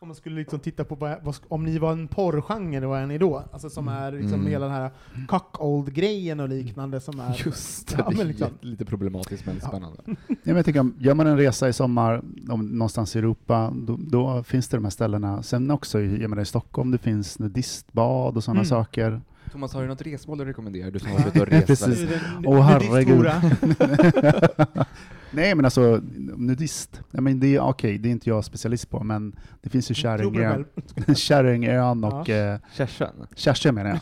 om 0.00 0.08
man 0.08 0.14
skulle 0.14 0.36
liksom 0.36 0.58
titta 0.60 0.84
på 0.84 0.94
vad, 0.94 1.16
vad, 1.22 1.36
om 1.48 1.64
ni 1.64 1.78
var 1.78 1.92
en 1.92 2.08
porrgenre, 2.08 2.86
vad 2.86 3.00
är 3.00 3.06
ni 3.06 3.18
då? 3.18 3.42
Alltså 3.52 3.70
som 3.70 3.88
är 3.88 4.12
liksom 4.12 4.34
Mm. 4.40 4.46
hela 4.46 4.66
den 4.66 4.74
här 4.74 4.90
cuckold-grejen 5.28 6.40
och 6.40 6.48
liknande 6.48 7.00
som 7.00 7.20
är... 7.20 7.42
Just 7.46 7.88
det, 7.88 7.94
Ja, 7.98 8.04
det 8.10 8.16
men 8.16 8.20
är 8.26 8.28
liksom. 8.28 8.48
lite 8.60 8.84
problematiskt 8.84 9.46
men 9.46 9.58
Ja. 9.62 9.68
spännande. 9.68 9.98
Ja, 10.28 10.34
men 10.44 10.56
jag 10.56 10.64
tänker, 10.64 10.90
gör 10.98 11.14
man 11.14 11.26
en 11.26 11.36
resa 11.36 11.68
i 11.68 11.72
sommar 11.72 12.22
om, 12.48 12.66
någonstans 12.66 13.16
i 13.16 13.18
Europa, 13.18 13.72
då, 13.76 13.96
då 14.00 14.42
finns 14.42 14.68
det 14.68 14.76
de 14.76 14.84
här 14.84 14.90
ställena. 14.90 15.42
Sen 15.42 15.70
också 15.70 16.00
jag 16.00 16.30
menar, 16.30 16.42
i 16.42 16.46
Stockholm, 16.46 16.90
det 16.90 16.98
finns 16.98 17.38
nudistbad 17.38 18.36
och 18.36 18.44
sådana 18.44 18.60
Mm. 18.60 18.68
saker. 18.68 19.20
Thomas, 19.52 19.74
har 19.74 19.82
du 19.82 19.88
något 19.88 20.02
resmål 20.02 20.38
du 20.38 20.44
rekommenderar? 20.44 20.90
Du 20.90 20.98
som 20.98 21.10
har 21.10 21.18
varit 21.18 21.26
ute 21.36 21.40
och 21.40 21.46
rest 21.52 21.66
Precis. 21.66 22.08
Åh, 22.44 22.60
herregud. 22.62 23.30
Nej 25.30 25.54
men 25.54 25.64
alltså, 25.64 26.00
nudist, 26.36 27.00
jag 27.10 27.22
men 27.22 27.40
det 27.40 27.56
är 27.56 27.60
okej, 27.60 27.98
det 27.98 28.08
är 28.08 28.10
inte 28.10 28.28
jag 28.30 28.44
specialist 28.44 28.90
på, 28.90 29.04
men 29.04 29.36
det 29.62 29.70
finns 29.70 29.90
ju 29.90 29.94
Kärringön. 29.94 30.64
Kärringön 31.16 32.04
och 32.04 32.30
eh, 32.30 32.58
Kärsen? 32.76 33.26
Kärsö 33.36 33.72
menar 33.72 33.90
jag. 33.90 34.00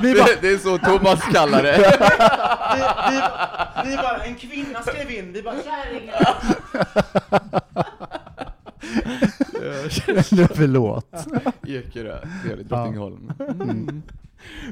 Vi 0.00 0.14
bara, 0.14 0.24
Det, 0.24 0.38
det 0.40 0.48
är 0.48 0.58
så 0.58 0.78
Thomas 0.78 1.20
kallar 1.32 1.62
det. 1.62 1.76
vi, 2.76 2.82
vi, 3.10 3.90
vi 3.90 3.96
bara, 3.96 4.24
en 4.24 4.34
kvinna 4.34 4.82
skrev 4.82 5.10
in, 5.10 5.32
vi 5.32 5.42
bara 5.42 5.54
kärringen. 5.54 6.14
Förlåt. 10.54 11.06
Ekerö, 11.66 12.18
trevligt. 12.42 12.68
Drottningholm. 12.68 13.32
Mm. 13.38 14.02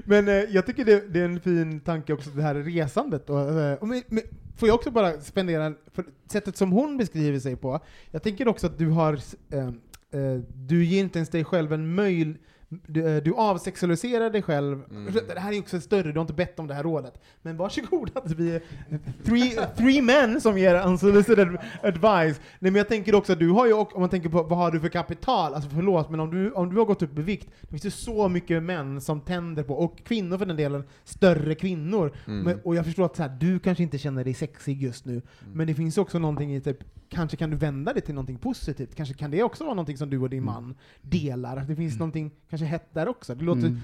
Men 0.05 0.29
eh, 0.29 0.35
jag 0.35 0.67
tycker 0.67 0.85
det, 0.85 1.13
det 1.13 1.21
är 1.21 1.25
en 1.25 1.41
fin 1.41 1.81
tanke 1.81 2.13
också, 2.13 2.31
det 2.31 2.43
här 2.43 2.55
resandet. 2.55 3.31
Och, 3.31 3.41
eh, 3.41 3.75
och 3.75 3.89
men, 3.89 4.03
men, 4.09 4.23
får 4.57 4.69
jag 4.69 4.75
också 4.75 4.91
bara 4.91 5.21
spendera, 5.21 5.75
för 5.93 6.05
sättet 6.33 6.57
som 6.57 6.73
hon 6.73 6.97
beskriver 6.97 7.39
sig 7.39 7.57
på, 7.57 7.81
jag 8.11 8.23
tänker 8.23 8.49
också 8.49 8.67
att 8.67 8.79
du 8.79 8.89
har, 8.89 9.13
eh, 9.51 9.69
eh, 10.21 10.41
du 10.55 10.85
ger 10.85 11.01
inte 11.01 11.19
ens 11.19 11.29
dig 11.29 11.45
själv 11.45 11.73
en 11.73 11.95
möjlighet 11.95 12.41
du, 12.87 13.17
eh, 13.17 13.23
du 13.23 13.35
avsexualiserar 13.35 14.31
dig 14.31 14.43
själv. 14.43 14.83
Mm. 14.91 15.15
Det 15.35 15.41
här 15.41 15.53
är 15.53 15.61
också 15.61 15.81
större, 15.81 16.13
du 16.13 16.19
har 16.19 16.21
inte 16.21 16.33
bett 16.33 16.59
om 16.59 16.67
det 16.67 16.75
här 16.75 16.83
rådet. 16.83 17.21
Men 17.43 17.57
varsågod 17.57 18.11
att 18.15 18.31
vi 18.33 18.55
är 18.55 18.63
three, 19.25 19.59
three 19.77 20.03
men 20.03 20.41
som 20.41 20.59
ger 20.59 20.87
unsolicited 20.87 21.49
advice. 21.83 22.41
Nej 22.59 22.71
men 22.71 22.75
jag 22.75 22.89
tänker 22.89 23.15
också, 23.15 23.35
du 23.35 23.51
har 23.51 23.67
ju, 23.67 23.73
också- 23.73 23.95
om 23.97 24.01
man 24.01 24.11
tänker 24.11 24.29
på 24.29 24.43
vad 24.43 24.59
har 24.59 24.71
du 24.71 24.81
för 24.81 24.89
kapital, 24.89 25.55
alltså 25.55 25.71
förlåt, 25.71 26.11
men 26.11 26.21
om 26.21 26.31
du, 26.31 26.51
om 26.51 26.71
du 26.71 26.77
har 26.79 26.85
gått 26.85 27.03
upp 27.03 27.19
i 27.19 27.23
vikt, 27.23 27.49
det 27.61 27.69
finns 27.69 27.87
ju 27.87 27.91
så 27.91 28.29
mycket 28.29 28.63
män 28.63 29.01
som 29.01 29.21
tänder 29.21 29.63
på, 29.63 29.75
och 29.75 29.99
kvinnor 30.05 30.39
för 30.39 30.47
den 30.47 30.57
delen, 30.57 30.85
större 31.05 31.55
kvinnor. 31.55 32.13
Mm. 32.27 32.41
Men, 32.41 32.61
och 32.65 32.75
jag 32.75 32.85
förstår 32.85 33.05
att 33.05 33.17
så 33.17 33.23
här, 33.23 33.37
du 33.41 33.59
kanske 33.59 33.83
inte 33.83 33.99
känner 33.99 34.25
dig 34.25 34.35
sexig 34.35 34.83
just 34.83 35.05
nu, 35.05 35.23
men 35.53 35.67
det 35.67 35.75
finns 35.75 35.99
också 35.99 36.19
någonting 36.19 36.55
i 36.55 36.61
typ, 36.61 36.79
kanske 37.09 37.37
kan 37.37 37.51
du 37.51 37.57
vända 37.57 37.93
det 37.93 38.01
till 38.01 38.15
någonting 38.15 38.39
positivt, 38.39 38.95
kanske 38.95 39.15
kan 39.15 39.31
det 39.31 39.43
också 39.43 39.65
vara 39.65 39.75
någonting 39.75 39.97
som 39.97 40.11
du 40.11 40.19
och 40.19 40.31
din 40.31 40.45
man 40.45 40.75
delar, 41.03 41.57
att 41.57 41.69
det 41.69 41.77
finns 41.77 41.99
någonting 41.99 42.31
kanske 42.51 42.64
hett 42.65 42.89
där 42.95 43.09
också. 43.09 43.35
Det 43.35 43.45
låter 43.45 43.61
Mm. 43.67 43.81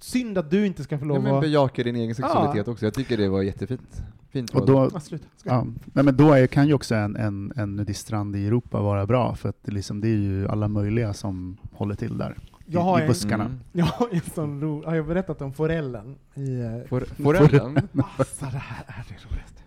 synd 0.00 0.38
att 0.38 0.50
du 0.50 0.66
inte 0.66 0.82
ska 0.84 0.98
få 0.98 1.04
Ja, 1.04 1.08
lov 1.08 1.22
men 1.22 1.34
att... 1.34 1.40
bejaka 1.40 1.82
din 1.82 1.96
egen 1.96 2.14
sexualitet 2.14 2.68
också. 2.68 2.84
Jag 2.86 2.94
tycker 2.94 3.16
det 3.16 3.28
var 3.28 3.42
jättefint. 3.42 4.02
Fint 4.30 4.50
Och 4.50 4.66
då, 4.66 4.78
Ah, 4.94 5.00
ja, 5.44 5.66
nej, 5.84 6.04
men 6.04 6.16
då 6.16 6.32
är, 6.32 6.46
kan 6.46 6.66
ju 6.66 6.74
också 6.74 6.94
en, 6.94 7.16
en, 7.16 7.52
en 7.56 7.76
nudiststrand 7.76 8.36
i 8.36 8.46
Europa 8.46 8.80
vara 8.80 9.06
bra, 9.06 9.34
för 9.34 9.48
att 9.48 9.56
det, 9.62 9.72
liksom, 9.72 10.00
det 10.00 10.08
är 10.08 10.16
ju 10.16 10.48
alla 10.48 10.68
möjliga 10.68 11.12
som 11.12 11.56
håller 11.72 11.94
till 11.94 12.18
där. 12.18 12.36
Jag 12.66 12.80
har 12.80 12.98
I, 12.98 13.00
i 13.00 13.02
en- 13.04 13.08
buskarna. 13.08 13.44
Mm. 13.44 13.60
Jag 13.72 13.84
har 13.84 14.08
en 14.12 14.20
sån 14.34 14.60
ro... 14.60 14.84
Har 14.84 14.94
jag 14.94 15.06
berättat 15.06 15.42
om 15.42 15.52
forellen? 15.52 16.16
I, 16.34 16.42
For, 16.88 17.00
forellen? 17.22 17.88
Alltså 18.16 18.44
det 18.44 18.50
här 18.58 18.84
är 18.86 19.04
det 19.08 19.14
roligaste. 19.30 19.62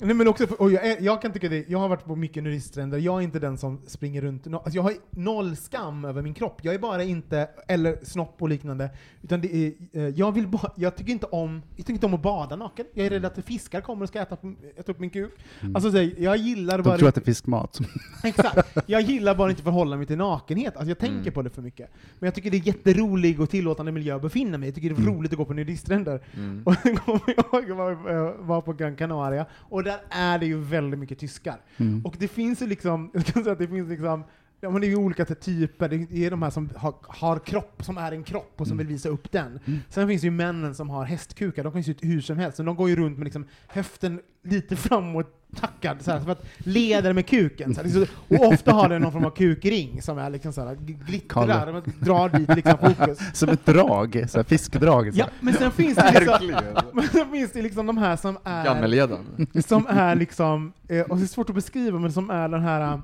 Nej, 0.00 0.14
men 0.14 0.28
också, 0.28 0.46
för, 0.46 0.70
jag, 0.70 0.86
är, 0.86 0.96
jag 1.00 1.22
kan 1.22 1.32
tycka 1.32 1.48
det, 1.48 1.64
jag 1.68 1.78
har 1.78 1.88
varit 1.88 2.04
på 2.04 2.16
mycket 2.16 2.42
nudiststränder, 2.42 2.98
jag 2.98 3.18
är 3.18 3.24
inte 3.24 3.38
den 3.38 3.58
som 3.58 3.80
springer 3.86 4.22
runt, 4.22 4.44
no, 4.44 4.56
alltså 4.56 4.76
jag 4.76 4.82
har 4.82 4.92
noll 5.10 5.56
skam 5.56 6.04
över 6.04 6.22
min 6.22 6.34
kropp, 6.34 6.60
jag 6.62 6.74
är 6.74 6.78
bara 6.78 7.02
inte, 7.02 7.48
eller 7.68 7.98
snopp 8.02 8.42
och 8.42 8.48
liknande, 8.48 8.90
utan 9.22 9.40
det 9.40 9.54
är, 9.54 9.72
eh, 9.92 10.08
jag 10.08 10.32
vill 10.32 10.48
bara, 10.48 10.72
jag 10.76 10.96
tycker 10.96 11.12
inte 11.12 11.26
om, 11.26 11.62
jag 11.76 11.86
tycker 11.86 11.92
inte 11.92 12.06
om 12.06 12.14
att 12.14 12.22
bada 12.22 12.56
naken, 12.56 12.86
jag 12.94 13.06
är 13.06 13.10
rädd 13.10 13.24
att 13.24 13.38
fiskar 13.44 13.80
kommer 13.80 14.02
och 14.02 14.08
ska 14.08 14.20
äta, 14.20 14.36
äta 14.76 14.92
upp 14.92 14.98
min 15.00 15.10
kuk. 15.10 15.32
Alltså 15.74 15.90
så, 15.90 15.96
här, 15.96 16.14
jag 16.18 16.36
gillar 16.36 16.78
De 16.78 16.82
bara 16.82 16.98
tror 16.98 17.08
att 17.08 17.14
det 17.14 17.20
är 17.20 17.24
fiskmat. 17.24 17.78
Exakt. 18.24 18.76
Jag 18.86 19.00
gillar 19.00 19.34
bara 19.34 19.50
inte 19.50 19.62
förhålla 19.62 19.96
mig 19.96 20.06
till 20.06 20.18
nakenhet. 20.18 20.76
Alltså 20.76 20.90
jag 20.90 20.98
tänker 20.98 21.16
Mm. 21.16 21.32
på 21.32 21.42
det 21.42 21.50
för 21.50 21.62
mycket. 21.62 21.90
Men 22.18 22.26
jag 22.26 22.34
tycker 22.34 22.50
det 22.50 22.56
är 22.56 22.66
jätterolig 22.66 23.40
och 23.40 23.50
tillåtande 23.50 23.92
miljö 23.92 24.16
att 24.16 24.22
befinna 24.22 24.58
mig. 24.58 24.68
Jag 24.68 24.74
tycker 24.74 24.90
det 24.90 25.02
är 25.02 25.06
roligt 25.06 25.32
att 25.32 25.38
gå 25.38 25.44
på 25.44 25.54
nudiststränder. 25.54 26.20
Mm. 26.34 26.62
Och 26.66 26.74
sen 26.74 26.96
kommer 26.96 27.20
jag 27.26 27.44
ihåg, 27.52 27.64
jag 27.68 27.74
var, 27.76 28.12
jag 28.12 28.34
var 28.38 28.60
på 28.60 28.72
Gran 28.72 28.96
Canaria, 28.96 29.46
och 29.52 29.82
där 29.86 30.00
är 30.10 30.38
det 30.38 30.46
ju 30.46 30.60
väldigt 30.60 31.00
mycket 31.00 31.18
tyskar. 31.18 31.60
Mm. 31.76 32.04
Och 32.04 32.16
det 32.18 32.28
finns 32.28 32.62
ju 32.62 32.66
liksom, 32.66 33.10
jag 33.14 33.24
kan 33.24 33.42
säga 33.42 33.52
att 33.52 33.58
det 33.58 33.68
finns 33.68 33.88
liksom 33.88 34.24
Ja, 34.60 34.70
men 34.70 34.80
det 34.80 34.86
är 34.86 34.88
ju 34.88 34.96
olika 34.96 35.24
typer, 35.24 35.88
det 35.88 36.26
är 36.26 36.30
de 36.30 36.42
här 36.42 36.50
som 36.50 36.70
har, 36.76 36.94
har 37.02 37.38
kropp, 37.38 37.82
som 37.84 37.98
är 37.98 38.12
en 38.12 38.24
kropp 38.24 38.52
och 38.56 38.66
som 38.66 38.76
vill 38.76 38.86
visa 38.86 39.08
upp 39.08 39.32
den. 39.32 39.60
Sen 39.88 40.08
finns 40.08 40.22
det 40.22 40.26
ju 40.26 40.30
männen 40.30 40.74
som 40.74 40.90
har 40.90 41.04
hästkukar, 41.04 41.64
de 41.64 41.72
kan 41.72 41.80
ju 41.80 41.84
se 41.84 41.90
ut 41.90 42.04
hur 42.04 42.20
som 42.20 42.38
helst, 42.38 42.58
men 42.58 42.66
de 42.66 42.76
går 42.76 42.88
ju 42.88 42.96
runt 42.96 43.18
med 43.18 43.24
liksom 43.24 43.46
höften 43.66 44.20
lite 44.42 44.76
framåt 44.76 45.32
tackad, 45.56 46.02
så 46.02 46.10
här, 46.10 46.20
för 46.20 46.32
att 46.32 46.46
leder 46.58 47.12
med 47.12 47.26
kuken. 47.26 47.74
Så 47.74 47.80
här, 47.80 47.88
liksom, 47.88 48.06
och 48.28 48.46
ofta 48.46 48.72
har 48.72 48.88
den 48.88 49.02
någon 49.02 49.12
form 49.12 49.24
av 49.24 49.30
kukring 49.30 50.02
som 50.02 50.18
är 50.18 50.30
liksom 50.30 50.52
så 50.52 50.66
här, 50.66 50.74
glittrar, 50.74 51.74
och 51.74 51.84
drar 52.00 52.28
dit 52.28 52.54
liksom 52.54 52.78
fokus. 52.78 53.18
Som 53.38 53.48
ett 53.48 53.66
drag, 53.66 54.24
så 54.28 54.38
här 54.38 54.44
fiskdrag. 54.44 55.14
Så 55.14 55.18
Ja, 55.18 55.28
men 55.40 55.54
sen 55.54 55.72
finns 55.72 55.96
det 55.96 56.20
liksom, 56.20 56.60
men 56.92 57.08
sen 57.08 57.30
finns 57.30 57.52
det 57.52 57.62
liksom 57.62 57.86
de 57.86 57.98
här 57.98 58.16
som 58.16 58.38
är 58.44 58.64
Gammelledan. 58.64 59.46
som 59.66 59.86
är 59.86 60.14
liksom, 60.14 60.72
eh, 60.88 61.00
och 61.00 61.16
det 61.16 61.22
är 61.22 61.26
svårt 61.26 61.48
att 61.48 61.54
beskriva, 61.54 61.98
men 61.98 62.12
som 62.12 62.30
är 62.30 62.48
den 62.48 62.62
här, 62.62 62.80
äh, 62.80 62.98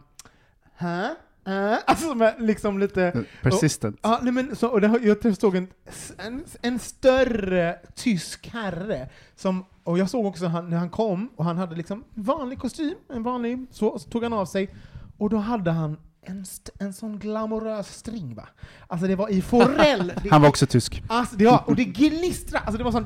hä? 0.76 1.14
Äh? 1.47 1.78
Alltså 1.86 2.09
som 2.09 2.22
är 2.22 2.34
liksom 2.38 2.78
lite, 2.78 3.24
Persistent. 3.43 3.99
ja, 4.03 4.20
nej 4.22 4.32
men 4.32 4.57
så, 4.57 4.68
och 4.68 4.80
det, 4.80 5.01
jag 5.03 5.36
såg 5.36 5.57
en, 5.57 5.68
en, 6.18 6.45
en 6.62 6.78
större 6.78 7.78
tysk 7.95 8.49
herre, 8.53 9.09
som, 9.36 9.64
och 9.84 9.99
jag 9.99 10.11
såg 10.11 10.26
också 10.26 10.47
han, 10.47 10.70
när 10.70 10.76
han 10.76 10.90
kom, 10.90 11.28
och 11.36 11.45
han 11.45 11.59
hade 11.59 11.76
liksom 11.76 12.05
vanlig 12.14 12.59
kostym, 12.59 12.95
en 13.14 13.22
vanlig, 13.22 13.66
så, 13.70 13.99
så 13.99 14.11
tog 14.11 14.22
han 14.22 14.32
av 14.32 14.47
sig, 14.47 14.74
och 15.18 15.30
då 15.30 15.36
hade 15.36 15.70
han 15.70 15.97
en, 16.26 16.45
en 16.78 16.93
sån 16.93 17.18
glamorös 17.18 17.95
string 17.95 18.34
va? 18.34 18.49
Alltså 18.86 19.07
det 19.07 19.16
var 19.16 19.28
i 19.28 19.43
forell. 19.43 20.12
Han 20.30 20.43
var 20.43 20.49
också 20.49 20.66
tysk. 20.66 21.03
Alltså, 21.09 21.36
det 21.36 21.47
var, 21.47 21.62
och 21.66 21.76
det 21.76 21.84
gnistrade, 21.84 22.64
alltså 22.64 22.78
det 22.78 22.84
var 22.84 22.93
sån... 22.93 23.05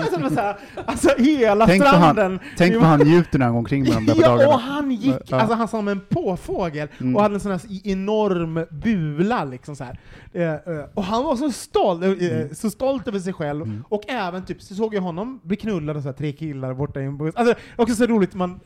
Alltså, 0.00 0.16
det 0.16 0.22
var 0.22 0.30
så 0.30 0.40
här, 0.40 0.56
alltså 0.86 1.08
hela 1.18 1.66
Tänk 1.66 1.82
vad 1.82 1.90
han, 1.90 2.14
stranden. 2.14 2.40
tänk 2.56 2.74
vad 2.74 2.84
han 2.84 3.00
njuter 3.00 3.38
när 3.38 3.46
han 3.46 3.54
går 3.54 3.58
omkring 3.58 3.82
med 3.82 3.92
dem 3.92 4.06
där 4.06 4.14
på 4.14 4.20
Ja, 4.22 4.28
dagarna. 4.28 4.54
och 4.54 4.60
han 4.60 4.90
gick, 4.90 5.32
alltså 5.32 5.54
han 5.54 5.68
som 5.68 5.88
en 5.88 6.00
påfågel, 6.08 6.88
Mm. 7.00 7.16
och 7.16 7.22
hade 7.22 7.34
en 7.34 7.40
sån 7.40 7.52
här 7.52 7.60
enorm 7.84 8.64
bula 8.70 9.44
liksom 9.44 9.76
så 9.76 9.84
här. 9.84 9.98
Eh, 10.32 10.42
eh, 10.52 10.58
Och 10.94 11.04
han 11.04 11.24
var 11.24 11.36
så 11.36 11.50
stolt, 11.52 12.02
eh, 12.04 12.10
Mm. 12.10 12.54
så 12.54 12.70
stolt 12.70 13.08
över 13.08 13.18
sig 13.18 13.32
själv, 13.32 13.82
och 13.88 14.02
även 14.08 14.44
typ, 14.44 14.62
så 14.62 14.74
såg 14.74 14.94
jag 14.94 15.02
honom 15.02 15.40
bli 15.42 15.56
knullad 15.56 15.96
av 15.96 16.00
så 16.00 16.08
här, 16.08 16.12
tre 16.12 16.32
killar 16.32 16.74
borta 16.74 17.00
i 17.00 17.04
en 17.04 17.18
buss. 17.18 17.34
Alltså, 17.36 17.54
också 17.76 17.94
så 17.94 18.06
roligt, 18.06 18.34
man, 18.34 18.60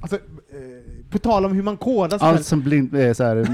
alltså, 0.00 0.16
eh, 0.16 0.20
på 1.10 1.18
tal 1.18 1.44
om 1.44 1.52
hur 1.52 1.62
man 1.62 1.76
kodar. 1.76 2.18
Allt 2.20 2.44
som 2.46 2.60
blind, 2.62 2.94
eh, 2.94 3.12
så 3.12 3.24
här, 3.24 3.46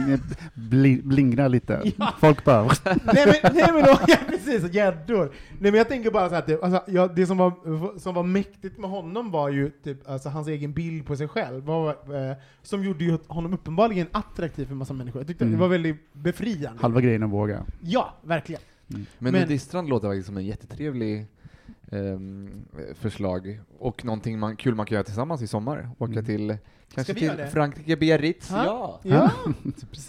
bli, 0.55 1.01
blingrar 1.05 1.49
lite. 1.49 1.83
Ja. 1.97 2.15
Folk 2.21 2.45
bara... 2.45 2.63
nej 2.85 2.97
men, 3.05 3.53
nej 3.55 3.73
men 3.73 3.83
då, 3.85 3.99
ja, 4.09 4.17
precis, 4.29 4.75
gäddor. 4.75 5.33
Nej 5.59 5.71
men 5.71 5.75
jag 5.75 5.89
tänker 5.89 6.11
bara 6.11 6.29
så 6.29 6.35
här, 6.35 6.43
typ, 6.43 6.65
alltså, 6.65 6.83
ja, 6.87 7.07
det 7.09 7.27
som 7.27 7.37
var, 7.39 7.99
som 7.99 8.15
var 8.15 8.23
mäktigt 8.23 8.79
med 8.79 8.91
honom 8.91 9.31
var 9.31 9.49
ju 9.49 9.71
typ, 9.85 10.09
alltså, 10.11 10.29
hans 10.29 10.49
egen 10.49 10.73
bild 10.73 11.07
på 11.07 11.17
sig 11.17 11.29
själv, 11.29 11.65
var, 11.65 11.89
eh, 11.91 12.37
som 12.63 12.85
gjorde 12.85 13.05
ju 13.05 13.19
honom 13.29 13.53
uppenbarligen 13.55 14.07
attraktiv 14.13 14.65
för 14.65 14.73
en 14.73 14.79
massa 14.79 14.95
människor. 14.95 15.21
Jag 15.21 15.29
tyckte 15.29 15.45
Mm. 15.45 15.57
det 15.57 15.61
var 15.61 15.69
väldigt 15.69 16.13
befriande. 16.13 16.83
Halva 16.83 17.01
grejen 17.01 17.23
att 17.23 17.31
våga. 17.31 17.63
Ja, 17.81 18.15
verkligen. 18.23 18.61
Men, 18.87 19.07
Men- 19.19 19.35
Nudiststrand 19.35 19.89
låter 19.89 20.09
faktiskt 20.09 20.27
som 20.27 20.37
en 20.37 20.45
jättetrevlig 20.47 21.27
förslag 22.95 23.61
och 23.79 24.05
någonting 24.05 24.39
man, 24.39 24.57
kul 24.57 24.75
man 24.75 24.87
kan 24.87 24.95
göra 24.95 25.05
tillsammans 25.05 25.43
i 25.43 25.47
sommar. 25.47 25.91
Åka 25.99 26.13
Mm. 26.13 26.25
till 26.25 26.57
kanske 26.95 27.15
till 27.15 27.33
det? 27.37 27.49
Frankrike, 27.51 27.97
Biarritz. 27.97 28.51
Ha? 28.51 28.65
Ja. 28.65 29.01
Ja. 29.03 29.31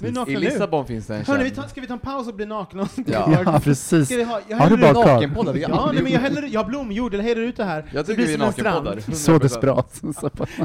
Är 0.02 0.12
I 0.30 0.34
nu. 0.34 0.40
Lissabon 0.40 0.86
finns 0.86 1.08
det 1.08 1.16
en 1.16 1.26
Hörni, 1.26 1.44
vi 1.44 1.50
ska 1.70 1.82
vi 1.82 1.88
ta 1.88 1.94
en 1.94 2.00
paus 2.00 2.28
och 2.28 2.36
bli 2.36 2.46
nakna? 2.46 2.88
Ja. 3.06 3.42
Ja, 3.46 3.60
precis. 3.64 4.06
Ska 4.08 4.18
vi 4.18 4.24
ha, 4.24 4.40
jag 4.48 4.58
Har 4.58 4.70
du 4.70 4.78
bara 4.78 4.88
ut- 4.92 4.94
kvar? 4.94 5.14
Nakenpodd 5.14 5.46
har 5.48 5.54
vi 5.54 5.62
Ja, 5.62 5.92
nej, 5.94 6.04
men 6.04 6.12
jag, 6.12 6.20
häller, 6.28 6.50
jag 6.52 6.64
har 6.64 6.70
blomjord, 6.70 7.14
eller 7.14 7.24
häller 7.24 7.42
ut 7.42 7.58
det 7.58 7.64
här. 7.64 7.86
Jag 7.94 7.94
Det 7.94 8.04
tycker 8.04 8.16
blir 8.16 8.26
vi 8.28 8.34
är 8.34 8.38
nakenpoddar. 8.38 9.00
Så 9.00 9.32
100%. 9.32 9.40
desperat. 9.42 10.02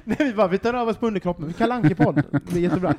Nej, 0.04 0.16
vi, 0.18 0.32
bara, 0.34 0.48
vi 0.48 0.58
tar 0.58 0.74
av 0.74 0.88
oss 0.88 0.96
på 0.96 1.06
underkroppen, 1.06 1.46
vi 1.48 1.52
kallar 1.52 1.76
podd 1.94 2.22
Det 2.30 2.44
blir 2.50 2.62
jättebra. 2.62 2.94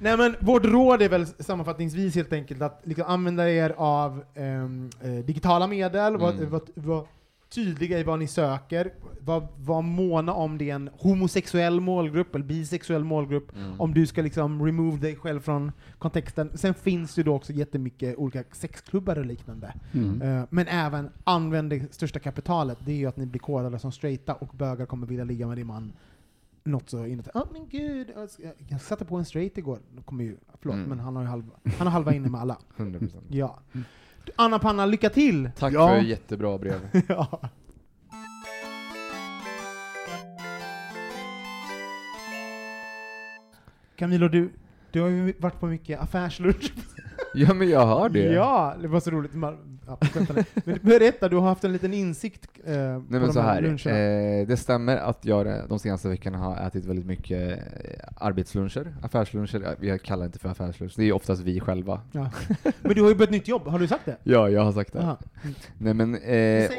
Nej 0.00 0.16
men 0.16 0.36
vårt 0.40 0.64
råd 0.64 1.02
är 1.02 1.08
väl 1.08 1.26
sammanfattningsvis 1.26 2.14
helt 2.14 2.32
enkelt 2.32 2.62
att 2.62 2.80
liksom 2.84 3.04
använda 3.08 3.50
er 3.50 3.74
av 3.76 4.24
ehm, 4.34 4.90
eh, 5.02 5.10
digitala 5.12 5.66
medel, 5.66 6.16
var, 6.16 6.32
Mm. 6.32 6.50
var, 6.50 6.60
var 6.74 7.06
tydliga 7.54 7.98
i 7.98 8.02
vad 8.02 8.18
ni 8.18 8.26
söker, 8.26 8.92
var, 9.20 9.46
var 9.56 9.82
måna 9.82 10.32
om 10.32 10.58
det 10.58 10.70
är 10.70 10.74
en 10.74 10.90
homosexuell 10.98 11.80
målgrupp 11.80 12.34
eller 12.34 12.44
bisexuell 12.44 13.04
målgrupp, 13.04 13.56
Mm. 13.56 13.80
om 13.80 13.94
du 13.94 14.06
ska 14.06 14.22
liksom 14.22 14.64
remove 14.66 14.98
dig 14.98 15.16
själv 15.16 15.40
från 15.40 15.72
kontexten. 15.98 16.50
Sen 16.54 16.74
finns 16.74 17.14
det 17.14 17.18
ju 17.20 17.24
då 17.24 17.34
också 17.34 17.52
jättemycket 17.52 18.16
olika 18.16 18.44
sexklubbar 18.52 19.18
och 19.18 19.26
liknande. 19.26 19.74
Mm. 19.92 20.22
Eh, 20.22 20.44
Men 20.50 20.68
även 20.68 21.10
använd 21.24 21.70
det 21.70 21.94
största 21.94 22.18
kapitalet, 22.18 22.78
det 22.84 22.92
är 22.92 22.96
ju 22.96 23.06
att 23.06 23.16
ni 23.16 23.26
blir 23.26 23.40
kodade 23.40 23.78
som 23.78 23.92
straighta 23.92 24.34
och 24.34 24.48
bögar 24.56 24.86
kommer 24.86 25.06
vilja 25.06 25.24
ligga 25.24 25.46
med 25.46 25.56
din 25.58 25.66
man 25.66 25.92
något 26.64 26.90
så 26.90 27.06
inåt. 27.06 27.28
Ja 27.34 27.46
men 27.52 27.68
gud, 27.68 28.12
jag 28.68 28.80
satte 28.80 29.04
på 29.04 29.16
en 29.16 29.24
straight 29.24 29.58
igår. 29.58 29.78
Kommer 30.04 30.24
ju, 30.24 30.36
förlåt, 30.60 30.74
Mm. 30.76 30.88
men 30.88 31.00
han 31.00 31.16
har 31.16 31.22
ju 31.22 31.28
halva, 31.28 31.52
han 31.78 31.86
har 31.86 31.92
halva 31.92 32.14
inne 32.14 32.28
med 32.28 32.40
alla. 32.40 32.58
100%. 32.76 33.10
Ja. 33.28 33.58
Anna 34.36 34.58
Panna, 34.58 34.86
lycka 34.86 35.10
till! 35.10 35.50
Tack 35.56 35.72
Ja. 35.74 35.88
för 35.88 35.96
jättebra 36.02 36.58
brev. 36.58 36.80
ja. 37.08 37.40
Camilo, 43.96 44.28
du, 44.28 44.50
du 44.90 45.00
har 45.00 45.08
ju 45.08 45.32
varit 45.38 45.60
på 45.60 45.66
mycket 45.66 46.00
affärslunch. 46.00 46.72
Ja 47.34 47.54
men 47.54 47.68
jag 47.68 47.86
hör 47.86 48.08
det. 48.08 48.24
Ja, 48.24 48.74
det 48.80 48.88
var 48.88 49.00
så 49.00 49.10
roligt. 49.10 49.34
Man, 49.34 49.78
ja, 49.86 49.98
men 50.64 50.78
berätta, 50.82 51.28
du 51.28 51.36
har 51.36 51.48
haft 51.48 51.64
en 51.64 51.72
liten 51.72 51.94
insikt 51.94 52.48
eh, 52.64 52.74
Nej 52.74 52.96
på 52.98 53.04
men 53.08 53.20
de 53.20 53.32
så 53.32 53.40
här 53.40 53.62
eh, 53.62 54.46
det 54.46 54.56
stämmer 54.56 54.96
att 54.96 55.24
jag 55.24 55.68
de 55.68 55.78
senaste 55.78 56.08
veckorna 56.08 56.38
har 56.38 56.66
ätit 56.66 56.84
väldigt 56.84 57.06
mycket 57.06 57.58
eh, 57.58 58.08
arbetsluncher, 58.16 58.94
affärsluncher, 59.02 59.76
vi 59.78 59.98
kallar 59.98 60.22
det 60.22 60.26
inte 60.26 60.38
för 60.38 60.48
affärslunch, 60.48 60.92
det 60.96 61.02
är 61.02 61.06
ju 61.06 61.12
oftast 61.12 61.42
vi 61.42 61.60
själva. 61.60 62.00
Ja. 62.12 62.30
Men 62.82 62.94
du 62.94 63.02
har 63.02 63.08
ju 63.08 63.14
börjat 63.14 63.30
nytt 63.30 63.48
jobb, 63.48 63.66
har 63.66 63.78
du 63.78 63.86
sagt 63.86 64.04
det? 64.04 64.16
Ja, 64.22 64.48
jag 64.48 64.64
har 64.64 64.72
sagt 64.72 64.92
det. 64.92 65.00
Aha. 65.00 65.18
Nej 65.78 65.94
men, 65.94 66.14
eh, 66.14 66.70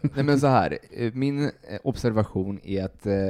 nej 0.00 0.24
men 0.24 0.40
så 0.40 0.46
här, 0.46 0.78
eh, 0.90 1.12
min 1.12 1.44
eh, 1.44 1.50
observation 1.82 2.60
är 2.64 2.84
att 2.84 3.06
eh, 3.06 3.28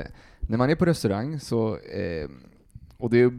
när 0.48 0.58
man 0.58 0.70
är 0.70 0.74
på 0.74 0.84
restaurang 0.84 1.40
så, 1.40 1.76
eh, 1.76 2.28
och 3.04 3.10
det 3.10 3.32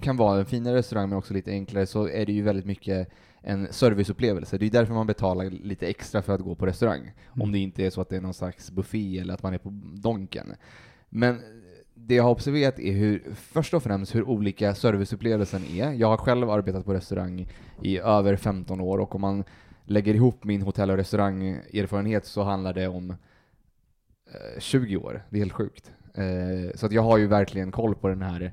kan 0.00 0.16
vara 0.16 0.38
en 0.38 0.46
finare 0.46 0.76
restaurang 0.76 1.08
men 1.08 1.18
också 1.18 1.34
lite 1.34 1.50
enklare, 1.50 1.86
så 1.86 2.08
är 2.08 2.26
det 2.26 2.32
ju 2.32 2.42
väldigt 2.42 2.66
mycket 2.66 3.08
en 3.40 3.72
serviceupplevelse. 3.72 4.58
Det 4.58 4.66
är 4.66 4.70
därför 4.70 4.94
man 4.94 5.06
betalar 5.06 5.50
lite 5.50 5.86
extra 5.86 6.22
för 6.22 6.34
att 6.34 6.40
gå 6.40 6.54
på 6.54 6.66
restaurang. 6.66 7.12
Om 7.26 7.52
det 7.52 7.58
inte 7.58 7.86
är 7.86 7.90
så 7.90 8.00
att 8.00 8.08
det 8.08 8.16
är 8.16 8.20
någon 8.20 8.34
slags 8.34 8.70
buffé 8.70 9.18
eller 9.18 9.34
att 9.34 9.42
man 9.42 9.54
är 9.54 9.58
på 9.58 9.70
Donken. 9.94 10.54
Men 11.08 11.40
det 11.94 12.14
jag 12.14 12.22
har 12.22 12.30
observerat 12.30 12.78
är 12.78 12.92
hur, 12.92 13.22
först 13.34 13.74
och 13.74 13.82
främst 13.82 14.14
hur 14.14 14.28
olika 14.28 14.74
serviceupplevelsen 14.74 15.64
är. 15.64 15.92
Jag 15.92 16.08
har 16.08 16.16
själv 16.16 16.50
arbetat 16.50 16.84
på 16.84 16.94
restaurang 16.94 17.48
i 17.82 17.98
över 17.98 18.36
15 18.36 18.80
år 18.80 18.98
och 18.98 19.14
om 19.14 19.20
man 19.20 19.44
lägger 19.84 20.14
ihop 20.14 20.44
min 20.44 20.62
hotell 20.62 20.90
och 20.90 20.96
restaurangerfarenhet 20.96 22.26
så 22.26 22.42
handlar 22.42 22.72
det 22.72 22.88
om 22.88 23.10
eh, 23.10 24.60
20 24.60 24.96
år. 24.96 25.22
Det 25.30 25.36
är 25.36 25.40
helt 25.40 25.52
sjukt. 25.52 25.92
Eh, 26.14 26.74
så 26.74 26.86
att 26.86 26.92
jag 26.92 27.02
har 27.02 27.18
ju 27.18 27.26
verkligen 27.26 27.72
koll 27.72 27.94
på 27.94 28.08
den 28.08 28.22
här 28.22 28.52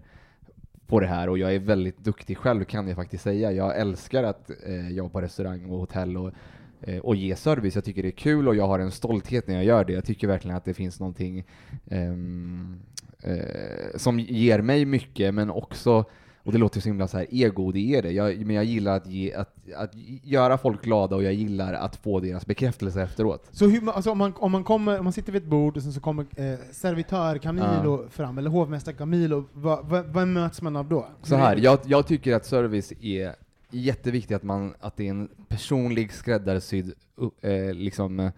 på 0.93 0.99
det 0.99 1.07
här 1.07 1.29
och 1.29 1.37
jag 1.37 1.55
är 1.55 1.59
väldigt 1.59 1.97
duktig 1.97 2.37
själv 2.37 2.63
kan 2.63 2.87
jag 2.87 2.95
faktiskt 2.95 3.23
säga. 3.23 3.51
Jag 3.51 3.77
älskar 3.77 4.23
att 4.23 4.51
eh, 4.65 4.89
jobba 4.89 5.09
på 5.09 5.21
restaurang 5.21 5.65
och 5.65 5.79
hotell 5.79 6.17
och, 6.17 6.31
eh, 6.81 6.97
och 6.97 7.15
ge 7.15 7.35
service. 7.35 7.75
Jag 7.75 7.83
tycker 7.83 8.03
det 8.03 8.09
är 8.09 8.11
kul 8.11 8.47
och 8.47 8.55
jag 8.55 8.67
har 8.67 8.79
en 8.79 8.91
stolthet 8.91 9.47
när 9.47 9.55
jag 9.55 9.63
gör 9.63 9.85
det. 9.85 9.93
Jag 9.93 10.05
tycker 10.05 10.27
verkligen 10.27 10.57
att 10.57 10.65
det 10.65 10.73
finns 10.73 10.99
någonting 10.99 11.43
ehm, 11.89 12.79
eh, 13.23 13.97
som 13.97 14.19
ger 14.19 14.61
mig 14.61 14.85
mycket 14.85 15.33
men 15.33 15.49
också 15.49 16.05
och 16.43 16.51
det 16.51 16.57
låter 16.57 16.81
så 16.81 16.89
himla 16.89 17.07
så 17.07 17.17
här 17.17 17.27
ego, 17.29 17.71
det 17.71 17.79
är 17.95 18.01
det. 18.01 18.11
Jag, 18.11 18.45
men 18.45 18.55
jag 18.55 18.65
gillar 18.65 18.95
att, 18.97 19.07
ge, 19.07 19.33
att, 19.33 19.55
att 19.75 19.91
göra 20.23 20.57
folk 20.57 20.83
glada 20.83 21.15
och 21.15 21.23
jag 21.23 21.33
gillar 21.33 21.73
att 21.73 21.95
få 21.95 22.19
deras 22.19 22.45
bekräftelse 22.45 23.01
efteråt. 23.01 23.47
Så 23.51 23.67
hur, 23.67 23.89
alltså, 23.89 24.11
om, 24.11 24.17
man, 24.17 24.33
om, 24.35 24.51
man 24.51 24.63
kommer, 24.63 24.97
om 24.99 25.03
man 25.03 25.13
sitter 25.13 25.31
vid 25.33 25.43
ett 25.43 25.49
bord 25.49 25.77
och 25.77 25.83
sen 25.83 25.93
så 25.93 25.99
kommer 25.99 26.25
eh, 26.35 26.59
servitör 26.71 27.37
Camilo 27.37 28.09
fram, 28.09 28.37
eller 28.37 28.49
hovmästare 28.49 28.95
Camilo, 28.95 29.45
vad 29.53 29.85
vad- 29.85 30.05
vad 30.05 30.27
möts 30.27 30.61
man 30.61 30.75
av 30.75 30.89
då? 30.89 31.05
Så 31.21 31.35
här, 31.35 31.57
jag, 31.57 31.79
jag 31.85 32.07
tycker 32.07 32.35
att 32.35 32.45
service 32.45 32.93
är 33.01 33.35
jätteviktigt 33.69 34.35
att, 34.35 34.43
man, 34.43 34.73
att 34.79 34.97
det 34.97 35.05
är 35.05 35.09
en 35.09 35.29
personlig 35.47 36.13
skräddarsydd, 36.13 36.93
uh, 37.21 37.51
eh, 37.51 37.73
liksom, 37.73 38.31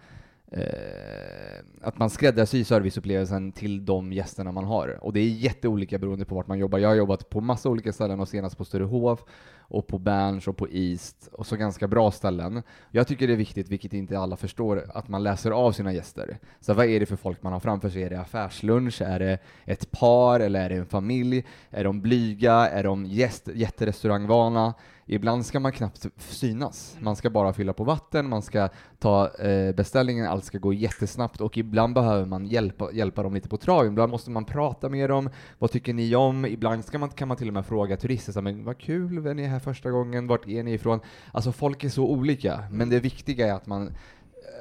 eh, 0.52 1.64
att 1.82 1.98
man 1.98 2.10
skräddarsyr 2.10 2.64
serviceupplevelsen 2.64 3.52
till 3.52 3.84
de 3.84 4.12
gästerna 4.12 4.52
man 4.52 4.64
har. 4.64 4.98
Och 5.00 5.12
det 5.12 5.20
är 5.20 5.28
jätteolika 5.28 5.98
beroende 5.98 6.24
på 6.24 6.34
vart 6.34 6.46
man 6.46 6.58
jobbar. 6.58 6.78
Jag 6.78 6.88
har 6.88 6.96
jobbat 6.96 7.30
på 7.30 7.40
massa 7.40 7.68
olika 7.68 7.92
ställen 7.92 8.20
och 8.20 8.28
senast 8.28 8.58
på 8.58 8.64
Sturehof 8.64 9.24
och 9.68 9.86
på 9.86 9.98
Berns 9.98 10.48
och 10.48 10.56
på 10.56 10.68
East, 10.68 11.28
och 11.32 11.46
så 11.46 11.56
ganska 11.56 11.88
bra 11.88 12.10
ställen. 12.10 12.62
Jag 12.90 13.06
tycker 13.06 13.26
det 13.26 13.32
är 13.32 13.36
viktigt, 13.36 13.68
vilket 13.68 13.92
inte 13.92 14.18
alla 14.18 14.36
förstår, 14.36 14.84
att 14.94 15.08
man 15.08 15.22
läser 15.22 15.50
av 15.50 15.72
sina 15.72 15.92
gäster. 15.92 16.38
Så 16.60 16.74
vad 16.74 16.86
är 16.86 17.00
det 17.00 17.06
för 17.06 17.16
folk 17.16 17.42
man 17.42 17.52
har 17.52 17.60
framför 17.60 17.88
sig? 17.88 18.02
Är 18.02 18.10
det 18.10 18.20
affärslunch? 18.20 19.02
Är 19.02 19.18
det 19.18 19.38
ett 19.64 19.90
par? 19.90 20.40
Eller 20.40 20.64
är 20.64 20.68
det 20.68 20.74
en 20.74 20.86
familj? 20.86 21.44
Är 21.70 21.84
de 21.84 22.00
blyga? 22.00 22.52
Är 22.52 22.84
de 22.84 23.06
gäst, 23.06 23.48
jätterestaurangvana? 23.54 24.74
Ibland 25.08 25.46
ska 25.46 25.60
man 25.60 25.72
knappt 25.72 26.06
synas. 26.18 26.96
Man 27.00 27.16
ska 27.16 27.30
bara 27.30 27.52
fylla 27.52 27.72
på 27.72 27.84
vatten, 27.84 28.28
man 28.28 28.42
ska 28.42 28.68
ta 28.98 29.30
eh, 29.36 29.74
beställningen, 29.74 30.26
allt 30.26 30.44
ska 30.44 30.58
gå 30.58 30.72
jättesnabbt 30.72 31.40
och 31.40 31.58
ibland 31.58 31.94
behöver 31.94 32.26
man 32.26 32.46
hjälpa, 32.46 32.92
hjälpa 32.92 33.22
dem 33.22 33.34
lite 33.34 33.48
på 33.48 33.56
traven. 33.56 33.92
Ibland 33.92 34.10
måste 34.10 34.30
man 34.30 34.44
prata 34.44 34.88
med 34.88 35.10
dem. 35.10 35.30
Vad 35.58 35.70
tycker 35.70 35.94
ni 35.94 36.16
om? 36.16 36.46
Ibland 36.46 36.84
ska 36.84 36.98
man, 36.98 37.08
kan 37.08 37.28
man 37.28 37.36
till 37.36 37.48
och 37.48 37.54
med 37.54 37.66
fråga 37.66 37.96
turister, 37.96 38.32
så 38.32 38.38
här, 38.38 38.44
men 38.44 38.64
vad 38.64 38.78
kul, 38.78 39.26
är 39.26 39.34
ni 39.34 39.44
här 39.44 39.58
första 39.58 39.90
gången? 39.90 40.26
Vart 40.26 40.48
är 40.48 40.62
ni 40.62 40.72
ifrån? 40.72 41.00
Alltså 41.32 41.52
folk 41.52 41.84
är 41.84 41.88
så 41.88 42.06
olika, 42.06 42.64
men 42.70 42.90
det 42.90 43.00
viktiga 43.00 43.46
är 43.46 43.52
att 43.52 43.66
man 43.66 43.94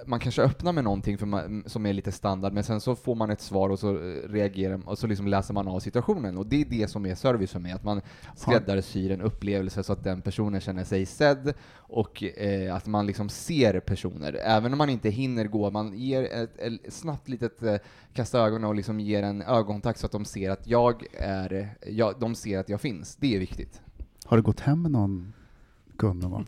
man 0.05 0.19
kanske 0.19 0.41
öppnar 0.41 0.73
med 0.73 0.83
någonting 0.83 1.17
för 1.17 1.25
man, 1.25 1.63
som 1.65 1.85
är 1.85 1.93
lite 1.93 2.11
standard, 2.11 2.53
men 2.53 2.63
sen 2.63 2.81
så 2.81 2.95
får 2.95 3.15
man 3.15 3.29
ett 3.29 3.41
svar 3.41 3.69
och 3.69 3.79
så 3.79 3.89
eh, 3.89 4.29
reagerar 4.29 4.81
och 4.85 4.97
så 4.97 5.07
liksom 5.07 5.27
läser 5.27 5.53
man 5.53 5.67
av 5.67 5.79
situationen. 5.79 6.37
Och 6.37 6.45
det 6.45 6.61
är 6.61 6.65
det 6.65 6.87
som 6.87 7.05
är 7.05 7.15
service 7.15 7.51
för 7.51 7.59
mig, 7.59 7.71
att 7.71 7.83
man 7.83 8.01
skräddarsyr 8.35 9.11
en 9.11 9.21
upplevelse 9.21 9.83
så 9.83 9.93
att 9.93 10.03
den 10.03 10.21
personen 10.21 10.61
känner 10.61 10.83
sig 10.83 11.05
sedd 11.05 11.53
och 11.73 12.23
eh, 12.23 12.75
att 12.75 12.85
man 12.85 13.05
liksom 13.05 13.29
ser 13.29 13.79
personer. 13.79 14.33
Även 14.33 14.71
om 14.71 14.77
man 14.77 14.89
inte 14.89 15.09
hinner 15.09 15.45
gå, 15.45 15.71
man 15.71 15.97
ger 15.97 16.23
ett, 16.23 16.59
ett 16.59 16.93
snabbt 16.93 17.29
litet 17.29 17.63
eh, 17.63 17.75
kasta 18.13 18.39
ögonen 18.39 18.69
och 18.69 18.75
liksom 18.75 18.99
ger 18.99 19.23
en 19.23 19.41
ögonkontakt 19.41 19.99
så 19.99 20.05
att 20.05 20.11
de 20.11 20.25
ser 20.25 20.49
att 20.49 20.67
jag 20.67 21.05
är, 21.19 21.77
jag, 21.87 22.19
de 22.19 22.35
ser 22.35 22.59
att 22.59 22.69
jag 22.69 22.81
finns. 22.81 23.15
Det 23.15 23.35
är 23.35 23.39
viktigt. 23.39 23.81
Har 24.25 24.37
du 24.37 24.43
gått 24.43 24.59
hem 24.59 24.81
med 24.81 24.91
någon 24.91 25.33
kund 25.97 26.21
någon 26.23 26.31
gång? 26.31 26.45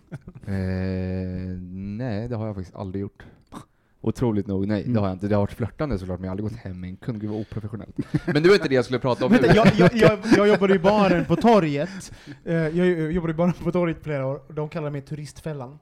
Eh, 0.56 1.58
nej, 1.98 2.28
det 2.28 2.36
har 2.36 2.45
jag 2.45 2.56
faktiskt 2.56 2.76
aldrig 2.76 3.02
gjort. 3.02 3.24
Otroligt 4.02 4.48
nog, 4.48 4.68
nej, 4.68 4.84
det 4.84 5.00
har 5.00 5.08
jag 5.08 5.16
inte. 5.16 5.28
Det 5.28 5.36
har 5.36 5.41
varit 5.41 5.52
flörtande 5.52 6.00
såklart, 6.00 6.20
men 6.20 6.24
jag 6.26 6.30
har 6.30 6.34
aldrig 6.34 6.52
gått 6.52 6.60
hem 6.60 6.80
med 6.80 6.89
en 6.89 6.98
kund. 6.98 7.22
Gud 7.22 7.30
vad 7.30 7.39
oprofessionellt. 7.39 7.98
Men 8.26 8.43
det 8.43 8.50
var 8.50 8.56
inte 8.56 8.68
det 8.70 8.76
jag 8.76 8.86
skulle 8.86 9.00
prata 9.00 9.26
om 9.26 9.32
Vänta, 9.32 9.48
nu. 9.48 9.54
jag, 9.56 9.68
jag, 9.78 9.95
jag, 9.95 10.20
jag 10.38 10.48
jobbade 10.48 10.76
i 10.76 10.80
baren 10.80 11.26
på 11.26 11.36
torget, 11.36 12.12
eh, 12.45 12.56
jag 12.56 13.12
jobbade 13.12 13.34
i 13.34 13.36
baren 13.36 13.54
på 13.54 13.72
torget 13.72 14.04
flera 14.04 14.26
år, 14.26 14.41
de 14.54 14.70
kallade 14.70 14.91
mig 14.91 15.02
turistfällan. 15.02 15.80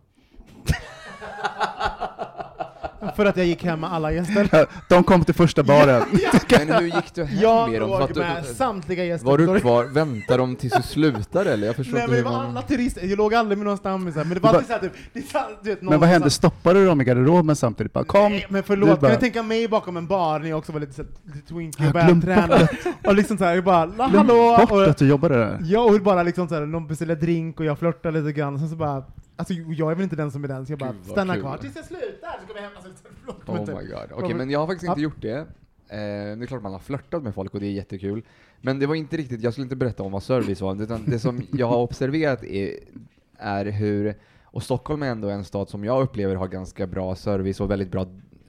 För 3.15 3.25
att 3.25 3.37
jag 3.37 3.45
gick 3.45 3.63
hem 3.63 3.79
med 3.79 3.93
alla 3.93 4.11
gäster. 4.11 4.67
De 4.89 5.03
kom 5.03 5.23
till 5.25 5.33
första 5.35 5.63
baren. 5.63 6.03
Men 6.67 6.69
hur 6.75 6.81
gick 6.85 7.13
du 7.15 7.23
hem 7.23 7.39
Jag 7.41 7.71
med 7.71 7.81
dem? 7.81 7.89
låg 7.89 8.01
att 8.01 8.13
du- 8.13 8.19
med 8.19 8.45
samtliga 8.45 9.05
gäster. 9.05 9.27
Var 9.27 9.37
du 9.37 9.59
kvar, 9.59 9.83
väntade 9.85 10.37
de 10.37 10.55
tills 10.55 10.73
du 10.73 10.81
slutade 10.83 11.53
eller? 11.53 11.67
Jag 11.67 11.75
förstår 11.75 11.93
Nej 11.93 12.01
inte 12.03 12.13
men 12.15 12.23
det 12.23 12.29
var 12.29 12.37
man... 12.37 12.45
alla 12.49 12.61
turister, 12.61 13.05
jag 13.07 13.17
låg 13.17 13.33
aldrig 13.33 13.57
med 13.57 13.65
några 13.65 13.77
stammisar, 13.77 14.23
men 14.23 14.33
det 14.33 14.39
var 14.39 14.49
alltid 14.49 14.67
såhär 14.67 14.79
typ, 14.79 14.93
du 15.63 15.69
vet, 15.69 15.81
någon 15.81 15.89
Men 15.91 15.99
vad 15.99 16.09
hände? 16.09 16.29
Stoppade 16.29 16.79
du 16.79 16.85
dem 16.85 17.01
i 17.01 17.03
garderoben 17.03 17.55
samtidigt? 17.55 17.93
Bara, 17.93 18.03
kom! 18.03 18.31
Nej, 18.31 18.45
men 18.49 18.61
Du 18.61 18.67
förlåt, 18.67 18.89
bara- 19.01 19.09
kan 19.11 19.19
du 19.19 19.21
tänka 19.25 19.43
mig 19.43 19.67
bakom 19.67 19.97
en 19.97 20.07
bar 20.07 20.39
när 20.39 20.49
jag 20.49 20.57
också 20.57 20.71
var 20.71 20.79
lite, 20.79 20.93
så 20.93 21.01
här, 21.01 21.11
lite 21.35 21.47
twinky 21.47 21.83
Jag 21.83 21.95
och 21.95 22.01
har 22.01 22.07
glömt 22.07 22.23
vältränad? 22.25 22.67
Och 23.07 23.15
liksom 23.15 23.37
såhär, 23.37 23.55
jag 23.55 23.63
bara, 23.63 23.85
"La, 23.85 24.07
Glöm 24.07 24.27
hallå! 24.27 24.57
bort 24.59 24.71
Och, 24.71 24.83
att 24.87 24.97
du 24.97 25.07
jobbade 25.07 25.35
där. 25.37 25.59
Ja, 25.63 25.79
och 25.79 26.01
bara 26.01 26.23
liksom 26.23 26.47
såhär, 26.47 26.65
de 26.65 26.87
beställer 26.87 27.15
drink 27.15 27.59
och 27.59 27.65
jag 27.65 27.79
flörtar 27.79 28.11
lite 28.11 28.31
grann, 28.31 28.53
och 28.53 28.59
sen 28.59 28.69
så 28.69 28.75
bara, 28.75 29.03
alltså 29.35 29.53
jag 29.53 29.91
är 29.91 29.95
väl 29.95 30.03
inte 30.03 30.15
den 30.15 30.31
som 30.31 30.43
är 30.43 30.47
den, 30.47 30.65
så 30.65 30.71
jag 30.71 30.79
bara, 30.79 30.91
Gud, 30.91 31.01
vad 31.01 31.11
stanna 31.11 31.33
kul. 31.33 31.41
kvar 31.41 31.57
tills 31.57 31.75
jag 31.75 31.85
slutar, 31.85 32.39
så 32.41 32.47
kommer 32.47 32.61
jag 32.61 32.69
hem, 32.69 32.71
alltså, 32.75 32.91
förlåt, 33.19 33.49
Oh 33.49 33.65
typ. 33.65 33.83
my 33.83 33.89
god. 33.91 34.11
Okej, 34.23 34.35
men 34.35 34.49
jag 34.49 34.59
har 34.59 34.67
faktiskt 34.67 34.89
inte 34.89 35.01
gjort 35.01 35.21
det. 35.21 35.37
Eh, 35.37 35.47
det 35.89 36.43
är 36.43 36.45
klart 36.45 36.61
man 36.63 36.71
har 36.71 36.79
flörtat 36.79 37.23
med 37.23 37.33
folk 37.35 37.53
och 37.53 37.59
det 37.59 37.65
är 37.65 37.71
jättekul. 37.71 38.23
Men 38.61 38.79
det 38.79 38.85
var 38.87 38.95
inte 38.95 39.17
riktigt, 39.17 39.41
jag 39.41 39.53
skulle 39.53 39.63
inte 39.63 39.75
berätta 39.75 40.03
om 40.03 40.11
vad 40.11 40.23
service 40.23 40.61
var, 40.61 40.81
utan 40.83 41.03
det 41.05 41.19
som 41.19 41.41
jag 41.51 41.67
har 41.67 41.77
observerat 41.77 42.43
är, 42.43 42.79
är 43.37 43.65
hur, 43.65 44.15
och 44.43 44.63
Stockholm 44.63 45.03
är 45.03 45.07
ändå 45.07 45.29
en 45.29 45.43
stad 45.43 45.69
som 45.69 45.83
jag 45.83 46.01
upplever 46.01 46.35
har 46.35 46.47
ganska 46.47 46.87
bra 46.87 47.15
service 47.15 47.59
och 47.61 47.71
väldigt 47.71 47.91
bra 47.91 48.05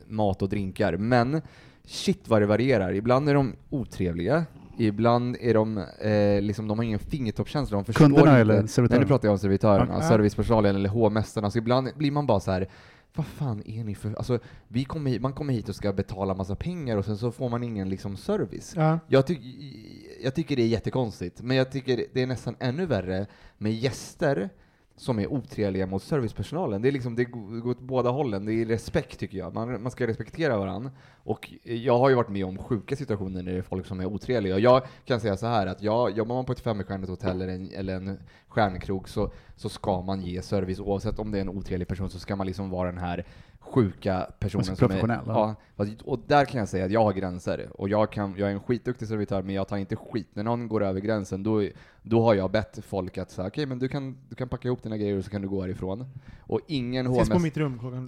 mat 0.06 0.42
och 0.42 0.48
drinkar, 0.48 0.96
men 0.96 1.42
shit 1.84 2.28
vad 2.28 2.42
det 2.42 2.46
varierar. 2.46 2.92
Ibland 2.92 3.28
är 3.28 3.34
de 3.34 3.52
otrevliga, 3.70 4.44
ibland 4.78 5.36
är 5.40 5.54
de, 5.54 5.78
eh, 5.78 6.42
liksom, 6.42 6.68
de 6.68 6.78
har 6.78 6.84
ingen 6.84 6.98
fingertoppskänsla, 6.98 7.76
de 7.76 7.84
förstår 7.84 8.04
Kunderna 8.04 8.40
inte. 8.40 8.54
eller 8.54 8.88
Nej, 8.88 8.98
nu 8.98 9.06
pratar 9.06 9.28
jag 9.28 9.32
om 9.32 9.38
servitörerna, 9.38 9.94
Ja. 9.94 10.08
servicepersonalen 10.08 10.76
eller 10.76 10.88
hovmästarna, 10.88 11.50
så 11.50 11.58
ibland 11.58 11.88
blir 11.96 12.10
man 12.10 12.26
bara 12.26 12.40
så 12.40 12.50
här. 12.50 12.68
Vad 13.14 13.26
fan 13.26 13.62
är 13.66 13.84
ni 13.84 13.94
för... 13.94 14.14
Alltså, 14.14 14.38
vi 14.68 14.84
kommer 14.84 15.10
hit, 15.10 15.22
man 15.22 15.32
kommer 15.32 15.52
hit 15.52 15.68
och 15.68 15.74
ska 15.74 15.92
betala 15.92 16.34
massa 16.34 16.54
pengar 16.56 16.96
och 16.96 17.04
sen 17.04 17.16
så 17.16 17.32
får 17.32 17.48
man 17.48 17.62
ingen 17.62 17.88
liksom 17.88 18.16
service. 18.16 18.72
Ja. 18.76 18.98
Jag, 19.08 19.26
tyck, 19.26 19.40
jag 20.22 20.34
tycker 20.34 20.56
det 20.56 20.62
är 20.62 20.66
jättekonstigt, 20.66 21.42
men 21.42 21.56
jag 21.56 21.72
tycker 21.72 22.04
det 22.12 22.22
är 22.22 22.26
nästan 22.26 22.56
ännu 22.58 22.86
värre 22.86 23.26
med 23.58 23.72
gäster 23.74 24.50
som 24.96 25.18
är 25.18 25.32
otrevliga 25.32 25.86
mot 25.86 26.02
servicepersonalen. 26.02 26.82
Det, 26.82 26.88
är 26.88 26.92
liksom, 26.92 27.16
det 27.16 27.24
går 27.24 27.70
åt 27.70 27.80
båda 27.80 28.10
hållen. 28.10 28.44
Det 28.44 28.52
är 28.52 28.66
respekt 28.66 29.18
tycker 29.18 29.38
jag. 29.38 29.54
Man, 29.54 29.82
man 29.82 29.90
ska 29.90 30.06
respektera 30.06 30.58
varandra. 30.58 30.90
Och 31.16 31.52
jag 31.62 31.98
har 31.98 32.08
ju 32.08 32.14
varit 32.14 32.28
med 32.28 32.44
om 32.44 32.58
sjuka 32.58 32.96
situationer 32.96 33.42
när 33.42 33.52
det 33.52 33.58
är 33.58 33.62
folk 33.62 33.86
som 33.86 34.00
är 34.00 34.06
otrevliga. 34.06 34.54
Och 34.54 34.60
jag 34.60 34.82
kan 35.04 35.20
säga 35.20 35.36
så 35.36 35.46
här 35.46 35.66
att 35.66 35.82
jag, 35.82 36.16
jobbar 36.16 36.34
man 36.34 36.44
på 36.44 36.52
ett 36.52 36.60
femstjärnigt 36.60 37.10
hotell 37.10 37.42
eller 37.42 37.54
en, 37.54 37.70
eller 37.74 37.96
en 37.96 38.18
stjärnkrog 38.48 39.08
så, 39.08 39.30
så 39.56 39.68
ska 39.68 40.00
man 40.00 40.20
ge 40.20 40.42
service. 40.42 40.80
Oavsett 40.80 41.18
om 41.18 41.30
det 41.30 41.38
är 41.38 41.42
en 41.42 41.48
otrevlig 41.48 41.88
person 41.88 42.10
så 42.10 42.18
ska 42.18 42.36
man 42.36 42.46
liksom 42.46 42.70
vara 42.70 42.90
den 42.90 43.00
här 43.00 43.26
sjuka 43.66 44.26
personen 44.38 44.60
Alltså 44.60 44.76
som 44.76 44.84
är... 44.84 44.88
professionell, 44.88 45.24
ja. 45.26 45.54
Ja, 45.76 45.86
och 46.04 46.18
där 46.26 46.44
kan 46.44 46.58
jag 46.58 46.68
säga 46.68 46.84
att 46.84 46.90
jag 46.90 47.04
har 47.04 47.12
gränser. 47.12 47.68
Och 47.74 47.88
jag, 47.88 48.12
kan, 48.12 48.34
jag 48.36 48.48
är 48.48 48.52
en 48.52 48.60
skitduktig 48.60 49.08
servitör, 49.08 49.42
men 49.42 49.54
jag 49.54 49.68
tar 49.68 49.76
inte 49.76 49.96
skit. 49.96 50.28
När 50.32 50.44
någon 50.44 50.68
går 50.68 50.84
över 50.84 51.00
gränsen, 51.00 51.42
då, 51.42 51.62
då 52.08 52.22
har 52.22 52.34
jag 52.34 52.50
bett 52.50 52.78
folk 52.82 53.18
att 53.18 53.30
säga 53.30 53.48
okej, 53.48 53.66
men 53.66 53.78
du 53.78 53.88
kan, 53.88 54.16
du 54.28 54.34
kan 54.34 54.48
packa 54.48 54.68
ihop 54.68 54.82
dina 54.82 54.96
grejer 54.96 55.18
och 55.18 55.24
så 55.24 55.30
kan 55.30 55.42
du 55.42 55.48
gå 55.48 55.62
härifrån. 55.62 56.04
Och 56.40 56.60
ingen 56.66 57.06
klockan 57.26 57.42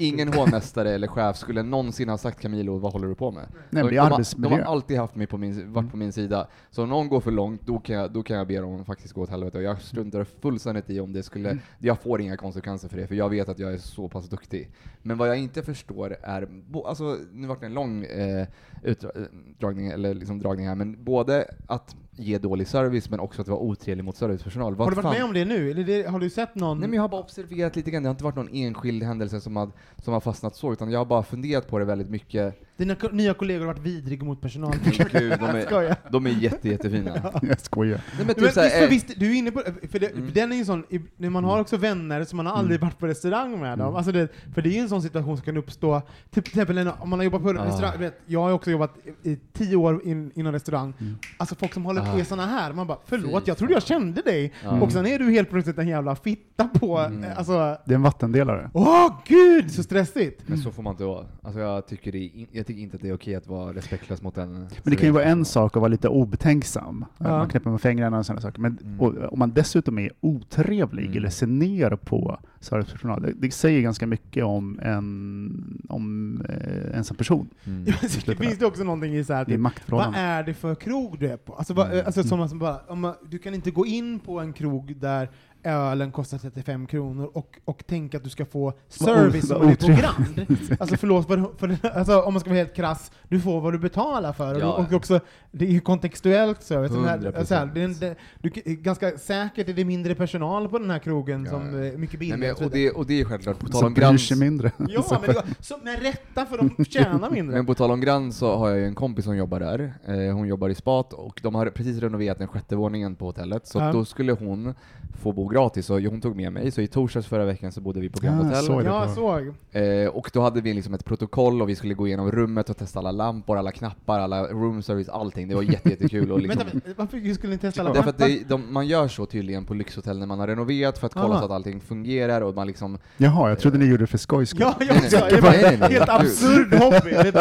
Ingen 0.01 0.33
hovmästare 0.33 0.91
eller 0.91 1.07
chef 1.07 1.37
skulle 1.37 1.63
någonsin 1.63 2.09
ha 2.09 2.19
sagt 2.19 2.41
Camilo, 2.41 2.79
vad 2.79 2.93
håller 2.93 3.09
du 3.09 3.15
på 3.15 3.31
med? 3.31 3.47
Nej, 3.71 3.83
de, 3.83 3.91
de, 3.91 3.97
har, 3.99 4.41
de 4.43 4.53
har 4.53 4.61
alltid 4.61 4.99
haft 4.99 5.15
mig 5.15 5.27
på 5.27 5.39
min, 5.39 5.73
varit 5.73 5.91
på 5.91 5.97
min 5.97 6.13
sida. 6.13 6.49
Så 6.71 6.83
om 6.83 6.89
någon 6.89 7.09
går 7.09 7.21
för 7.21 7.31
långt, 7.31 7.67
då 7.67 7.79
kan 7.79 7.97
jag, 7.97 8.13
då 8.13 8.23
kan 8.23 8.37
jag 8.37 8.47
be 8.47 8.61
dem 8.61 8.85
faktiskt 8.85 9.15
gå 9.15 9.23
åt 9.23 9.31
helvete. 9.31 9.59
Och 9.59 9.65
jag 9.65 9.81
struntar 9.81 10.25
fullständigt 10.25 10.91
i 10.91 11.01
om 11.01 11.13
det 11.13 11.23
skulle, 11.23 11.49
Mm. 11.51 11.63
jag 11.79 11.99
får 11.99 12.21
inga 12.21 12.37
konsekvenser 12.37 12.89
för 12.89 12.97
det, 12.97 13.07
för 13.07 13.15
jag 13.15 13.29
vet 13.29 13.49
att 13.49 13.59
jag 13.59 13.73
är 13.73 13.79
så 13.79 14.09
pass 14.09 14.29
duktig. 14.29 14.71
Men 15.03 15.19
vad 15.19 15.29
jag 15.29 15.39
inte 15.39 15.63
förstår 15.63 16.17
är, 16.23 16.49
bo, 16.69 16.85
alltså 16.85 17.17
nu 17.33 17.47
vart 17.49 17.61
det 17.61 17.67
en 17.67 17.75
lång 17.75 18.05
eh, 18.05 18.47
utdragning, 18.83 19.87
eller 19.87 20.15
liksom 20.15 20.39
dragning 20.39 20.67
här, 20.67 20.75
men 20.75 21.05
både 21.05 21.45
att 21.67 21.97
ge 22.19 22.39
dålig 22.39 22.69
service, 22.69 23.11
men 23.11 23.21
också 23.21 23.43
att 23.43 23.49
vara 23.49 23.61
otrevlig 23.61 24.05
mot 24.05 24.17
servicepersonal. 24.17 24.75
Vad 24.75 24.87
Har 24.87 24.91
du 24.91 24.95
varit 24.97 25.03
fan- 25.03 25.15
med 25.15 25.25
om 25.25 25.33
det 25.35 25.45
nu? 25.45 25.71
Eller 25.71 25.85
det, 25.85 26.03
har 26.09 26.19
du 26.19 26.31
sett 26.31 26.55
någon? 26.55 26.79
Nej 26.79 26.89
men 26.89 26.97
jag 26.97 27.03
har 27.03 27.09
bara 27.09 27.21
observerat 27.21 27.77
lite 27.77 27.91
grann, 27.91 28.03
det 28.03 28.09
har 28.09 28.15
inte 28.15 28.25
varit 28.25 28.37
någon 28.37 28.49
enskild 28.55 29.03
händelse 29.03 29.41
som 29.41 29.57
har, 29.57 29.71
som 30.05 30.13
har 30.13 30.21
fastnat 30.21 30.57
så, 30.57 30.73
utan 30.73 30.91
jag 30.91 31.01
har 31.01 31.05
bara 31.07 31.23
funderat 31.23 31.69
på 31.69 31.79
det 31.79 31.85
väldigt 31.85 32.11
mycket 32.11 32.61
Dina 32.79 32.95
ko- 32.95 33.09
nya 33.13 33.35
kollegor 33.35 33.67
har 33.67 33.75
varit 33.75 33.83
vidriga 33.87 34.25
mot 34.25 34.41
personal. 34.41 34.75
Men 34.85 34.93
gud, 35.13 35.31
de 35.41 35.45
är, 35.45 35.67
Skojar. 35.67 35.97
de 36.11 36.27
är 36.27 36.31
jätte, 36.31 36.69
jättefina. 36.69 37.33
Jag 37.43 37.61
skojar. 37.61 38.01
Nej, 38.17 38.27
men 38.27 38.35
typ 38.35 38.45
Men 38.45 38.53
så 38.53 38.61
här, 38.61 38.89
visst, 38.89 39.05
eh, 39.11 39.11
visst, 39.15 39.21
du 39.21 39.31
är 39.31 39.35
inne 39.39 39.51
på 39.51 39.63
för, 39.91 39.99
det, 39.99 40.07
Mm. 40.11 40.31
den 40.35 40.53
är 40.53 40.57
ju 40.57 40.61
en 40.61 40.67
sån, 40.67 40.85
i- 40.91 41.01
när 41.17 41.31
man 41.31 41.45
har 41.45 41.61
också 41.61 41.77
vänner 41.77 42.25
som 42.25 42.37
man 42.37 42.47
har 42.47 42.53
aldrig 42.55 42.81
varit 42.81 42.99
på 42.99 43.07
restaurang 43.07 43.61
med 43.61 43.79
dem, 43.79 43.87
Mm. 43.87 43.97
alltså 43.97 44.13
det, 44.13 44.29
för 44.55 44.63
det 44.63 44.69
är 44.69 44.73
ju 44.73 44.79
en 44.79 44.89
sån 44.89 45.03
situation 45.03 45.37
som 45.37 45.45
kan 45.45 45.57
uppstå, 45.57 46.01
typ, 46.31 46.45
till 46.45 46.53
exempel 46.53 46.75
när- 46.85 47.03
om 47.03 47.09
man 47.11 47.19
har 47.19 47.25
jobbat 47.25 47.43
på 47.43 47.49
Ah. 47.49 47.53
restaurang, 47.67 47.93
du 47.93 47.99
vet, 47.99 48.21
jag 48.27 48.41
har 48.41 48.49
ju 48.49 48.55
också 48.55 48.71
jobbat 48.71 48.95
i, 49.23 49.31
i 49.31 49.39
tio 49.53 49.77
år 49.77 50.01
in, 50.05 50.31
inom 50.35 50.53
restaurang, 50.53 50.95
Mm. 51.01 51.19
alltså 51.37 51.55
folk 51.55 51.75
som 51.75 51.85
håller 51.85 52.01
på 52.01 52.07
Ah. 52.09 52.19
är 52.21 52.25
såna 52.25 52.47
här, 52.47 52.73
man 52.73 52.87
bara 52.87 52.99
förlåt, 53.07 53.45
Fy 53.45 53.51
jag 53.51 53.59
trodde 53.59 53.73
jag 53.73 53.83
kände 53.83 54.23
dig, 54.23 54.53
Ja. 54.65 54.81
och 54.81 54.93
sen 54.93 55.07
är 55.07 55.19
du 55.19 55.31
helt 55.31 55.51
plötsligt 55.51 55.79
en 55.79 55.89
jävla 55.89 56.17
fitta 56.17 56.65
på, 56.69 56.99
Mm. 56.99 57.25
eh, 57.25 57.39
alltså, 57.39 57.53
Det 57.87 57.93
är 57.93 57.95
en 57.95 58.03
vattendelare. 58.03 58.71
åh 58.75 59.23
gud 59.27 59.71
så 59.73 59.83
stressigt! 59.83 60.43
Men 60.47 60.59
så 60.59 60.71
får 60.71 60.83
man 60.83 60.91
inte 60.93 61.05
vara. 61.05 61.27
Alltså 61.43 61.61
jag 61.61 61.87
tycker, 61.87 62.13
det 62.13 62.19
är 62.19 62.37
in, 62.37 62.47
jag 62.53 62.67
tycker 62.69 62.83
inte 62.83 62.97
att 62.97 63.03
det 63.03 63.09
är 63.09 63.15
okej 63.15 63.35
att 63.35 63.47
vara 63.47 63.73
respektlös 63.73 64.23
mot 64.23 64.39
en 64.39 64.53
Men 64.53 64.69
det 64.85 64.97
kan 64.97 65.07
ju 65.07 65.13
vara 65.13 65.25
en 65.25 65.45
sak 65.45 65.77
att 65.77 65.81
vara 65.81 65.89
lite 65.89 66.09
obetänksam. 66.09 67.05
Ja. 67.19 67.29
Man 67.29 67.49
knäpper 67.49 67.71
med 67.71 67.81
fingrarna 67.81 68.19
och 68.19 68.27
sådana 68.27 68.41
saker. 68.41 68.61
Men 68.61 68.79
Mm. 68.83 69.01
och, 69.01 69.33
om 69.33 69.39
man 69.39 69.53
dessutom 69.53 69.99
är 69.99 70.11
otrevlig 70.21 71.05
Mm. 71.07 71.17
eller 71.17 71.29
ser 71.31 71.47
ner 71.47 71.91
på 71.97 72.39
servicepersonal, 72.61 73.23
det, 73.23 73.33
det 73.37 73.51
säger 73.51 73.81
ganska 73.81 74.07
mycket 74.07 74.45
om 74.45 74.79
en, 74.83 75.83
om, 75.89 76.41
eh, 76.49 76.97
en 76.99 77.05
som 77.05 77.17
person. 77.17 77.49
Mm. 77.65 77.85
det 78.27 78.37
finns 78.37 78.59
det 78.59 78.67
också 78.67 78.85
någonting 78.85 79.15
i 79.17 79.25
så 79.25 79.33
här, 79.33 79.45
Det 79.45 79.55
är 79.55 79.71
typ, 79.71 79.91
vad 79.91 80.15
är 80.15 80.43
det 80.43 80.55
för 80.55 80.75
krog 80.75 81.19
du 81.19 81.27
är 81.29 81.37
på? 81.37 81.55
Alltså, 81.55 81.75
vad, 81.75 81.87
Mm. 81.93 82.07
alltså 82.07 82.23
som 82.23 82.39
man 82.39 82.49
som 82.49 82.59
bara, 82.59 82.79
om 82.89 83.01
man, 83.01 83.15
du 83.31 83.39
kan 83.39 83.55
inte 83.55 83.71
gå 83.71 83.87
in 83.87 84.19
på 84.21 84.41
en 84.41 84.53
krog 84.53 84.97
där 84.97 85.29
ölen 85.65 86.13
kostar 86.13 86.39
35 86.39 86.87
kronor 86.87 87.31
och, 87.35 87.59
och 87.65 87.87
tänka 87.87 88.17
att 88.17 88.25
du 88.25 88.31
ska 88.31 88.45
få 88.45 88.73
service 88.89 89.51
Vad 89.51 89.61
som 89.61 89.69
är 89.69 89.75
på. 89.77 89.87
Grand. 89.87 90.47
Alltså 90.81 90.97
förlåt, 90.97 91.27
för, 91.27 91.45
för, 91.59 91.89
alltså, 91.97 92.21
om 92.21 92.35
man 92.35 92.41
ska 92.41 92.51
vara 92.51 92.59
helt 92.59 92.75
krass, 92.77 93.13
du 93.29 93.41
får 93.41 93.61
vad 93.61 93.73
du 93.75 93.79
betalar 93.79 94.33
för. 94.33 94.55
Och, 94.55 94.61
Ja. 94.61 94.73
och 94.87 94.93
också, 94.93 95.21
det 95.51 95.65
är 95.67 95.71
ju 95.71 95.81
kontextuellt 95.81 96.63
service. 96.63 96.93
Här, 96.93 97.19
100%. 97.19 97.45
så 97.45 97.55
här, 97.55 97.67
det 97.75 97.81
är 97.81 97.85
en, 97.85 97.95
det, 97.99 98.15
du, 98.41 98.51
ganska 98.75 99.19
säkert 99.19 99.69
är 99.69 99.73
det 99.73 99.85
mindre 99.85 100.15
personal 100.15 100.69
på 100.69 100.79
den 100.79 100.91
här 100.91 100.99
krogen 100.99 101.45
Ja, 101.45 101.51
som 101.51 101.61
är 101.83 101.97
mycket 101.97 102.21
Nej, 102.21 102.31
billigare. 102.31 102.39
men, 102.41 102.51
och 102.51 102.63
och, 102.63 102.71
det, 102.71 102.91
och 102.91 103.07
det 103.07 103.21
är 103.21 103.25
självklart, 103.25 103.59
på 103.59 103.67
tal 103.69 103.85
om 103.85 103.95
Grand, 103.95 104.21
sig 104.21 104.37
mindre. 104.39 104.73
Ja, 104.89 105.05
men 105.27 105.35
det, 105.35 105.43
så, 105.61 105.75
med 105.85 106.03
rätta 106.03 106.47
för 106.47 106.59
de 106.77 106.85
tjänar 106.85 107.31
mindre. 107.35 107.57
men 107.57 107.67
på 107.67 107.75
tal 107.75 107.91
om 107.91 108.01
Grand 108.01 108.35
så 108.35 108.57
har 108.57 108.69
jag 108.69 108.79
ju 108.79 108.85
en 108.87 108.95
kompis 108.95 109.25
som 109.25 109.37
jobbar 109.37 109.61
där. 109.61 109.93
Eh, 110.07 110.35
hon 110.35 110.49
jobbar 110.49 110.69
i 110.69 110.75
spat 110.75 111.13
och 111.13 111.41
de 111.43 111.55
har 111.55 111.67
precis 111.67 111.99
renoverat 112.01 112.39
den 112.39 112.49
sjätte 112.49 112.77
våningen 112.77 113.15
på 113.15 113.25
hotellet, 113.27 113.67
så 113.67 113.79
Ja. 113.79 113.93
då 113.93 114.05
skulle 114.05 114.33
hon 114.33 114.75
få 115.23 115.33
bo 115.33 115.48
gratis 115.49 115.91
och 115.91 116.01
hon 116.01 116.21
tog 116.21 116.37
med 116.37 116.53
mig, 116.53 116.71
så 116.71 116.81
i 116.81 116.87
torsdags 116.87 117.27
förra 117.27 117.45
veckan 117.45 117.73
så 117.73 117.81
bodde 117.81 118.01
vi 118.01 118.09
på 118.09 118.21
Grand 118.21 118.41
Ja, 118.41 118.45
Hotel. 118.45 118.65
så 118.65 118.79
är 118.79 118.83
det. 118.85 118.89
Ja, 118.91 119.05
på- 119.07 119.15
såg. 119.15 119.55
Eh, 119.83 120.09
och 120.09 120.31
då 120.33 120.41
hade 120.41 120.61
vi 120.61 120.75
liksom 120.75 120.95
ett 120.95 121.05
protokoll 121.05 121.63
och 121.63 121.69
vi 121.69 121.75
skulle 121.77 121.95
gå 121.95 122.07
igenom 122.07 122.31
rummet 122.33 122.71
och 122.71 122.77
testa 122.77 122.99
alla 122.99 123.13
lampor, 123.13 123.59
alla 123.59 123.73
knappar, 123.73 124.21
alla 124.21 124.47
room 124.47 124.83
service, 124.83 125.09
allting. 125.09 125.49
Det 125.49 125.55
var 125.55 125.63
jätte, 125.63 125.89
jättekul. 125.91 126.33
Och 126.33 126.41
liksom, 126.41 126.63
Vänta, 126.73 126.89
varför 126.97 127.35
skulle 127.35 127.53
ni 127.53 127.59
testa 127.59 127.81
alla 127.81 127.93
Därför 127.93 128.11
att 128.11 128.19
det, 128.19 128.49
de, 128.49 128.73
man 128.73 128.87
gör 128.87 129.09
så 129.09 129.27
tydligen 129.27 129.65
på 129.65 129.75
lyxhotell 129.75 130.19
när 130.19 130.27
man 130.27 130.39
har 130.39 130.47
renoverat 130.47 130.99
för 130.99 131.07
att 131.07 131.15
kolla 131.15 131.27
Aha. 131.27 131.39
så 131.39 131.45
att 131.45 131.51
allting 131.51 131.81
fungerar 131.81 132.41
och 132.41 132.55
man 132.55 132.67
liksom... 132.67 132.99
Jaha, 133.17 133.49
jag 133.49 133.59
trodde 133.59 133.79
ni 133.79 133.85
gjorde 133.85 134.03
det 134.03 134.07
för 134.07 134.19
skojs 134.19 134.51
skull. 134.51 134.61
Ja, 134.61 134.75
jag 134.81 134.89
Nej, 134.89 134.99
också. 135.05 135.17
Det 135.31 135.41
nej, 135.43 135.77
nej. 135.81 135.93
helt 135.93 136.09
absurd 136.09 136.75
hobby. 136.75 137.33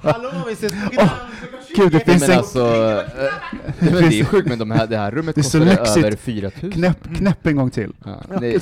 Hallå, 0.00 0.30
vi 0.46 0.52
ses 0.52 0.72
på 0.72 0.90
Grand 0.92 1.10
Gud, 1.76 1.92
det 1.92 1.98
20. 1.98 2.10
finns 2.12 2.28
en- 2.28 2.38
alltså, 2.38 2.60
eh, 2.60 3.02
men 3.78 3.92
det 3.92 4.20
är 4.20 4.24
sjukt 4.24 4.48
men 4.48 4.58
de 4.58 4.70
här, 4.70 4.86
det 4.86 4.96
här 4.96 5.10
rummet 5.10 5.34
Det 5.34 5.40
är 5.40 5.42
så 5.42 5.58
kostade 5.58 5.80
lyxigt. 5.80 6.04
över 6.04 6.16
4000. 6.16 6.70
Knäpp, 6.72 7.14
knäpp 7.16 7.46
en 7.46 7.56
gång 7.56 7.70
till. 7.70 7.92
Ja, 8.04 8.22
nej, 8.40 8.58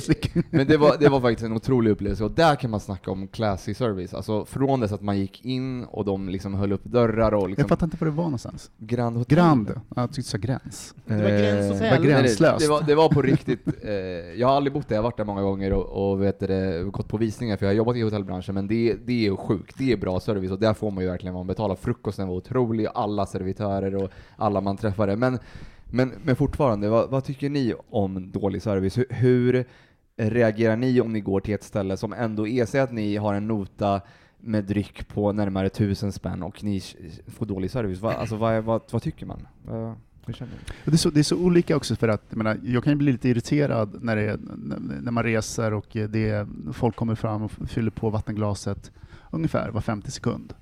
men 0.49 0.67
det 0.67 0.77
var, 0.77 0.97
det 0.99 1.09
var 1.09 1.21
faktiskt 1.21 1.45
en 1.45 1.53
otrolig 1.53 1.91
upplevelse 1.91 2.23
och 2.23 2.31
där 2.31 2.55
kan 2.55 2.69
man 2.71 2.79
snacka 2.79 3.11
om 3.11 3.27
classy 3.27 3.73
service. 3.73 4.13
Alltså 4.13 4.45
från 4.45 4.79
dess 4.79 4.91
att 4.91 5.01
man 5.01 5.17
gick 5.19 5.45
in 5.45 5.83
och 5.83 6.05
de 6.05 6.29
liksom 6.29 6.53
höll 6.53 6.71
upp 6.71 6.83
dörrar 6.83 7.33
och 7.33 7.41
Jag 7.43 7.49
liksom... 7.49 7.69
fattar 7.69 7.85
inte 7.87 7.97
var 7.99 8.05
det 8.05 8.11
var 8.13 8.23
någonstans. 8.23 8.71
Grand 8.77 9.17
Hotel. 9.17 9.35
Grand. 9.37 9.71
Ja, 9.75 9.81
Jag 10.01 10.13
tyckte 10.13 10.37
du 10.37 10.43
sa 10.43 10.47
gräns. 10.47 10.93
Det 11.05 11.13
var 11.15 11.21
Eh. 11.25 11.85
Det 11.85 11.89
var 11.97 12.03
gränslöst. 12.03 12.59
Det 12.59 12.67
var, 12.67 12.81
det 12.81 12.95
var 12.95 13.09
på 13.09 13.21
riktigt. 13.21 13.67
Eh, 13.83 13.91
jag 14.35 14.47
har 14.47 14.55
aldrig 14.55 14.73
bott 14.73 14.87
där, 14.89 14.95
jag 14.95 15.01
har 15.01 15.09
varit 15.09 15.17
där 15.17 15.23
många 15.25 15.41
gånger 15.41 15.73
och, 15.73 16.11
och 16.11 16.23
vet 16.23 16.39
det, 16.39 16.83
gått 16.91 17.07
på 17.07 17.17
visningar 17.17 17.57
för 17.57 17.65
jag 17.65 17.69
har 17.71 17.75
jobbat 17.77 17.95
i 17.95 18.01
hotellbranschen, 18.01 18.55
men 18.55 18.67
det, 18.67 18.95
det 19.05 19.27
är 19.27 19.35
sjukt. 19.35 19.75
Det 19.77 19.91
är 19.91 19.97
bra 19.97 20.19
service 20.19 20.51
och 20.51 20.59
där 20.59 20.73
får 20.73 20.91
man 20.91 21.03
ju 21.03 21.09
verkligen 21.09 21.33
vad 21.33 21.39
man 21.39 21.47
betalar. 21.47 21.75
Frukosten 21.75 22.27
var 22.27 22.35
otrolig, 22.35 22.87
alla 23.05 23.25
servitörer 23.25 23.95
och 24.03 24.09
alla 24.37 24.61
man 24.61 24.77
träffade. 24.77 25.15
Men, 25.15 25.39
men, 25.91 26.13
men 26.23 26.35
fortfarande, 26.35 26.89
vad, 26.89 27.09
vad 27.09 27.23
tycker 27.23 27.49
ni 27.49 27.73
om 27.89 28.31
dålig 28.31 28.61
service? 28.61 28.97
Hur, 28.97 29.05
hur 29.09 29.65
reagerar 30.17 30.75
ni 30.75 31.01
om 31.01 31.13
ni 31.13 31.19
går 31.21 31.39
till 31.39 31.53
ett 31.53 31.63
ställe 31.63 31.97
som 31.97 32.13
ändå 32.13 32.47
är, 32.47 32.65
säg 32.65 32.81
att 32.81 32.91
ni 32.91 33.15
har 33.17 33.33
en 33.33 33.47
nota 33.47 34.01
med 34.37 34.63
dryck 34.63 35.07
på 35.07 35.31
närmare 35.31 35.69
tusen 35.69 36.11
spänn 36.11 36.43
och 36.43 36.63
ni 36.63 36.81
får 37.27 37.45
dålig 37.45 37.71
service. 37.71 37.99
Vad, 38.01 38.15
alltså, 38.15 38.35
vad, 38.35 38.63
vad, 38.63 38.81
vad 38.91 39.01
tycker 39.01 39.25
man? 39.25 39.47
Hur 40.25 40.33
känner 40.33 40.51
ni? 40.51 40.57
Det, 40.85 40.91
är 40.91 40.97
så, 40.97 41.09
det 41.09 41.19
är 41.19 41.23
så 41.23 41.37
olika 41.37 41.75
också 41.75 41.95
för 41.95 42.07
att 42.07 42.23
jag, 42.29 42.37
menar, 42.37 42.59
jag 42.63 42.83
kan 42.83 42.93
ju 42.93 42.97
bli 42.97 43.11
lite 43.11 43.29
irriterad 43.29 44.03
när, 44.03 44.15
det, 44.15 44.21
är- 44.21 44.39
när 45.01 45.11
man 45.11 45.23
reser 45.23 45.73
och 45.73 45.85
det, 45.91 46.47
folk 46.73 46.95
kommer 46.95 47.15
fram 47.15 47.43
och 47.43 47.51
fyller 47.51 47.91
på 47.91 48.09
vattenglaset 48.09 48.91
ungefär 49.31 49.69
var 49.69 49.81
50 49.81 50.11
sekund. 50.11 50.53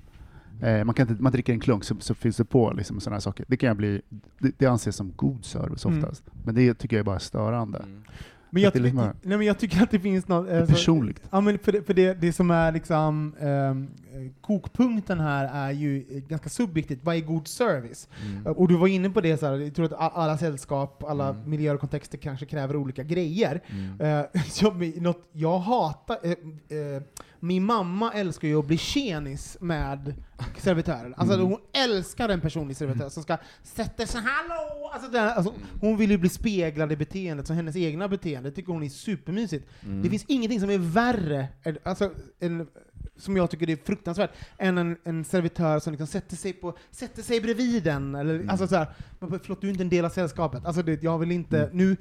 Eh, 0.62 0.84
man, 0.84 0.94
kan 0.94 1.08
inte, 1.10 1.22
man 1.22 1.32
dricker 1.32 1.52
en 1.52 1.60
klunk 1.60 1.84
så, 1.84 1.94
så 2.00 2.14
fylls 2.14 2.36
det 2.36 2.44
på 2.44 2.72
liksom, 2.72 3.00
sådana 3.00 3.14
här 3.16 3.20
saker. 3.20 3.44
Det 3.48 3.56
kan 3.56 3.66
jag 3.66 3.76
bli, 3.76 4.00
det, 4.38 4.52
det 4.58 4.66
anses 4.66 4.96
som 4.96 5.12
god 5.16 5.44
service 5.44 5.84
Mm. 5.84 5.98
oftast. 5.98 6.24
Men 6.44 6.54
det 6.54 6.74
tycker 6.74 6.96
jag 6.96 7.00
är 7.00 7.04
bara 7.04 7.18
störande. 7.18 7.78
Mm. 7.78 8.02
Men 8.50 8.62
jag, 8.62 8.76
liksom 8.76 9.10
nej, 9.22 9.38
men 9.38 9.46
jag 9.46 9.58
tycker 9.58 9.82
att 9.82 9.90
det 9.90 10.00
finns 10.00 10.28
något... 10.28 10.48
Alltså- 10.50 10.72
personligt. 10.74 11.20
Ja, 11.30 11.40
men 11.40 11.58
för 11.58 11.72
det, 11.72 11.82
för 11.82 11.94
det, 11.94 12.14
det 12.20 12.32
som 12.32 12.50
är 12.50 12.72
liksom 12.72 13.34
eh, 13.40 14.30
kokpunkten 14.40 15.20
här 15.20 15.68
är 15.68 15.72
ju 15.72 16.04
ganska 16.28 16.48
subjektivt. 16.48 16.98
Vad 17.02 17.16
är 17.16 17.20
god 17.20 17.48
service? 17.48 18.08
Mm. 18.26 18.46
Och 18.46 18.68
du 18.68 18.76
var 18.76 18.86
inne 18.88 19.10
på 19.10 19.20
det, 19.20 19.36
så 19.36 19.46
här, 19.46 19.54
jag 19.56 19.74
tror 19.74 19.84
att 19.86 20.14
alla 20.16 20.38
sällskap, 20.38 21.04
alla 21.08 21.28
Mm. 21.28 21.50
miljöer 21.50 21.74
och 21.74 21.80
kontexter 21.80 22.18
kanske 22.18 22.46
kräver 22.46 22.76
olika 22.76 23.02
grejer. 23.02 23.60
Mm. 23.68 24.00
Eh, 24.34 24.42
så, 24.50 24.70
men 24.70 24.90
något 24.90 25.28
jag 25.32 25.58
hatar, 25.58 26.16
eh, 26.22 26.30
eh, 26.78 27.02
min 27.44 27.64
mamma 27.64 28.12
älskar 28.12 28.48
ju 28.48 28.58
att 28.58 28.66
bli 28.66 28.78
tjenis 28.78 29.56
med 29.60 30.14
servitören. 30.58 31.14
Alltså 31.16 31.34
Mm. 31.34 31.46
hon 31.46 31.58
älskar 31.72 32.28
en 32.28 32.40
personlig 32.40 32.76
servitör 32.76 33.08
som 33.08 33.22
ska 33.22 33.36
sätta 33.62 34.06
sig 34.06 34.20
hallå! 34.24 34.90
Alltså, 34.94 35.18
här- 35.18 35.34
alltså, 35.34 35.54
hon 35.80 35.96
vill 35.96 36.10
ju 36.10 36.18
bli 36.18 36.28
speglad 36.28 36.92
i 36.92 36.96
beteendet, 36.96 37.46
så 37.46 37.52
hennes 37.52 37.76
egna 37.76 38.08
beteende 38.08 38.50
tycker 38.50 38.72
hon 38.72 38.82
är 38.82 38.88
supermysigt. 38.88 39.66
Mm. 39.84 40.02
Det 40.02 40.10
finns 40.10 40.24
ingenting 40.28 40.60
som 40.60 40.70
är 40.70 40.78
värre, 40.78 41.48
alltså, 41.82 42.10
än, 42.40 42.66
som 43.16 43.36
jag 43.36 43.50
tycker 43.50 43.70
är 43.70 43.76
fruktansvärt, 43.84 44.30
än 44.58 44.78
en, 44.78 44.96
en 45.04 45.24
servitör 45.24 45.78
som 45.78 45.92
liksom 45.92 46.06
sätter, 46.06 46.36
sig 46.36 46.52
på, 46.52 46.76
sätter 46.90 47.22
sig 47.22 47.40
bredvid 47.40 47.86
en. 47.86 48.14
Eller, 48.14 48.34
Mm. 48.34 48.50
alltså, 48.50 48.66
så 48.68 48.76
här, 48.76 48.86
"Men 49.20 49.40
förlåt, 49.42 49.60
du 49.60 49.66
är 49.66 49.70
inte 49.70 49.82
en 49.84 49.88
del 49.88 50.04
av 50.04 50.08
sällskapet. 50.10 50.64
Alltså, 50.64 50.82
det, 50.82 51.02
jag 51.02 51.18
vill 51.18 51.32
inte, 51.32 51.58
Mm. 51.58 51.76
nu, 51.76 51.96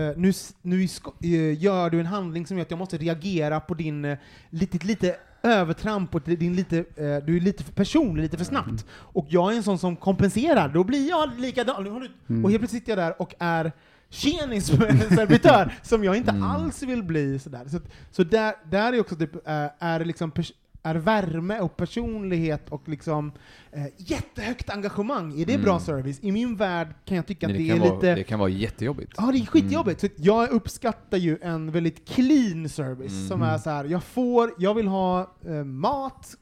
eh, 0.00 0.16
nu, 0.16 0.32
nu 0.62 0.82
eh, 1.22 1.62
gör 1.62 1.90
du 1.90 2.00
en 2.00 2.06
handling 2.06 2.46
som 2.46 2.56
gör 2.58 2.62
att 2.64 2.70
jag 2.70 2.78
måste 2.78 2.96
reagera 2.98 3.60
på 3.60 3.74
din 3.74 4.04
uh, 4.04 4.16
lite, 4.50 4.86
lite 4.86 5.16
övertramp 5.42 6.14
och 6.14 6.20
din 6.20 6.56
lite, 6.56 6.78
eh, 6.78 6.84
du 6.96 7.36
är 7.36 7.40
lite 7.40 7.64
för 7.64 7.72
personlig, 7.72 8.22
lite 8.22 8.36
för 8.36 8.44
snabbt. 8.44 8.68
Mm. 8.68 8.82
Och 8.90 9.26
jag 9.28 9.52
är 9.52 9.56
en 9.56 9.62
sån 9.62 9.78
som 9.78 9.96
kompenserar, 9.96 10.68
då 10.68 10.84
blir 10.84 11.08
jag 11.08 11.40
likadan. 11.40 11.84
Nu 11.84 11.90
har 11.90 12.00
du- 12.00 12.10
Mm. 12.28 12.44
Och 12.44 12.50
helt 12.50 12.60
plötsligt 12.60 12.82
sitter 12.82 12.92
jag 12.92 12.98
där 12.98 13.22
och 13.22 13.34
är 13.38 13.72
tjenis 14.10 14.66
servitör 15.14 15.74
som 15.82 16.04
jag 16.04 16.16
inte 16.16 16.30
Mm. 16.30 16.42
alls 16.42 16.82
vill 16.82 17.02
bli. 17.02 17.38
Sådär. 17.38 17.62
Så, 17.68 17.80
så 18.10 18.24
där, 18.24 18.54
där 18.70 18.92
är 18.92 19.00
också 19.00 19.16
typ, 19.16 19.34
eh, 19.48 19.66
är 19.78 19.98
det 19.98 20.04
liksom 20.04 20.32
pers- 20.32 20.52
är 20.84 20.94
värme 20.94 21.60
och 21.60 21.76
personlighet 21.76 22.68
och 22.68 22.88
liksom 22.88 23.32
eh, 23.72 23.82
jättehögt 23.96 24.70
engagemang, 24.70 25.40
är 25.40 25.46
det 25.46 25.58
bra 25.58 25.70
Mm. 25.72 25.80
service? 25.80 26.18
I 26.22 26.32
min 26.32 26.56
värld 26.56 26.88
kan 27.04 27.16
jag 27.16 27.26
tycka 27.26 27.46
att 27.46 27.52
det, 27.52 27.70
är 27.70 27.78
vara, 27.80 27.94
lite... 27.94 28.14
det 28.14 28.22
kan 28.24 28.38
vara 28.38 28.48
jättejobbigt. 28.48 29.12
Ja, 29.16 29.30
det 29.32 29.38
är 29.38 29.46
skitjobbigt. 29.46 30.00
Så 30.00 30.08
jag 30.16 30.50
uppskattar 30.50 31.18
ju 31.18 31.38
en 31.42 31.70
väldigt 31.70 32.08
clean 32.08 32.68
service 32.68 33.12
Mm. 33.12 33.28
som 33.28 33.42
är 33.42 33.58
så 33.58 33.70
här. 33.70 33.84
jag 33.84 34.04
får, 34.04 34.50
jag 34.58 34.74
vill 34.74 34.88
ha 34.88 35.34
eh, 35.46 35.64
mat 35.64 36.34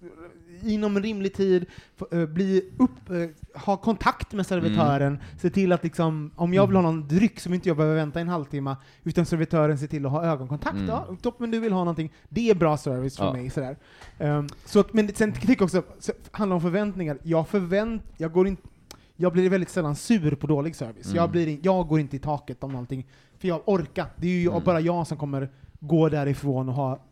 inom 0.64 0.96
en 0.96 1.02
rimlig 1.02 1.34
tid, 1.34 1.66
eh, 2.12 2.26
bli 2.26 2.70
upp, 2.78 3.10
eh, 3.10 3.60
ha 3.62 3.76
kontakt 3.76 4.32
med 4.32 4.46
servitören, 4.46 5.18
se 5.40 5.50
till 5.50 5.72
att 5.72 5.84
liksom, 5.84 6.30
om 6.36 6.54
jag 6.54 6.66
vill 6.66 6.76
ha 6.76 6.82
någon 6.82 7.08
dryck 7.08 7.40
som 7.40 7.54
inte 7.54 7.68
jag 7.68 7.76
behöver 7.76 7.96
vänta 7.96 8.20
en 8.20 8.28
halvtimme, 8.28 8.76
utan 9.04 9.26
servitören 9.26 9.78
ser 9.78 9.86
till 9.86 10.06
att 10.06 10.12
ha 10.12 10.24
ögonkontakt. 10.24 10.76
Mm. 10.76 10.88
Ja, 10.88 11.16
toppen, 11.22 11.50
du 11.50 11.60
vill 11.60 11.72
ha 11.72 11.78
någonting. 11.80 12.12
Det 12.28 12.50
är 12.50 12.54
bra 12.54 12.76
service 12.76 13.16
för 13.16 13.24
Ja. 13.24 13.32
mig. 13.32 13.50
Sådär. 13.50 13.76
Um, 14.22 14.48
så, 14.64 14.84
men 14.92 15.14
sen 15.14 15.34
jag 15.48 15.62
också, 15.62 15.82
så, 15.98 16.12
handlar 16.30 16.54
om 16.54 16.60
förväntningar. 16.62 17.18
Jag 17.22 17.48
förvänt, 17.48 18.02
jag 18.16 18.32
går 18.32 18.46
inte 18.48 18.62
jag 19.16 19.32
blir 19.32 19.50
väldigt 19.50 19.70
sällan 19.70 19.96
sur 19.96 20.34
på 20.34 20.46
dålig 20.46 20.76
service. 20.76 21.06
Mm. 21.06 21.16
Jag, 21.16 21.30
blir, 21.30 21.48
in- 21.48 21.60
jag 21.62 21.88
går 21.88 22.00
inte 22.00 22.16
i 22.16 22.18
taket 22.18 22.62
om 22.64 22.72
någonting, 22.72 23.06
för 23.38 23.48
jag 23.48 23.62
orkar. 23.66 24.06
Det 24.16 24.26
är 24.26 24.30
ju 24.30 24.48
Mm. 24.48 24.62
bara 24.64 24.80
jag 24.80 25.06
som 25.06 25.16
kommer 25.18 25.50
gå 25.80 26.08
därifrån 26.08 26.68
och 26.68 26.74
ha 26.74 27.02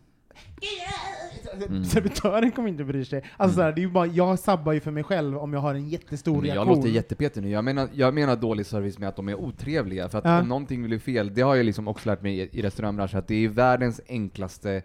Mm. 1.68 1.84
Servitören 1.84 2.50
kommer 2.50 2.68
inte 2.68 2.84
bry 2.84 3.04
sig. 3.04 3.24
Alltså 3.36 3.56
såhär, 3.56 3.72
det 3.72 3.82
är 3.82 3.88
bara, 3.88 4.06
jag 4.06 4.38
sabbar 4.38 4.72
ju 4.72 4.80
för 4.80 4.90
mig 4.90 5.02
själv 5.04 5.38
om 5.38 5.52
jag 5.52 5.61
har 5.61 5.74
en 5.74 5.88
jättestor 5.88 6.46
jag 6.46 6.54
reaktion. 6.56 6.76
låter 6.76 6.88
jättepetig 6.88 7.42
nu. 7.42 7.50
Jag 7.50 7.64
menar, 7.64 7.88
jag 7.92 8.14
menar 8.14 8.36
dålig 8.36 8.66
service 8.66 8.98
med 8.98 9.08
att 9.08 9.16
de 9.16 9.28
är 9.28 9.34
otrevliga. 9.34 10.08
För 10.08 10.18
att 10.18 10.24
Ja. 10.24 10.40
om 10.40 10.48
någonting 10.48 10.82
blir 10.86 10.98
fel, 10.98 11.34
det 11.34 11.42
har 11.42 11.54
jag 11.56 11.66
liksom 11.66 11.88
också 11.88 12.08
lärt 12.08 12.22
mig 12.22 12.38
i, 12.40 12.48
i 12.58 12.62
restaurangbranschen, 12.62 13.18
att 13.18 13.28
det 13.28 13.44
är 13.44 13.48
världens 13.48 14.00
enklaste 14.08 14.82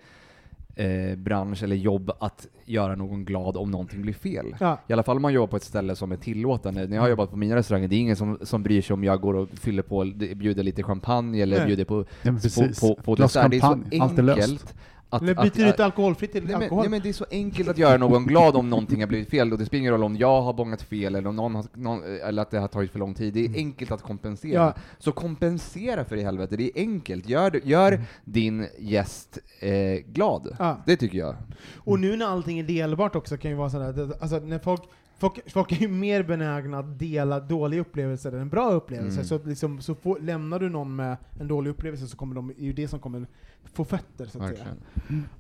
eh, 0.76 1.16
bransch 1.18 1.64
eller 1.64 1.76
jobb 1.76 2.12
att 2.20 2.48
göra 2.66 2.96
någon 2.96 3.26
glad 3.26 3.58
om 3.58 3.72
någonting 3.72 4.02
blir 4.02 4.14
fel. 4.14 4.56
Ja. 4.60 4.80
I 4.88 4.94
alla 4.94 5.04
fall 5.04 5.16
om 5.16 5.22
man 5.22 5.34
jobbar 5.34 5.48
på 5.48 5.58
ett 5.58 5.64
ställe 5.64 5.96
som 5.96 6.12
är 6.12 6.18
tillåtande. 6.18 6.88
När 6.88 6.96
jag 6.96 7.04
har 7.04 7.10
jobbat 7.10 7.30
på 7.32 7.38
mina 7.38 7.56
restauranger, 7.56 7.88
det 7.88 7.96
är 7.96 8.00
ingen 8.00 8.16
som, 8.16 8.40
som 8.42 8.64
bryr 8.64 8.82
sig 8.82 8.94
om 8.94 9.04
jag 9.04 9.22
går 9.22 9.34
och 9.34 9.50
fyller 9.50 9.84
på, 9.84 10.06
bjuder 10.36 10.64
lite 10.64 10.84
champagne 10.84 11.42
eller 11.42 11.58
Nej. 11.58 11.68
bjuder 11.68 11.86
på, 11.86 12.06
Ja, 12.22 12.32
på, 12.56 12.96
på, 12.96 13.02
på 13.02 13.16
dessert. 13.16 13.52
Det 13.52 13.58
är 13.58 13.62
så 13.62 13.68
champagne, 13.68 14.02
allt 14.02 14.20
är 14.20 14.24
löst. 14.24 14.76
Att, 15.10 15.22
Eller 15.22 15.40
att- 15.40 15.54
byter 15.54 15.68
ut 15.70 15.80
alkoholfritt 15.80 16.32
till 16.32 16.44
Nej 16.44 16.54
men, 16.54 16.64
alkohol. 16.64 16.84
nej 16.84 16.90
men 16.90 17.02
det 17.02 17.10
är 17.10 17.14
så 17.14 17.26
enkelt 17.32 17.70
att 17.70 17.78
göra 17.78 17.98
någon 17.98 18.26
glad 18.26 18.56
om 18.56 18.70
någonting 18.70 19.00
har 19.00 19.08
blivit 19.08 19.30
fel, 19.30 19.52
och 19.52 19.58
det 19.60 19.66
spelar 19.66 19.80
ingen 19.80 19.92
roll 19.94 20.04
om 20.04 20.16
jag 20.18 20.42
har 20.42 20.54
bångat 20.54 20.82
fel 20.82 21.16
eller 21.16 21.30
om 21.30 21.36
någon 21.36 21.56
har, 21.56 21.66
någon, 21.74 22.04
eller 22.24 22.42
att 22.42 22.52
det 22.52 22.60
har 22.60 22.68
tagit 22.68 22.92
för 22.92 23.00
lång 23.00 23.14
tid. 23.14 23.34
Det 23.34 23.46
är 23.46 23.56
enkelt 23.56 23.92
att 23.92 24.02
kompensera. 24.02 24.54
Ja. 24.54 24.74
Så 25.00 25.12
kompensera 25.12 26.06
för 26.06 26.16
i 26.18 26.24
helvete, 26.24 26.56
det 26.58 26.64
är 26.64 26.82
enkelt. 26.82 27.30
Gör, 27.30 27.62
gör 27.64 28.02
din 28.26 28.68
gäst 28.80 29.38
eh, 29.60 29.72
glad. 30.14 30.56
Ja. 30.60 30.78
Det 30.86 30.96
tycker 30.98 31.18
jag. 31.18 31.36
Och 31.76 32.00
nu 32.00 32.16
när 32.16 32.26
allting 32.26 32.60
är 32.60 32.64
delbart 32.64 33.16
också 33.16 33.38
kan 33.38 33.52
ju 33.52 33.58
vara 33.58 33.70
sådär, 33.70 34.12
alltså 34.22 34.40
när 34.40 34.60
folk 34.60 34.82
Folk, 35.18 35.52
folk 35.52 35.72
är 35.72 35.76
ju 35.76 35.88
mer 35.88 36.24
benägna 36.24 36.80
att 36.80 37.00
dela 37.00 37.40
dåliga 37.40 37.82
upplevelser 37.82 38.32
än 38.32 38.50
bra 38.50 38.72
upplevelser. 38.72 39.20
Mm. 39.20 39.26
Så, 39.26 39.44
liksom, 39.44 39.82
så 39.82 39.96
får, 39.96 40.20
lämnar 40.20 40.60
du 40.60 40.70
någon 40.70 40.96
med 40.96 41.18
en 41.40 41.48
dålig 41.48 41.72
upplevelse 41.72 42.08
så 42.08 42.18
kommer 42.18 42.36
de, 42.36 42.50
är 42.50 42.54
ju 42.64 42.74
det 42.74 42.88
som 42.88 43.00
kommer 43.00 43.28
få 43.64 43.86
fötter, 43.86 44.26
så 44.26 44.44
att 44.44 44.50
säga. 44.58 44.68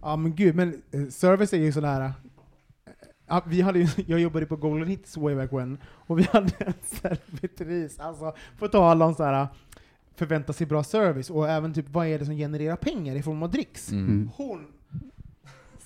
Ja 0.01 0.15
men 0.15 0.35
gud, 0.35 0.55
men 0.55 0.81
eh, 0.91 1.05
service 1.09 1.53
är 1.53 1.57
ju 1.57 1.71
sådär... 1.71 2.01
eh, 2.01 2.11
Ja, 3.27 3.43
vi 3.47 3.61
hade 3.61 3.79
ju, 3.79 3.87
jag 4.07 4.19
jobbade 4.19 4.45
på 4.45 4.55
Golden 4.55 4.87
Hits 4.87 5.17
way 5.17 5.35
back 5.35 5.53
when, 5.53 5.77
och 5.85 6.19
vi 6.19 6.23
hade 6.23 6.53
en 6.59 6.73
servitris, 6.83 7.99
alltså 7.99 8.35
på 8.59 8.67
tal 8.67 9.01
om 9.01 9.15
såhär 9.15 9.47
förvänta 10.15 10.53
sig 10.53 10.67
bra 10.67 10.83
service, 10.83 11.29
och 11.29 11.49
även 11.49 11.73
typ 11.73 11.89
vad 11.89 12.07
är 12.07 12.19
det 12.19 12.25
som 12.25 12.35
genererar 12.35 12.75
pengar 12.75 13.15
i 13.15 13.21
form 13.23 13.43
av 13.43 13.51
dricks? 13.51 13.91
Mm. 13.91 14.29
Hon... 14.35 14.65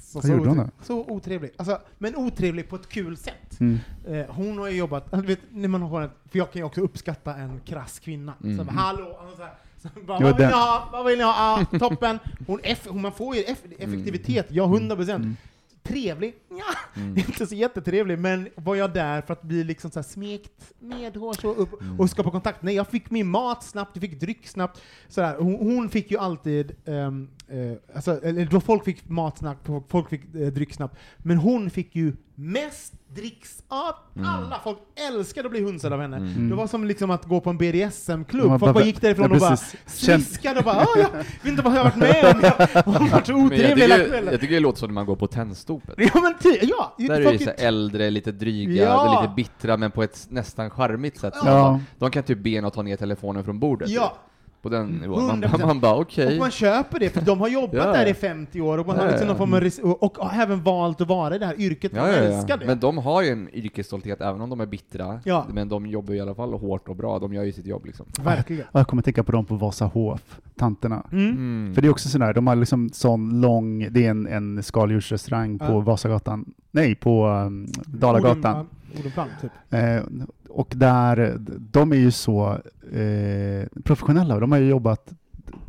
Så, 0.09 0.19
hon 0.21 0.39
otrevlig. 0.39 0.65
Så 0.81 0.99
otrevlig. 1.07 1.51
Alltså, 1.57 1.79
men 1.97 2.15
otrevlig 2.15 2.69
på 2.69 2.75
ett 2.75 2.89
kul 2.89 3.17
sätt. 3.17 3.59
Mm. 3.59 3.79
Eh, 4.07 4.25
hon 4.29 4.57
har 4.57 4.67
ju 4.69 4.77
jobbat, 4.77 5.11
du 5.11 5.21
vet, 5.21 5.39
när 5.51 5.67
man 5.67 5.81
har 5.81 6.01
en, 6.01 6.09
för 6.31 6.37
jag 6.37 6.51
kan 6.51 6.59
ju 6.59 6.63
också 6.65 6.81
uppskatta 6.81 7.35
en 7.35 7.59
krass 7.65 7.99
kvinna. 7.99 8.33
Mm. 8.43 8.57
Så 8.57 8.63
bara, 8.63 8.71
hallå, 8.75 9.17
alltså, 9.21 9.37
så 9.37 9.43
här, 9.43 9.53
så 9.81 9.89
bara, 10.07 10.19
vad 10.19 10.37
vill 10.37 10.47
ni 10.47 10.53
ha? 10.53 10.89
Vad 10.91 11.05
vill 11.05 11.17
ni 11.17 11.23
ha? 11.23 11.33
Ah, 11.37 11.77
toppen! 11.79 12.19
Hon 12.47 12.59
eff, 12.63 12.87
hon, 12.89 13.01
man 13.01 13.11
får 13.11 13.35
ju 13.35 13.41
eff, 13.43 13.61
effektivitet, 13.79 14.45
ja 14.49 14.63
100 14.63 14.95
procent. 14.95 15.23
Mm. 15.23 15.35
Trevlig? 15.83 16.33
Ja, 16.49 17.01
Mm. 17.01 17.17
inte 17.27 17.47
så 17.47 17.55
jättetrevlig, 17.55 18.19
men 18.19 18.49
var 18.55 18.75
jag 18.75 18.93
där 18.93 19.21
för 19.21 19.33
att 19.33 19.41
bli 19.41 19.63
liksom 19.63 19.91
så 19.91 19.99
här 19.99 20.03
smekt 20.03 20.73
medhårs 20.79 21.43
och, 21.45 21.61
upp, 21.61 21.81
Mm. 21.81 21.99
och 21.99 22.09
skapa 22.09 22.31
kontakt? 22.31 22.61
Nej, 22.61 22.75
jag 22.75 22.87
fick 22.87 23.11
min 23.11 23.27
mat 23.27 23.63
snabbt, 23.63 23.91
jag 23.93 24.01
fick 24.01 24.19
dryck 24.19 24.47
snabbt. 24.47 24.81
Så 25.07 25.21
där. 25.21 25.35
Hon, 25.37 25.55
hon 25.55 25.89
fick 25.89 26.11
ju 26.11 26.17
alltid, 26.17 26.71
ehm, 26.85 27.29
eh, 27.51 27.95
alltså, 27.95 28.21
eller 28.23 28.45
då 28.45 28.59
folk 28.61 28.85
fick 28.85 29.09
mat 29.09 29.37
snabbt, 29.37 29.69
folk 29.87 30.09
fick 30.09 30.35
eh, 30.35 30.47
dryck 30.47 30.73
snabbt, 30.73 30.97
men 31.17 31.37
hon 31.37 31.69
fick 31.69 31.95
ju 31.95 32.13
mest 32.35 32.93
dricks 33.15 33.63
av 33.67 33.95
Mm. 34.15 34.29
alla. 34.29 34.59
Folk 34.63 34.77
älskade 35.09 35.45
att 35.47 35.51
bli 35.51 35.61
hunsade 35.63 35.95
av 35.95 36.01
henne. 36.01 36.17
Mm. 36.17 36.49
Det 36.49 36.55
var 36.55 36.67
som 36.67 36.85
liksom 36.85 37.11
att 37.11 37.25
gå 37.25 37.41
på 37.41 37.49
en 37.49 37.57
BDSM-klubb. 37.57 38.47
Folk 38.49 38.59
bara 38.61 38.73
bara- 38.73 38.83
gick 38.83 39.01
därifrån 39.01 39.27
ja, 39.29 39.33
och 39.35 39.39
bara 39.39 39.57
sliskade 39.85 40.59
och 40.59 40.65
bara 40.65 40.75
"Ah, 40.75 40.87
jag 40.97 41.11
vet 41.17 41.45
inte 41.45 41.61
vad 41.61 41.73
jag 41.75 41.83
har 41.83 41.83
varit 41.83 41.95
med 41.97 42.35
om. 42.35 42.41
Jag- 42.73 42.83
Hon 42.83 43.09
var 43.09 43.21
så 43.23 43.31
Men 43.31 43.39
jag, 43.41 43.45
otrevlig 43.45 43.81
hela 43.81 43.95
kvällen. 44.05 44.31
jag 44.31 44.41
tycker 44.41 44.53
det 44.53 44.59
låter 44.59 44.79
som 44.79 44.87
när 44.89 44.93
man 44.93 45.05
går 45.05 45.15
på 45.15 45.27
tändstopet. 45.27 45.95
Ja 45.97 46.21
men 46.21 46.33
ty, 46.41 46.59
ja! 46.61 46.95
Där 46.97 47.21
är 47.21 47.31
det 47.31 47.39
så 47.39 47.49
äldre, 47.49 48.09
lite 48.09 48.31
dryga, 48.31 48.83
Ja. 48.83 49.21
lite 49.21 49.33
bittra, 49.35 49.77
men 49.77 49.91
på 49.91 50.03
ett 50.03 50.27
nästan 50.29 50.69
charmigt 50.69 51.19
sätt. 51.19 51.33
Ja. 51.45 51.79
De 51.99 52.11
kan 52.11 52.23
typ 52.23 52.39
be 52.43 52.49
en 52.49 52.65
att 52.65 52.73
ta 52.73 52.81
ner 52.81 52.95
telefonen 52.97 53.43
från 53.43 53.59
bordet. 53.59 53.89
Ja, 53.89 54.17
På 54.61 54.69
den 54.69 54.87
nivån. 54.87 55.27
Man, 55.27 55.43
100%. 55.43 55.65
man 55.65 55.79
bara 55.79 55.95
okej. 55.95 56.33
och 56.33 56.39
man 56.39 56.51
köper 56.51 56.99
det 56.99 57.09
för 57.09 57.21
de 57.21 57.39
har 57.39 57.47
jobbat 57.47 57.73
Ja. 57.73 57.91
där 57.93 58.05
i 58.05 58.13
50 58.13 58.61
år 58.61 58.77
och 58.77 58.87
man 58.87 58.95
har 58.95 59.03
Ja, 59.05 59.09
liksom 59.11 59.27
ja. 59.27 59.33
någon 59.33 59.37
form 59.49 59.83
av 59.83 59.91
och, 59.91 60.03
och 60.03 60.17
har 60.25 60.43
även 60.43 60.63
valt 60.63 61.01
att 61.01 61.07
vara 61.07 61.35
i 61.35 61.39
det 61.39 61.45
här 61.45 61.59
yrket, 61.61 61.91
Ja, 61.95 62.01
man 62.01 62.09
ja, 62.09 62.15
älskar 62.15 62.49
ja. 62.53 62.57
det. 62.57 62.65
Men 62.65 62.79
de 62.79 62.97
har 62.97 63.21
ju 63.21 63.29
en 63.29 63.49
yrkesstolthet 63.53 64.21
även 64.21 64.41
om 64.41 64.49
de 64.49 64.59
är 64.59 64.65
bittra. 64.65 65.19
Ja. 65.23 65.45
Men 65.53 65.69
de 65.69 65.85
jobbar 65.87 66.13
ju 66.13 66.17
i 66.17 66.21
alla 66.21 66.35
fall 66.35 66.53
hårt 66.53 66.89
och 66.89 66.95
bra. 66.95 67.19
De 67.19 67.33
gör 67.33 67.43
ju 67.43 67.51
sitt 67.51 67.65
jobb 67.65 67.85
liksom. 67.85 68.05
Verkligen. 68.23 68.65
Jag 68.71 68.87
kommer 68.87 69.03
tänka 69.03 69.23
på 69.23 69.31
dem 69.31 69.45
på 69.45 69.55
Vasahof, 69.55 70.39
tanterna. 70.57 71.03
Mm. 71.11 71.29
Mm. 71.31 71.75
För 71.75 71.81
det 71.81 71.87
är 71.87 71.91
också 71.91 72.09
sån 72.09 72.21
här, 72.21 72.33
de 72.33 72.47
har 72.47 72.55
liksom 72.55 72.89
sån 72.93 73.41
lång, 73.41 73.87
det 73.91 74.05
är 74.05 74.09
en, 74.09 74.27
en 74.27 74.63
skaldjursrestaurang 74.63 75.59
på. 75.59 75.79
Vasagatan, 75.79 76.45
nej 76.71 76.95
på 76.95 77.27
um, 77.27 77.67
Dalagatan. 77.85 78.67
Odenplan, 78.99 79.27
typ. 79.41 79.51
Eh, 79.69 80.01
och 80.49 80.73
där, 80.75 81.35
de 81.71 81.91
är 81.91 81.95
ju 81.95 82.11
så 82.11 82.51
eh, 82.91 83.81
professionella, 83.83 84.39
de 84.39 84.51
har 84.51 84.59
ju 84.59 84.67
jobbat, 84.69 85.13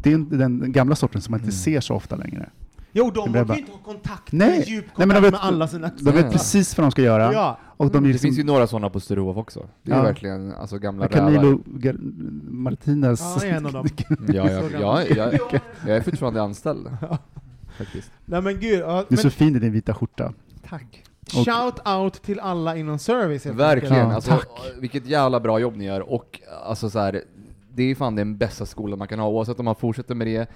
det 0.03 0.13
är 0.13 0.19
den 0.19 0.73
gamla 0.73 0.95
sorten 0.97 1.21
som 1.21 1.31
man 1.33 1.41
inte 1.41 1.45
Mm. 1.45 1.53
ser 1.53 1.81
så 1.81 1.95
ofta 1.95 2.17
längre. 2.17 2.51
Jo, 2.93 3.11
de 3.15 3.33
blev 3.33 3.51
ju 3.53 3.59
inte 3.59 3.73
ha 3.73 3.79
kontakt, 3.79 4.33
Nej. 4.33 4.59
med 4.59 4.69
djup 4.69 4.85
kontakt 4.85 4.99
Nej, 4.99 5.07
men 5.07 5.15
de 5.17 5.23
vet- 5.23 5.31
med 5.33 5.41
alla 5.43 5.69
sina... 5.69 5.91
De 6.01 6.11
vet 6.11 6.33
precis 6.33 6.79
vad 6.79 6.85
de 6.85 6.91
ska 6.91 7.03
göra, 7.03 7.33
Ja. 7.33 7.59
och 7.65 7.91
de 7.91 7.99
är 7.99 8.03
Det 8.03 8.09
liksom, 8.09 8.27
finns 8.29 8.39
ju 8.39 8.45
några 8.45 8.67
sådana 8.67 8.91
på 8.91 9.01
Sturehof 9.01 9.37
också. 9.37 9.67
Det 9.83 9.93
är 9.93 9.97
Ja. 9.97 10.03
verkligen 10.03 10.53
alltså 10.53 10.79
gamla 10.79 11.09
Camilo 11.09 11.63
rävar. 11.83 11.97
Martinez. 12.51 13.21
Ja, 13.43 13.47
en 13.49 13.67
av 13.67 13.73
dem. 13.73 13.87
Ja, 14.09 14.17
ja, 14.35 14.49
Så 14.49 14.67
ja, 14.73 14.79
gamla. 14.79 15.05
jag, 15.17 15.35
jag 15.87 15.97
är 15.97 16.01
fortfarande 16.03 16.43
anställd. 16.43 16.89
Faktiskt. 17.79 18.11
Nej 18.25 18.43
men 18.43 18.61
gud, 18.61 18.81
ja, 18.81 18.87
Du 18.87 18.99
är 18.99 19.05
men 19.09 19.19
så 19.19 19.31
fin 19.31 19.57
i 19.57 19.59
din 19.59 19.73
vita 19.73 19.95
skjorta. 19.95 20.33
Tack. 20.69 21.05
Och- 21.39 21.45
shout 21.45 21.89
out 21.89 22.23
till 22.23 22.41
alla 22.41 22.77
inom 22.77 22.99
service 22.99 23.45
helt 23.45 23.57
Verkligen, 23.57 23.95
enkelt. 23.95 24.09
Ja, 24.11 24.15
alltså, 24.15 24.31
tack. 24.31 24.73
vilket 24.81 25.07
jävla 25.07 25.41
bra 25.41 25.59
jobb 25.59 25.77
ni 25.77 25.85
gör 25.85 26.01
och 26.13 26.41
alltså 26.65 26.91
så 26.91 26.99
här, 26.99 27.23
det 27.75 27.83
är 27.83 27.95
fan 27.95 28.15
den 28.17 28.37
bästa 28.37 28.67
skolan 28.67 28.99
man 28.99 29.09
kan 29.09 29.19
ha 29.19 29.29
oavsett 29.29 29.59
om 29.59 29.65
man 29.65 29.75
fortsätter 29.75 30.15
med 30.15 30.27
det 30.27 30.49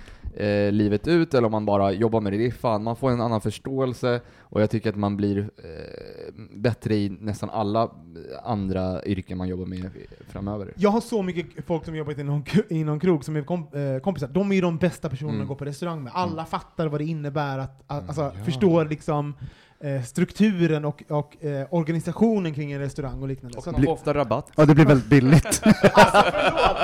eh, 0.66 0.72
livet 0.72 1.08
ut 1.08 1.34
eller 1.34 1.46
om 1.46 1.52
man 1.52 1.66
bara 1.66 1.92
jobbar 1.92 2.20
med 2.20 2.32
det. 2.32 2.36
Det 2.38 2.46
är 2.46 2.50
fan, 2.50 2.82
man 2.84 2.96
får 2.96 3.10
en 3.10 3.20
annan 3.20 3.40
förståelse 3.40 4.20
och 4.40 4.62
jag 4.62 4.70
tycker 4.70 4.90
att 4.90 4.96
man 4.96 5.16
blir 5.16 5.38
eh, 5.38 6.34
bättre 6.56 6.94
i 6.94 7.08
nästan 7.20 7.50
alla 7.50 7.90
andra 8.44 9.04
yrken 9.04 9.38
man 9.38 9.48
jobbar 9.48 9.66
med 9.66 9.90
framöver. 10.28 10.72
Jag 10.76 10.90
har 10.90 11.00
så 11.00 11.22
mycket 11.22 11.66
folk 11.66 11.84
som 11.84 11.96
jobbat 11.96 12.18
inom, 12.18 12.44
inom 12.68 13.00
krog 13.00 13.24
som 13.24 13.36
är 13.36 13.42
kom, 13.42 13.60
eh, 13.72 14.00
kompisar. 14.02 14.28
De 14.28 14.50
är 14.50 14.54
ju 14.54 14.60
de 14.60 14.76
bästa 14.78 15.08
personerna 15.08 15.34
Mm. 15.34 15.42
att 15.42 15.48
gå 15.48 15.54
på 15.54 15.64
restaurang 15.64 16.02
med. 16.02 16.12
Alla 16.14 16.44
fattar 16.44 16.86
vad 16.86 17.00
det 17.00 17.04
innebär, 17.04 17.58
att, 17.58 17.82
att 17.86 17.92
Mm, 17.98 18.08
alltså, 18.08 18.22
ja. 18.38 18.44
förstår 18.44 18.84
liksom 18.84 19.34
strukturen 20.04 20.84
och, 20.84 21.02
och 21.08 21.44
eh, 21.44 21.66
organisationen 21.70 22.54
kring 22.54 22.72
en 22.72 22.80
restaurang 22.80 23.22
och 23.22 23.28
liknande. 23.28 23.58
Och 23.58 23.66
man 23.72 23.82
får 23.82 23.92
ofta 23.92 24.14
rabatt. 24.14 24.50
Ja, 24.56 24.64
det 24.66 24.74
blir 24.74 24.86
väldigt 24.86 25.06
billigt. 25.08 25.46
alltså! 25.92 26.18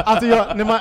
Alltså, 0.05 0.27
jag, 0.27 0.57
när 0.57 0.65
man, 0.65 0.81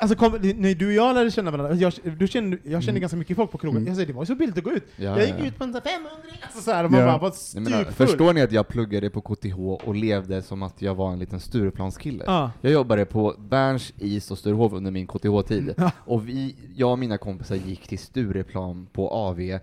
alltså 0.00 0.16
kom, 0.16 0.32
när 0.32 0.74
du 0.74 0.86
och 0.86 0.92
jag 0.92 1.14
lärde 1.14 1.30
känna 1.30 1.50
varandra, 1.50 1.74
jag, 1.74 1.92
du 2.18 2.28
kände, 2.28 2.58
jag 2.62 2.82
kände 2.82 2.90
Mm. 2.96 3.00
ganska 3.00 3.16
mycket 3.16 3.36
folk 3.36 3.50
på 3.50 3.58
krogen, 3.58 3.76
Mm. 3.76 3.86
jag 3.88 3.96
säger 3.96 4.06
det 4.06 4.12
var 4.12 4.22
ju 4.22 4.26
så 4.26 4.34
billigt 4.34 4.58
att 4.58 4.64
gå 4.64 4.72
ut. 4.72 4.86
Ja, 4.96 5.04
jag 5.04 5.26
gick 5.26 5.34
ja. 5.38 5.44
ut 5.46 5.58
på 5.58 5.64
en 5.64 5.72
sån 5.72 5.80
här 5.84 5.90
500 5.90 6.10
alltså 6.42 6.60
så 6.60 6.70
här, 6.72 6.84
och 6.84 6.90
man 6.90 7.00
Ja. 7.00 7.06
bara 7.06 7.18
var 7.18 7.30
stupfull. 7.30 7.84
förstår 7.84 8.32
ni 8.32 8.42
att 8.42 8.52
jag 8.52 8.68
pluggade 8.68 9.10
på 9.10 9.20
KTH 9.20 9.58
och 9.58 9.94
levde 9.94 10.42
som 10.42 10.62
att 10.62 10.82
jag 10.82 10.94
var 10.94 11.12
en 11.12 11.18
liten 11.18 11.40
Stureplanskille? 11.40 12.24
Ja. 12.26 12.50
Jag 12.60 12.72
jobbade 12.72 13.04
på 13.04 13.34
Berns, 13.38 13.92
Is 13.98 14.30
och 14.30 14.38
Sturehof 14.38 14.72
under 14.72 14.90
min 14.90 15.06
KTH-tid. 15.06 15.74
Ja. 15.76 15.90
Och 15.98 16.28
vi, 16.28 16.56
jag 16.76 16.90
och 16.92 16.98
mina 16.98 17.18
kompisar 17.18 17.54
gick 17.56 17.88
till 17.88 17.98
Stureplan 17.98 18.86
på 18.92 19.10
AV 19.10 19.58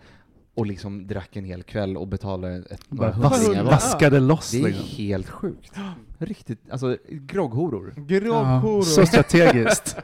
och 0.56 0.66
liksom 0.66 1.08
drack 1.08 1.36
en 1.36 1.46
hel 1.46 1.64
kväll 1.64 1.98
och 1.98 2.08
betalade 2.08 2.64
ett 2.70 2.92
några 2.92 3.12
hundringar 3.12 3.64
vaskade 3.64 4.20
loss 4.20 4.52
Det 4.52 4.60
är 4.60 4.64
liksom. 4.64 4.86
helt 4.86 5.30
sjukt. 5.30 5.74
Riktigt, 6.18 6.60
alltså 6.72 6.98
grogghoror. 7.10 7.94
Grogghoror. 7.98 8.82
Så 8.82 9.06
strategiskt. 9.06 9.98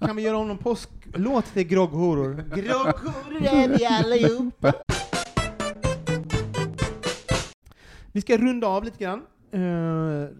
Kan 0.00 0.16
vi 0.16 0.22
göra 0.22 0.38
om 0.38 0.48
någon 0.48 0.58
påsklåt 0.58 1.44
till 1.52 1.62
grogghoror? 1.66 2.44
Grogghoror 2.54 3.46
är 3.46 3.68
vi 3.78 3.86
allihopa. 3.86 4.72
Vi 8.12 8.20
ska 8.20 8.36
runda 8.36 8.66
av 8.66 8.84
lite 8.84 9.04
grann. 9.04 9.22
Eh, 9.54 9.60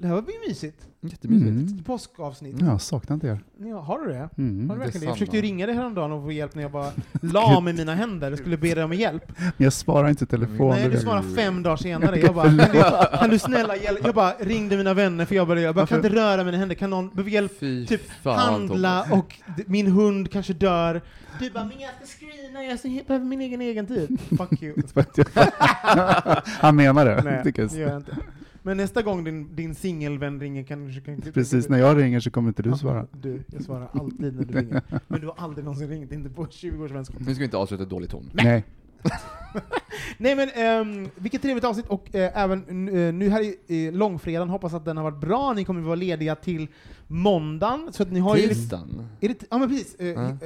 det 0.01 0.09
här 0.09 0.15
var 0.15 0.21
ju 0.21 0.49
mysigt. 0.49 0.87
Jättemysigt. 1.01 1.71
Mm. 1.73 1.85
Påskavsnitt. 1.85 2.57
Ja, 2.61 2.79
saknar 2.79 3.15
inte 3.15 3.27
er. 3.27 3.39
Ja, 3.59 3.81
har 3.81 3.99
du 3.99 4.13
det? 4.13 4.29
Mm. 4.39 4.71
Har 4.71 4.77
du 4.77 4.81
verkligen 4.83 5.01
det? 5.01 5.07
Jag 5.07 5.15
försökte 5.15 5.37
ju 5.37 5.43
ringa 5.43 5.67
dig 5.67 5.75
häromdagen 5.75 6.13
och 6.13 6.23
få 6.23 6.33
hjälp 6.33 6.55
när 6.55 6.63
jag 6.63 6.73
bara 6.73 6.91
la 7.21 7.61
med 7.61 7.75
mina 7.75 7.95
händer 7.95 8.33
och 8.33 8.39
skulle 8.39 8.57
be 8.57 8.75
dig 8.75 8.85
om 8.85 8.93
hjälp. 8.93 9.33
Men 9.39 9.53
jag 9.57 9.73
svarar 9.73 10.09
inte 10.09 10.25
i 10.25 10.27
telefon. 10.27 10.69
Nej, 10.69 10.83
det 10.83 10.89
du 10.89 10.95
vet. 10.95 11.03
svarade 11.03 11.35
fem 11.35 11.63
dagar 11.63 11.77
senare. 11.77 12.21
Jag 12.21 12.35
bara, 12.35 12.49
kan 12.49 12.57
du, 12.57 12.83
kan 13.19 13.31
du 13.31 13.39
snälla 13.39 13.77
hjälpa? 13.77 14.07
Jag 14.07 14.15
bara 14.15 14.33
ringde 14.41 14.77
mina 14.77 14.95
vänner 14.95 15.25
för 15.25 15.35
jag 15.35 15.49
bara, 15.49 15.61
jag 15.61 15.75
bara 15.75 15.87
kan 15.87 15.99
inte 15.99 16.09
röra 16.09 16.45
mina 16.45 16.59
händer, 16.59 16.75
kan 16.75 16.91
någon 16.91 17.09
behöver 17.09 17.31
hjälp? 17.31 17.53
Fy 17.61 17.87
Typ 17.87 18.11
fan, 18.23 18.39
handla 18.39 19.03
Thomas. 19.03 19.25
och 19.25 19.41
min 19.67 19.87
hund 19.87 20.33
kanske 20.33 20.53
dör. 20.53 21.03
Du 21.41 21.51
bara, 21.51 21.65
men 21.65 21.81
jag 21.81 21.91
ska 21.95 22.19
screena, 22.19 22.65
jag 22.65 23.07
behöver 23.07 23.27
min 23.27 23.41
egen 23.41 23.61
egen 23.61 23.87
tid. 23.87 24.21
Fuck 24.39 24.63
you. 24.63 24.75
Han 26.45 26.77
menar 26.77 27.05
det. 27.05 27.23
Nej, 27.25 27.53
det 27.55 27.73
gör 27.73 27.89
jag 27.89 27.97
inte. 27.97 28.17
Men 28.67 28.77
nästa 28.77 29.03
gång 29.03 29.25
din, 29.25 29.57
din 29.57 29.75
singelvän 29.75 30.41
ringer 30.41 30.63
kan 30.63 30.87
du... 30.87 31.01
Kan, 31.01 31.21
Precis, 31.21 31.69
när 31.69 31.79
jag 31.79 31.99
ringer 31.99 32.21
så 32.21 32.31
kommer 32.31 32.49
inte 32.49 32.63
du 32.63 32.73
svara. 32.73 33.07
Du, 33.13 33.43
jag 33.47 33.63
svarar 33.63 33.89
alltid 33.93 34.35
när 34.37 34.45
du 34.45 34.59
ringer. 34.59 34.83
Men 35.09 35.21
du 35.21 35.27
har 35.27 35.35
aldrig 35.39 35.65
någonsin 35.65 35.89
ringt, 35.89 36.13
inte 36.13 36.31
på 36.31 36.47
20 36.51 36.85
års 36.85 36.91
vänskap. 36.91 37.17
Nu 37.19 37.25
ska 37.25 37.39
vi 37.39 37.45
inte 37.45 37.57
avsluta 37.57 37.83
i 37.83 37.87
dålig 37.87 38.11
ton. 38.11 38.31
Nej. 38.33 38.65
Nej 40.19 40.35
men, 40.55 40.81
um, 40.81 41.11
vilket 41.17 41.43
trevligt 41.43 41.65
avsnitt 41.65 41.87
och 41.87 42.15
eh, 42.15 42.39
även 42.39 42.89
eh, 42.89 43.15
nu 43.15 43.29
här 43.29 43.43
i, 43.43 43.59
i 43.67 43.91
långfredagen, 43.91 44.49
hoppas 44.49 44.75
att 44.75 44.85
den 44.85 44.97
har 44.97 45.05
varit 45.05 45.21
bra, 45.21 45.53
ni 45.53 45.65
kommer 45.65 45.81
vara 45.81 45.95
lediga 45.95 46.35
till 46.35 46.69
måndagen, 47.07 47.93
så 47.93 48.03
att 48.03 48.13
ni 48.13 48.21
har 48.21 48.37
ju... 48.37 48.49
Tisdagen? 48.49 49.09
Är 49.21 49.29
det, 49.29 49.45
ja 49.51 49.59
men 49.59 49.69
precis. 49.69 49.97
Ja. 49.99 50.07
eh, 50.07 50.37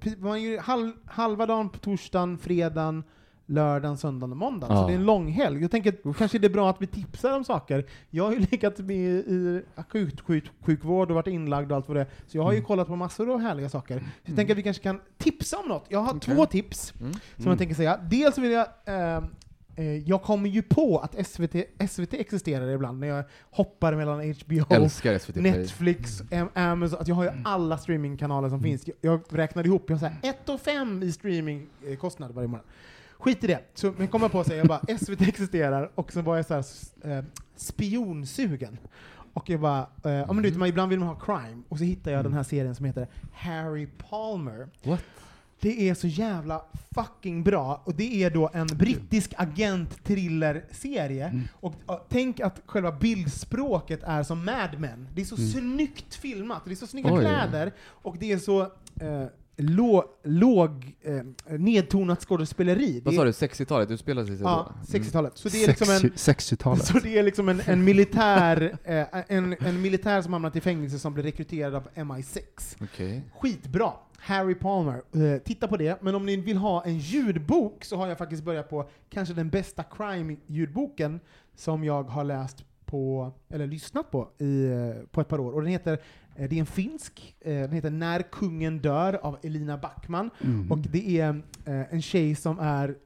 precis, 0.00 0.18
man 0.18 0.42
gör 0.42 0.58
halv, 0.58 0.92
halva 1.04 1.46
dagen 1.46 1.68
på 1.68 1.78
torsdagen, 1.78 2.38
fredagen, 2.38 3.04
lördagen, 3.50 3.96
söndagen 3.98 4.30
och 4.32 4.36
måndagen. 4.36 4.76
Så 4.76 4.82
Ja. 4.82 4.86
det 4.86 4.92
är 4.92 4.96
en 4.96 5.04
lång 5.04 5.28
helg. 5.28 5.60
Jag 5.62 5.70
tänker 5.70 6.08
att 6.10 6.16
kanske 6.16 6.38
det 6.38 6.46
är 6.46 6.50
bra 6.50 6.70
att 6.70 6.82
vi 6.82 6.86
tipsar 6.86 7.36
om 7.36 7.44
saker. 7.44 7.86
Jag 8.10 8.24
har 8.24 8.32
ju 8.32 8.38
legat 8.50 8.78
med 8.78 8.98
i 9.00 9.62
akutsjukvård 9.74 11.08
och 11.10 11.14
varit 11.14 11.26
inlagd 11.26 11.70
och 11.72 11.76
allt 11.76 11.88
vad 11.88 11.96
det 11.96 12.00
är. 12.00 12.06
Så 12.26 12.36
jag 12.38 12.42
har 12.42 12.50
Mm. 12.50 12.60
ju 12.60 12.66
kollat 12.66 12.86
på 12.86 12.96
massor 12.96 13.32
av 13.34 13.40
härliga 13.40 13.68
saker. 13.68 13.98
Så 13.98 14.04
jag 14.24 14.36
tänker 14.36 14.54
att 14.54 14.58
vi 14.58 14.62
kanske 14.62 14.82
kan 14.82 15.00
tipsa 15.18 15.58
om 15.58 15.68
något. 15.68 15.84
Jag 15.88 15.98
har 15.98 16.14
Okej. 16.16 16.34
två 16.34 16.46
tips 16.46 16.94
Mm. 17.00 17.12
som 17.36 17.46
jag 17.46 17.58
tänker 17.58 17.74
säga. 17.74 18.00
Dels 18.10 18.38
vill 18.38 18.50
jag 18.50 18.66
eh, 18.84 19.16
eh, 19.76 19.96
jag 19.98 20.22
kommer 20.22 20.48
ju 20.48 20.62
på 20.62 20.98
att 20.98 21.26
SVT, 21.26 21.54
SVT 21.90 22.14
existerar 22.14 22.68
ibland 22.68 22.98
när 23.00 23.06
jag 23.08 23.24
hoppar 23.50 23.94
mellan 23.94 24.34
HBO. 24.34 24.64
Netflix, 25.34 26.22
Am- 26.30 26.48
Amazon, 26.54 27.00
att 27.00 27.08
jag 27.08 27.14
har 27.14 27.24
ju 27.24 27.30
alla 27.44 27.78
streamingkanaler 27.78 28.48
som 28.48 28.62
finns. 28.62 28.86
Jag, 28.86 28.96
jag 29.00 29.20
räknade 29.38 29.68
ihop, 29.68 29.84
jag 29.90 29.96
har 29.96 30.00
så 30.00 30.06
här 30.06 30.16
1 30.30 30.48
och 30.48 30.60
5 30.60 31.02
i 31.02 31.12
streamingkostnad 31.12 32.34
varje 32.34 32.48
månad. 32.48 32.66
Skit 33.18 33.44
i 33.44 33.46
det. 33.46 33.60
Så 33.74 33.94
men 33.96 34.08
kom 34.08 34.22
jag 34.22 34.32
på 34.32 34.40
att 34.40 34.46
säga, 34.46 34.58
jag 34.58 34.66
bara 34.66 34.98
SVT 34.98 35.20
existerar, 35.20 35.90
och 35.94 36.12
så 36.12 36.22
var 36.22 36.36
jag 36.36 36.46
så 36.46 36.54
här, 36.54 36.64
eh, 37.18 37.24
spionsugen. 37.56 38.78
Och 39.32 39.50
jag 39.50 39.60
bara, 39.60 39.86
eh, 40.04 40.10
ja 40.10 40.32
men 40.32 40.42
du 40.42 40.48
vet, 40.48 40.58
man, 40.58 40.68
ibland 40.68 40.90
vill 40.90 40.98
man 40.98 41.08
ha 41.08 41.16
crime, 41.16 41.62
och 41.68 41.78
så 41.78 41.84
hittar 41.84 42.10
jag 42.10 42.24
den 42.24 42.32
här 42.32 42.42
serien 42.42 42.74
som 42.74 42.84
heter 42.84 43.08
Harry 43.32 43.86
Palmer. 43.86 44.68
What? 44.84 45.04
Det 45.60 45.88
är 45.88 45.94
så 45.94 46.06
jävla 46.06 46.62
fucking 46.94 47.44
bra, 47.44 47.82
och 47.84 47.94
det 47.94 48.22
är 48.22 48.30
då 48.30 48.50
en 48.52 48.66
brittisk 48.66 49.34
agent-thriller-serie. 49.36 51.42
Och 51.52 51.74
ja, 51.86 52.06
tänk 52.08 52.40
att 52.40 52.62
själva 52.66 52.92
bildspråket 52.92 54.02
är 54.02 54.22
som 54.22 54.44
Mad 54.44 54.70
Men. 54.78 55.08
Det 55.14 55.20
är 55.20 55.24
så 55.26 55.36
snyggt 55.36 56.14
filmat, 56.14 56.62
det 56.64 56.70
är 56.70 56.74
så 56.74 56.86
snygga 56.86 57.12
Oj. 57.12 57.20
kläder, 57.20 57.72
och 57.80 58.16
det 58.18 58.32
är 58.32 58.38
så 58.38 58.60
eh, 59.00 59.24
lå, 59.58 60.04
låg, 60.22 60.96
eh, 61.02 61.58
nedtonat 61.58 62.20
skådespeleri. 62.20 63.00
Vad 63.04 63.14
sa 63.14 63.24
du, 63.24 63.30
60-talet 63.30 63.90
utspelar 63.90 64.24
sig 64.24 64.38
så 64.38 64.44
Ja, 64.44 64.72
då? 64.80 64.98
60-talet. 64.98 65.38
Så 65.38 65.48
det 65.48 65.64
är 65.64 65.68
liksom 65.68 65.90
en... 65.90 66.00
60-talet. 66.00 66.84
Så 66.86 66.98
det 66.98 67.18
är 67.18 67.22
liksom 67.22 67.48
en, 67.48 67.62
en 67.66 67.84
militär 67.84 68.78
eh, 68.84 69.06
en, 69.28 69.56
en 69.60 69.82
militär 69.82 70.22
som 70.22 70.32
hamnat 70.32 70.56
i 70.56 70.60
fängelse 70.60 70.98
som 70.98 71.14
blir 71.14 71.24
rekryterad 71.24 71.74
av 71.74 71.88
MI6. 71.94 72.40
Okej. 72.80 73.22
Skitbra! 73.40 73.92
Harry 74.18 74.54
Palmer. 74.54 75.02
Eh, 75.12 75.42
titta 75.44 75.68
på 75.68 75.76
det. 75.76 76.02
Men 76.02 76.14
om 76.14 76.26
ni 76.26 76.36
vill 76.36 76.56
ha 76.56 76.84
en 76.84 76.98
ljudbok 76.98 77.84
så 77.84 77.96
har 77.96 78.06
jag 78.06 78.18
faktiskt 78.18 78.44
börjat 78.44 78.70
på 78.70 78.88
kanske 79.10 79.34
den 79.34 79.50
bästa 79.50 79.82
crime-ljudboken 79.82 81.20
som 81.56 81.84
jag 81.84 82.02
har 82.02 82.24
läst 82.24 82.64
på, 82.88 83.32
eller 83.48 83.66
lyssnat 83.66 84.10
på 84.10 84.28
i, 84.38 84.66
eh, 84.66 85.06
på 85.10 85.20
ett 85.20 85.28
par 85.28 85.40
år. 85.40 85.52
Och 85.52 85.62
den 85.62 85.70
heter, 85.70 85.98
eh, 86.36 86.48
det 86.48 86.56
är 86.56 86.60
en 86.60 86.66
finsk, 86.66 87.36
eh, 87.40 87.60
den 87.60 87.72
heter 87.72 87.90
När 87.90 88.22
kungen 88.22 88.78
dör 88.78 89.14
av 89.22 89.38
Elina 89.42 89.78
Backman. 89.78 90.30
Mm. 90.40 90.72
Och 90.72 90.78
det 90.78 91.20
är 91.20 91.42
en 91.64 92.02
tjej 92.02 92.34
som 92.34 92.58
är, 92.58 92.96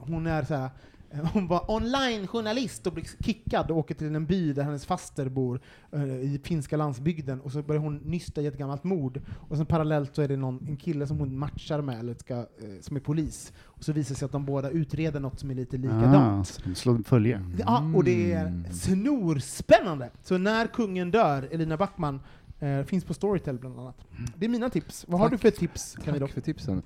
hon 0.00 0.26
är 0.26 0.42
så 0.44 0.54
här, 0.54 0.64
eh, 0.64 0.70
hon 1.32 1.46
var 1.48 1.70
online-journalist 1.70 2.86
och 2.86 2.92
blir 2.92 3.04
kickad 3.24 3.70
och 3.70 3.76
åker 3.78 3.94
till 3.94 4.14
en 4.14 4.26
by 4.26 4.52
där 4.52 4.62
hennes 4.62 4.86
faster 4.86 5.28
bor 5.28 5.60
eh, 5.92 6.02
i 6.04 6.40
finska 6.44 6.76
landsbygden 6.76 7.40
och 7.40 7.52
så 7.52 7.62
börjar 7.62 7.80
hon 7.82 7.96
nysta 7.96 8.40
i 8.42 8.46
ett 8.46 8.58
gammalt 8.58 8.84
mord. 8.84 9.20
Och 9.48 9.56
sen 9.56 9.66
parallellt 9.66 10.14
så 10.14 10.22
är 10.22 10.28
det 10.28 10.36
någon, 10.36 10.66
en 10.68 10.76
kille 10.76 11.06
som 11.06 11.18
hon 11.18 11.38
matchar 11.38 11.82
med, 11.82 11.98
eller 11.98 12.14
ska, 12.14 12.34
eh, 12.38 12.44
som 12.80 12.96
är 12.96 13.00
polis. 13.00 13.52
Och 13.64 13.84
så 13.84 13.92
visar 13.92 14.14
det 14.14 14.18
sig 14.18 14.26
att 14.26 14.32
de 14.32 14.44
båda 14.44 14.70
utreder 14.70 15.20
något 15.20 15.40
som 15.40 15.50
är 15.50 15.54
lite 15.54 15.76
Ah, 15.76 15.78
likadant. 15.78 16.60
de 16.64 16.74
slår 16.74 16.98
följe. 17.04 17.42
Ja, 17.58 17.90
och 17.94 18.04
det 18.04 18.32
är 18.32 18.46
Mm. 18.46 18.72
snorspännande! 18.72 20.10
Så 20.22 20.38
När 20.38 20.66
kungen 20.66 21.10
dör, 21.10 21.48
Elina 21.50 21.76
Backman, 21.76 22.20
eh, 22.60 22.82
finns 22.82 23.04
på 23.04 23.14
Storytel 23.14 23.58
bland 23.58 23.78
annat. 23.80 23.96
Det 24.36 24.44
är 24.44 24.48
mina 24.48 24.70
tips. 24.70 25.04
Vad 25.08 25.20
har 25.20 25.28
Tack. 25.28 25.42
du 25.42 25.50
för 25.50 25.58
tips, 25.58 25.96
Camilo? 26.04 26.26
Tack 26.26 26.34
för 26.34 26.40
tipsen. 26.40 26.82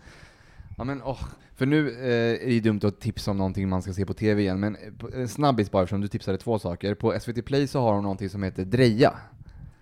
Ja, 0.77 0.85
men, 0.85 1.03
åh, 1.03 1.21
för 1.55 1.67
nu 1.67 1.89
eh, 1.91 2.43
är 2.43 2.47
det 2.47 2.53
ju 2.55 2.61
dumt 2.61 2.81
att 2.83 3.01
tipsa 3.01 3.31
om 3.31 3.37
någonting 3.39 3.69
man 3.69 3.83
ska 3.83 3.93
se 3.93 4.07
på 4.07 4.15
TV 4.15 4.43
igen, 4.43 4.61
men 4.61 4.77
eh, 4.77 5.21
en 5.21 5.29
snabbis 5.29 5.71
bara 5.71 5.83
eftersom 5.83 6.01
du 6.01 6.09
tipsade 6.09 6.39
två 6.39 6.59
saker. 6.59 6.95
På 6.95 7.15
SVT 7.21 7.45
Play 7.45 7.67
så 7.67 7.81
har 7.81 7.93
de 7.95 8.03
någonting 8.03 8.29
som 8.29 8.43
heter 8.43 8.65
Dreja. 8.65 9.13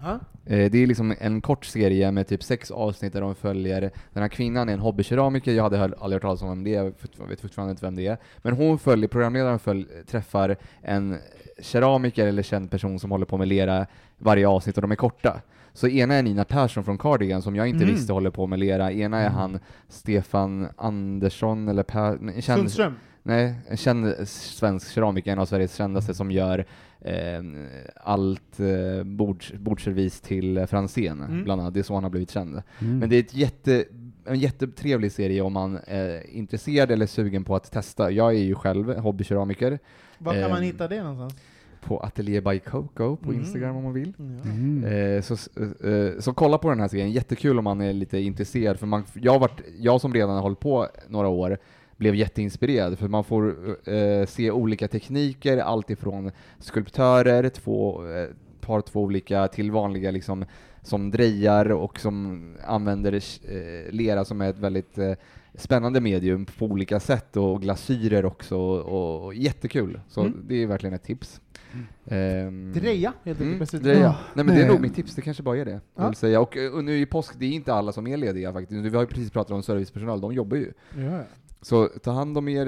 Ja? 0.00 0.12
Eh, 0.46 0.70
Det 0.70 0.78
är 0.82 0.86
liksom 0.86 1.14
en 1.20 1.40
kort 1.40 1.64
serie 1.64 2.12
med 2.12 2.26
typ 2.28 2.42
sex 2.42 2.70
avsnitt 2.70 3.12
där 3.12 3.20
de 3.20 3.34
följer, 3.34 3.80
den 4.12 4.22
här 4.22 4.28
kvinnan 4.28 4.68
är 4.68 4.72
en 4.72 4.80
hobbykeramiker, 4.80 5.52
jag 5.52 5.62
hade 5.62 5.76
hör- 5.76 5.94
aldrig 6.00 6.12
hört 6.16 6.22
talas 6.22 6.42
om 6.42 6.48
vem 6.48 6.64
det 6.64 6.74
är, 6.74 6.92
jag 7.18 7.26
vet 7.28 7.40
fortfarande 7.40 7.70
inte 7.70 7.84
vem 7.86 7.94
det 7.96 8.06
är. 8.06 8.18
Men 8.38 8.52
hon 8.56 8.78
följer, 8.78 9.08
programledaren 9.08 9.58
följ, 9.58 9.86
träffar 10.06 10.56
en 10.82 11.18
keramiker 11.60 12.26
eller 12.26 12.42
känd 12.42 12.70
person 12.70 12.98
som 12.98 13.10
håller 13.10 13.26
på 13.26 13.38
med 13.38 13.48
lera 13.48 13.86
varje 14.18 14.48
avsnitt 14.48 14.76
och 14.76 14.82
de 14.82 14.90
är 14.90 14.96
korta. 14.96 15.40
Så 15.74 15.88
ena 15.88 16.14
är 16.14 16.22
Nina 16.22 16.44
Persson 16.44 16.84
från 16.84 16.98
Cardigan 16.98 17.42
som 17.42 17.56
jag 17.56 17.68
inte 17.68 17.84
Mm. 17.84 17.94
visste 17.94 18.12
håller 18.12 18.30
på 18.30 18.46
med 18.46 18.58
lera, 18.58 18.92
ena 18.92 19.18
är 19.20 19.28
han 19.28 19.58
Stefan 19.88 20.68
Andersson 20.76 21.68
eller 21.68 21.82
Per... 21.82 22.18
nej, 22.20 22.40
känd- 22.40 22.58
Sundström? 22.58 22.94
Nej, 23.22 23.54
en 23.68 23.76
känd 23.76 24.14
svensk 24.28 24.92
keramiker, 24.94 25.32
en 25.32 25.38
av 25.38 25.46
Sveriges 25.46 25.74
kändaste, 25.74 26.14
som 26.14 26.30
gör 26.30 26.66
eh, 27.00 27.42
allt 27.96 28.60
eh, 28.60 29.04
bords, 29.04 29.52
bordsservis 29.52 30.20
till 30.20 30.66
Franzén, 30.66 31.22
Mm. 31.22 31.44
bland 31.44 31.60
annat. 31.60 31.74
Det 31.74 31.80
är 31.80 31.84
så 31.84 31.94
han 31.94 32.02
har 32.02 32.10
blivit 32.10 32.30
känd. 32.30 32.62
Mm. 32.80 32.98
Men 32.98 33.10
det 33.10 33.16
är 33.16 33.20
ett 33.20 33.34
jätte, 33.34 33.84
en 34.26 34.38
jättetrevlig 34.38 35.12
serie 35.12 35.42
om 35.42 35.52
man 35.52 35.78
är 35.86 36.30
intresserad 36.30 36.90
eller 36.90 37.06
sugen 37.06 37.44
på 37.44 37.56
att 37.56 37.72
testa. 37.72 38.10
Jag 38.10 38.28
är 38.34 38.38
ju 38.42 38.54
själv 38.54 38.96
hobbykeramiker 38.98 39.78
Var 40.18 40.32
kan 40.32 40.42
Eh, 40.42 40.48
man 40.48 40.62
hitta 40.62 40.88
det 40.88 41.02
någonstans? 41.02 41.42
På 41.82 41.98
Atelier 42.00 42.40
by 42.40 42.58
Coco 42.58 43.16
på 43.16 43.30
Mm. 43.30 43.40
Instagram 43.40 43.76
om 43.76 43.84
man 43.84 43.92
vill. 43.92 44.12
Mm. 44.18 44.84
Eh, 44.84 45.22
så, 45.22 45.34
eh, 45.34 46.18
så 46.20 46.32
kolla 46.34 46.58
på 46.58 46.68
den 46.70 46.80
här 46.80 46.88
serien, 46.88 47.10
jättekul 47.10 47.58
om 47.58 47.64
man 47.64 47.80
är 47.80 47.92
lite 47.92 48.18
intresserad, 48.18 48.78
för 48.78 48.86
man, 48.86 49.04
jag, 49.14 49.32
har 49.32 49.38
varit, 49.40 49.60
jag 49.78 50.00
som 50.00 50.14
redan 50.14 50.30
har 50.30 50.42
hållit 50.42 50.60
på 50.60 50.86
några 51.08 51.28
år 51.28 51.58
blev 51.96 52.14
jätteinspirerad, 52.14 52.98
för 52.98 53.08
man 53.08 53.24
får 53.24 53.54
eh, 53.88 54.26
se 54.26 54.50
olika 54.50 54.88
tekniker, 54.88 55.58
allt 55.58 55.90
ifrån 55.90 56.30
skulptörer, 56.58 57.48
två, 57.48 58.06
eh, 58.08 58.26
par 58.60 58.80
två 58.80 59.00
olika 59.02 59.48
till 59.48 59.70
vanliga 59.70 60.10
liksom, 60.10 60.44
som 60.82 61.10
drejar 61.10 61.72
och 61.72 62.00
som 62.00 62.42
använder 62.66 63.12
eh, 63.12 63.92
lera 63.92 64.24
som 64.24 64.40
är 64.40 64.50
ett 64.50 64.58
väldigt 64.58 64.98
eh, 64.98 65.12
spännande 65.54 66.00
medium 66.00 66.46
på 66.58 66.64
olika 66.66 67.00
sätt 67.00 67.36
och 67.36 67.62
glasyrer 67.62 68.24
också 68.24 68.56
och, 68.58 69.24
och 69.24 69.34
jättekul. 69.34 70.00
Så 70.08 70.20
Mm. 70.20 70.44
det 70.48 70.62
är 70.62 70.66
verkligen 70.66 70.94
ett 70.94 71.02
tips. 71.04 71.40
Ehm, 72.06 72.72
Dreja, 72.72 73.12
helt 73.24 73.40
Mm, 73.40 73.52
enkelt. 73.52 73.74
Mm. 73.74 74.00
jag. 74.00 74.14
Nej 74.34 74.44
men 74.44 74.54
det 74.54 74.62
är 74.62 74.68
nog 74.68 74.80
mitt 74.80 74.94
tips, 74.94 75.14
det 75.14 75.22
kanske 75.22 75.42
bara 75.42 75.56
är 75.58 75.64
det. 75.64 75.70
Ja. 75.70 75.80
Jag 75.94 76.06
vill 76.08 76.16
säga. 76.16 76.40
Och, 76.40 76.56
eh, 76.56 76.72
och 76.72 76.84
nu 76.84 76.98
i 77.00 77.06
påsk, 77.06 77.34
det 77.38 77.46
är 77.46 77.50
inte 77.50 77.74
alla 77.74 77.92
som 77.92 78.06
är 78.06 78.16
lediga 78.16 78.52
faktiskt. 78.52 78.84
Vi 78.84 78.94
har 78.96 79.00
ju 79.02 79.06
precis 79.06 79.30
pratat 79.30 79.50
om 79.52 79.62
servicepersonal, 79.62 80.20
de 80.20 80.32
jobbar 80.32 80.56
ju. 80.56 80.72
Ja. 80.98 81.20
Så 81.64 81.86
ta 81.86 82.10
hand 82.12 82.38
om 82.38 82.48
er. 82.48 82.66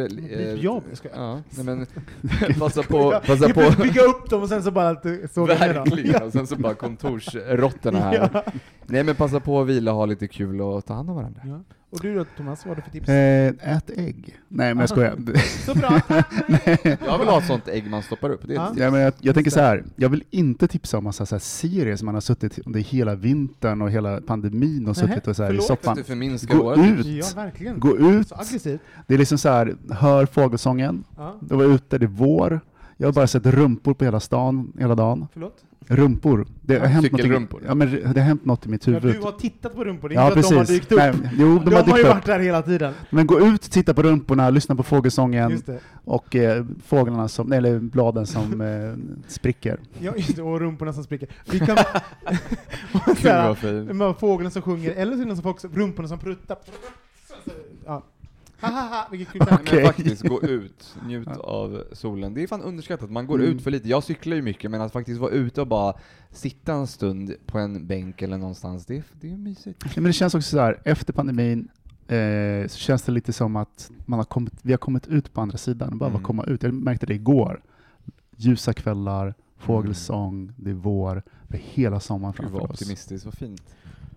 Mitt 0.52 0.62
jobb, 0.62 0.82
ska 0.92 1.08
jag. 1.08 1.18
Ja, 1.18 1.40
nej 1.50 1.64
men 1.64 1.86
passa 2.58 2.82
på, 2.82 3.20
passa 3.26 3.48
på. 3.48 3.82
bygga 3.82 4.02
upp 4.02 4.30
dem 4.30 4.42
och 4.42 4.48
sen 4.48 4.62
så 4.62 4.70
bara 4.70 4.88
att 4.88 5.06
såga 5.32 5.54
ner 5.58 5.74
dem. 5.74 5.84
Verkligen, 5.84 6.22
och 6.22 6.32
sen 6.32 6.46
så 6.46 6.56
bara 6.56 6.74
kontorsråttorna 6.74 7.98
här. 8.00 8.14
Ja. 8.34 8.42
Nej 8.86 9.04
men 9.04 9.14
passa 9.14 9.40
på 9.40 9.60
att 9.60 9.66
vila, 9.66 9.90
ha 9.92 10.06
lite 10.06 10.28
kul 10.28 10.60
och 10.60 10.84
ta 10.86 10.94
hand 10.94 11.10
om 11.10 11.16
varandra. 11.16 11.40
Ja. 11.44 11.60
Och 11.94 12.00
du 12.00 12.14
då 12.14 12.24
Thomas, 12.36 12.66
vad 12.66 12.70
har 12.70 12.76
du 12.76 12.82
för 12.82 12.90
tips? 12.90 13.08
Eh, 13.08 13.76
ät 13.76 13.90
ägg. 13.96 14.38
Nej 14.48 14.74
men 14.74 14.78
jag 14.80 14.88
skojar. 14.88 15.16
Så 15.66 15.74
bra! 15.74 16.00
Jag 17.06 17.18
vill 17.18 17.28
ha 17.28 17.38
ett 17.38 17.46
sånt 17.46 17.68
ägg 17.68 17.90
man 17.90 18.02
stoppar 18.02 18.30
upp. 18.30 18.40
Det 18.46 18.52
är 18.52 18.56
Ja. 18.56 18.72
Ja, 18.76 18.90
men 18.90 19.00
jag, 19.00 19.12
jag 19.20 19.34
tänker 19.34 19.50
så 19.50 19.60
här. 19.60 19.84
jag 19.96 20.08
vill 20.08 20.24
inte 20.30 20.68
tipsa 20.68 20.98
om 20.98 21.04
massa 21.04 21.26
så 21.26 21.34
här 21.34 21.40
serier 21.40 21.96
som 21.96 22.06
man 22.06 22.14
har 22.14 22.20
suttit 22.20 22.58
under 22.66 22.80
hela 22.80 23.14
vintern 23.14 23.82
och 23.82 23.90
hela 23.90 24.20
pandemin 24.20 24.88
och 24.88 24.96
suttit 24.96 25.26
och 25.28 25.36
så 25.36 25.42
här 25.42 25.50
i 25.50 25.52
förlåt 25.56 25.70
att 25.70 25.78
soffan. 25.78 25.96
du 25.96 26.04
förminskar 26.04 26.54
Gå 26.58 26.64
året. 26.64 26.78
ut! 26.98 27.06
Ja, 27.06 27.26
verkligen. 27.36 27.80
Gå 27.80 27.96
ut! 27.98 28.28
Så 28.28 28.34
aggressivt. 28.34 28.80
Det 29.06 29.14
är 29.14 29.18
liksom 29.18 29.38
så 29.38 29.48
här, 29.48 29.74
hör 29.90 30.26
fågelsången, 30.26 31.04
Ja. 31.16 31.36
då 31.40 31.56
var 31.56 31.64
ute, 31.64 31.98
det 31.98 32.04
är 32.04 32.08
vår. 32.08 32.60
Jag 32.96 33.06
har 33.06 33.12
bara 33.12 33.26
sett 33.26 33.46
rumpor 33.46 33.94
på 33.94 34.04
hela 34.04 34.20
stan, 34.20 34.72
hela 34.78 34.94
dagen. 34.94 35.26
Förlåt? 35.32 35.64
Rumpor. 35.88 36.46
Det 36.60 36.74
har, 36.74 36.80
Ja, 36.80 36.88
hänt 36.88 37.12
något, 37.12 37.60
ja, 37.66 37.74
men 37.74 37.90
det 37.90 38.20
har 38.20 38.26
hänt 38.26 38.44
något 38.44 38.66
i 38.66 38.68
mitt 38.68 38.86
Ja, 38.86 38.92
huvud. 38.92 39.14
du 39.14 39.20
har 39.20 39.32
tittat 39.32 39.74
på 39.74 39.84
rumpor, 39.84 40.08
det 40.08 40.14
är 40.14 40.16
Ja, 40.16 40.26
inte 40.26 40.38
att 40.40 40.48
de 40.48 40.54
har 40.54 40.62
precis. 40.64 40.80
dykt 40.80 40.92
upp. 40.92 40.98
Nej, 40.98 41.12
jo, 41.38 41.58
de, 41.58 41.64
de 41.64 41.74
har 41.74 41.82
har 41.82 41.88
ju 41.88 41.92
dykt 41.94 41.98
upp. 42.08 42.14
varit 42.14 42.24
där 42.26 42.38
hela 42.38 42.62
tiden. 42.62 42.94
Men 43.10 43.26
gå 43.26 43.40
ut, 43.40 43.62
titta 43.62 43.94
på 43.94 44.02
rumporna, 44.02 44.50
lyssna 44.50 44.74
på 44.74 44.82
fågelsången 44.82 45.62
och 46.04 46.36
eh, 46.36 46.64
fåglarna 46.86 47.28
som, 47.28 47.52
eller 47.52 47.78
bladen 47.78 48.26
som 48.26 48.60
eh, 48.60 49.20
spricker. 49.28 49.80
Ja, 49.98 50.12
just 50.16 50.36
det. 50.36 50.42
Och 50.42 50.60
rumporna 50.60 50.92
som 50.92 51.04
spricker. 51.04 51.28
Vi 51.50 51.58
kan... 51.58 51.76
och 52.92 53.00
så 53.04 53.12
Gud 53.14 53.16
här, 53.32 53.48
vad 53.48 53.58
fint. 53.58 53.88
de 53.88 54.00
här 54.00 54.12
fåglarna 54.12 54.50
som 54.50 54.62
sjunger, 54.62 54.90
eller 54.92 55.12
så 55.12 55.18
är 55.18 55.22
det 55.22 55.28
någon 55.28 55.36
som 55.36 55.50
också, 55.50 55.68
rumporna 55.74 56.08
som 56.08 56.18
pruttar. 56.18 56.56
Ja. 57.86 58.02
Ha, 58.60 58.68
ha, 58.70 58.80
ha, 58.88 59.08
vilket 59.10 59.28
kul 59.32 59.42
Men 59.50 59.54
Okej. 59.54 59.84
faktiskt, 59.86 60.22
gå 60.28 60.42
ut, 60.46 60.96
njut 61.06 61.28
av 61.28 61.84
solen. 61.92 62.34
Det 62.34 62.42
är 62.42 62.46
fan 62.46 62.62
underskattat, 62.62 63.10
man 63.10 63.26
går 63.26 63.38
Mm. 63.38 63.50
ut 63.56 63.62
för 63.62 63.70
lite. 63.70 63.88
Jag 63.88 64.04
cyklar 64.04 64.36
ju 64.36 64.42
mycket, 64.42 64.70
men 64.70 64.80
att 64.80 64.92
faktiskt 64.92 65.20
vara 65.20 65.30
ute 65.30 65.60
och 65.60 65.66
bara 65.66 65.94
sitta 66.30 66.72
en 66.72 66.86
stund 66.86 67.34
på 67.46 67.58
en 67.58 67.86
bänk 67.86 68.22
eller 68.22 68.38
någonstans, 68.38 68.86
det 68.86 68.96
är, 68.96 69.02
det 69.20 69.32
är 69.32 69.36
mysigt. 69.36 69.82
Ja, 69.84 69.90
men 69.94 70.04
det 70.04 70.12
känns 70.12 70.34
också 70.34 70.48
så 70.50 70.58
här, 70.60 70.80
efter 70.84 71.12
pandemin, 71.12 71.68
eh, 72.08 72.68
så 72.68 72.78
känns 72.78 73.02
det 73.02 73.12
lite 73.12 73.32
som 73.32 73.56
att 73.56 73.90
man 74.06 74.18
har 74.18 74.24
kommit, 74.24 74.54
vi 74.62 74.72
har 74.72 74.78
kommit 74.78 75.06
ut 75.06 75.32
på 75.32 75.40
andra 75.40 75.58
sidan. 75.58 75.98
Bara 75.98 76.10
Mm. 76.10 76.22
komma 76.22 76.44
ut. 76.44 76.62
Jag 76.62 76.74
märkte 76.74 77.06
det 77.06 77.14
igår. 77.14 77.62
Ljusa 78.36 78.72
kvällar, 78.72 79.34
fågelsång, 79.58 80.52
det 80.56 80.70
är 80.70 80.74
vår. 80.74 81.22
Vi 81.48 81.58
hela 81.64 82.00
sommaren 82.00 82.34
Gud 82.38 82.42
vad 82.50 82.50
framför 82.60 82.72
oss. 82.74 82.80
optimistiskt, 82.82 83.24
vad 83.24 83.34
fint. 83.34 83.62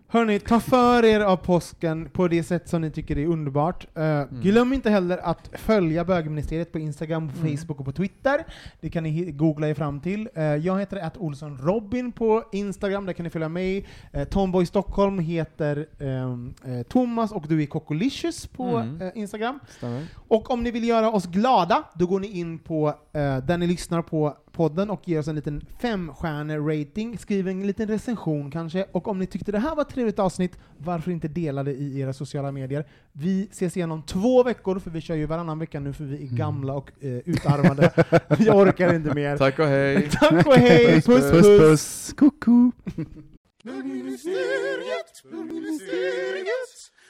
Hörni, 0.10 0.40
ta 0.40 0.60
för 0.60 1.06
er 1.06 1.20
av 1.20 1.38
påsken 1.38 2.10
på 2.10 2.28
det 2.28 2.44
sätt 2.44 2.70
som 2.70 2.82
ni 2.82 2.92
tycker 2.92 3.18
är 3.18 3.26
underbart. 3.26 3.88
Eh, 3.98 4.24
Glöm 4.42 4.74
inte 4.74 4.90
heller 4.90 5.18
att 5.18 5.50
följa 5.54 6.06
bögministeriet 6.06 6.72
på 6.72 6.80
Instagram, 6.80 7.30
på 7.30 7.40
Mm. 7.40 7.58
Facebook 7.58 7.80
och 7.80 7.86
på 7.86 7.92
Twitter. 7.92 8.46
Det 8.82 8.90
kan 8.90 9.04
ni 9.04 9.32
googla 9.32 9.68
er 9.70 9.74
fram 9.74 10.00
till. 10.00 10.30
Eh, 10.36 10.44
jag 10.44 10.80
heter 10.80 10.98
att 10.98 11.18
Olsson 11.18 11.58
Robin 11.58 12.12
på 12.12 12.44
Instagram, 12.52 13.06
där 13.06 13.14
kan 13.14 13.24
ni 13.24 13.30
följa 13.30 13.50
mig. 13.50 13.88
Uh, 14.18 14.24
Tomboy 14.24 14.66
Stockholm 14.66 15.20
heter 15.20 15.86
eh, 16.00 16.84
Thomas 16.84 17.32
och 17.32 17.46
du 17.48 17.62
är 17.64 17.66
Cocolicious 17.66 18.48
på 18.48 18.68
Mm. 18.78 19.12
Instagram. 19.16 19.60
Stämmer. 19.70 20.04
Och 20.28 20.52
om 20.52 20.64
ni 20.64 20.72
vill 20.72 20.88
göra 20.88 21.12
oss 21.12 21.26
glada, 21.26 21.84
då 21.96 22.06
går 22.08 22.20
ni 22.20 22.28
in 22.40 22.60
på 22.60 22.94
där 23.12 23.58
ni 23.58 23.68
lyssnar 23.68 24.02
på 24.02 24.38
podden 24.58 24.90
och 24.90 25.08
ger 25.08 25.20
oss 25.20 25.28
en 25.28 25.36
liten 25.36 25.66
femstjärne-rating. 25.80 27.18
Skriv 27.18 27.48
en 27.48 27.68
liten 27.68 27.88
recension 27.88 28.52
kanske. 28.52 28.86
Och 28.92 29.08
om 29.08 29.20
ni 29.20 29.28
tyckte 29.28 29.52
det 29.52 29.60
här 29.60 29.76
var 29.76 29.82
ett 29.82 29.90
trevligt 29.90 30.20
avsnitt, 30.20 30.58
varför 30.78 31.12
inte 31.12 31.28
dela 31.28 31.64
det 31.64 31.72
i 31.72 32.00
era 32.00 32.14
sociala 32.14 32.52
medier? 32.52 32.86
Vi 33.12 33.48
ses 33.52 33.78
igen 33.78 33.92
om 33.92 34.04
två 34.04 34.44
veckor, 34.44 34.80
för 34.80 34.92
vi 34.92 35.02
kör 35.02 35.16
ju 35.16 35.26
varannan 35.26 35.60
vecka 35.60 35.80
nu 35.80 35.94
för 35.94 36.04
vi 36.04 36.24
är 36.24 36.28
gamla 36.28 36.74
och 36.74 36.92
eh, 37.00 37.10
utarmade. 37.10 37.92
vi 38.38 38.50
orkar 38.50 38.94
inte 38.94 39.14
mer. 39.14 39.38
Tack 39.38 39.60
och 39.60 39.66
hej! 39.66 40.10
Tack 40.20 40.48
och 40.48 40.56
hej! 40.56 41.02
Puss 41.02 41.06
puss! 41.06 41.32
puss, 41.32 41.60
puss. 41.60 42.14
Kucku. 42.18 42.72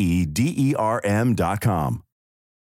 E 0.00 0.24
D 0.24 0.54
E 0.56 0.74
R 0.74 1.00
M 1.04 1.34
dot 1.34 1.60
com. 1.60 2.02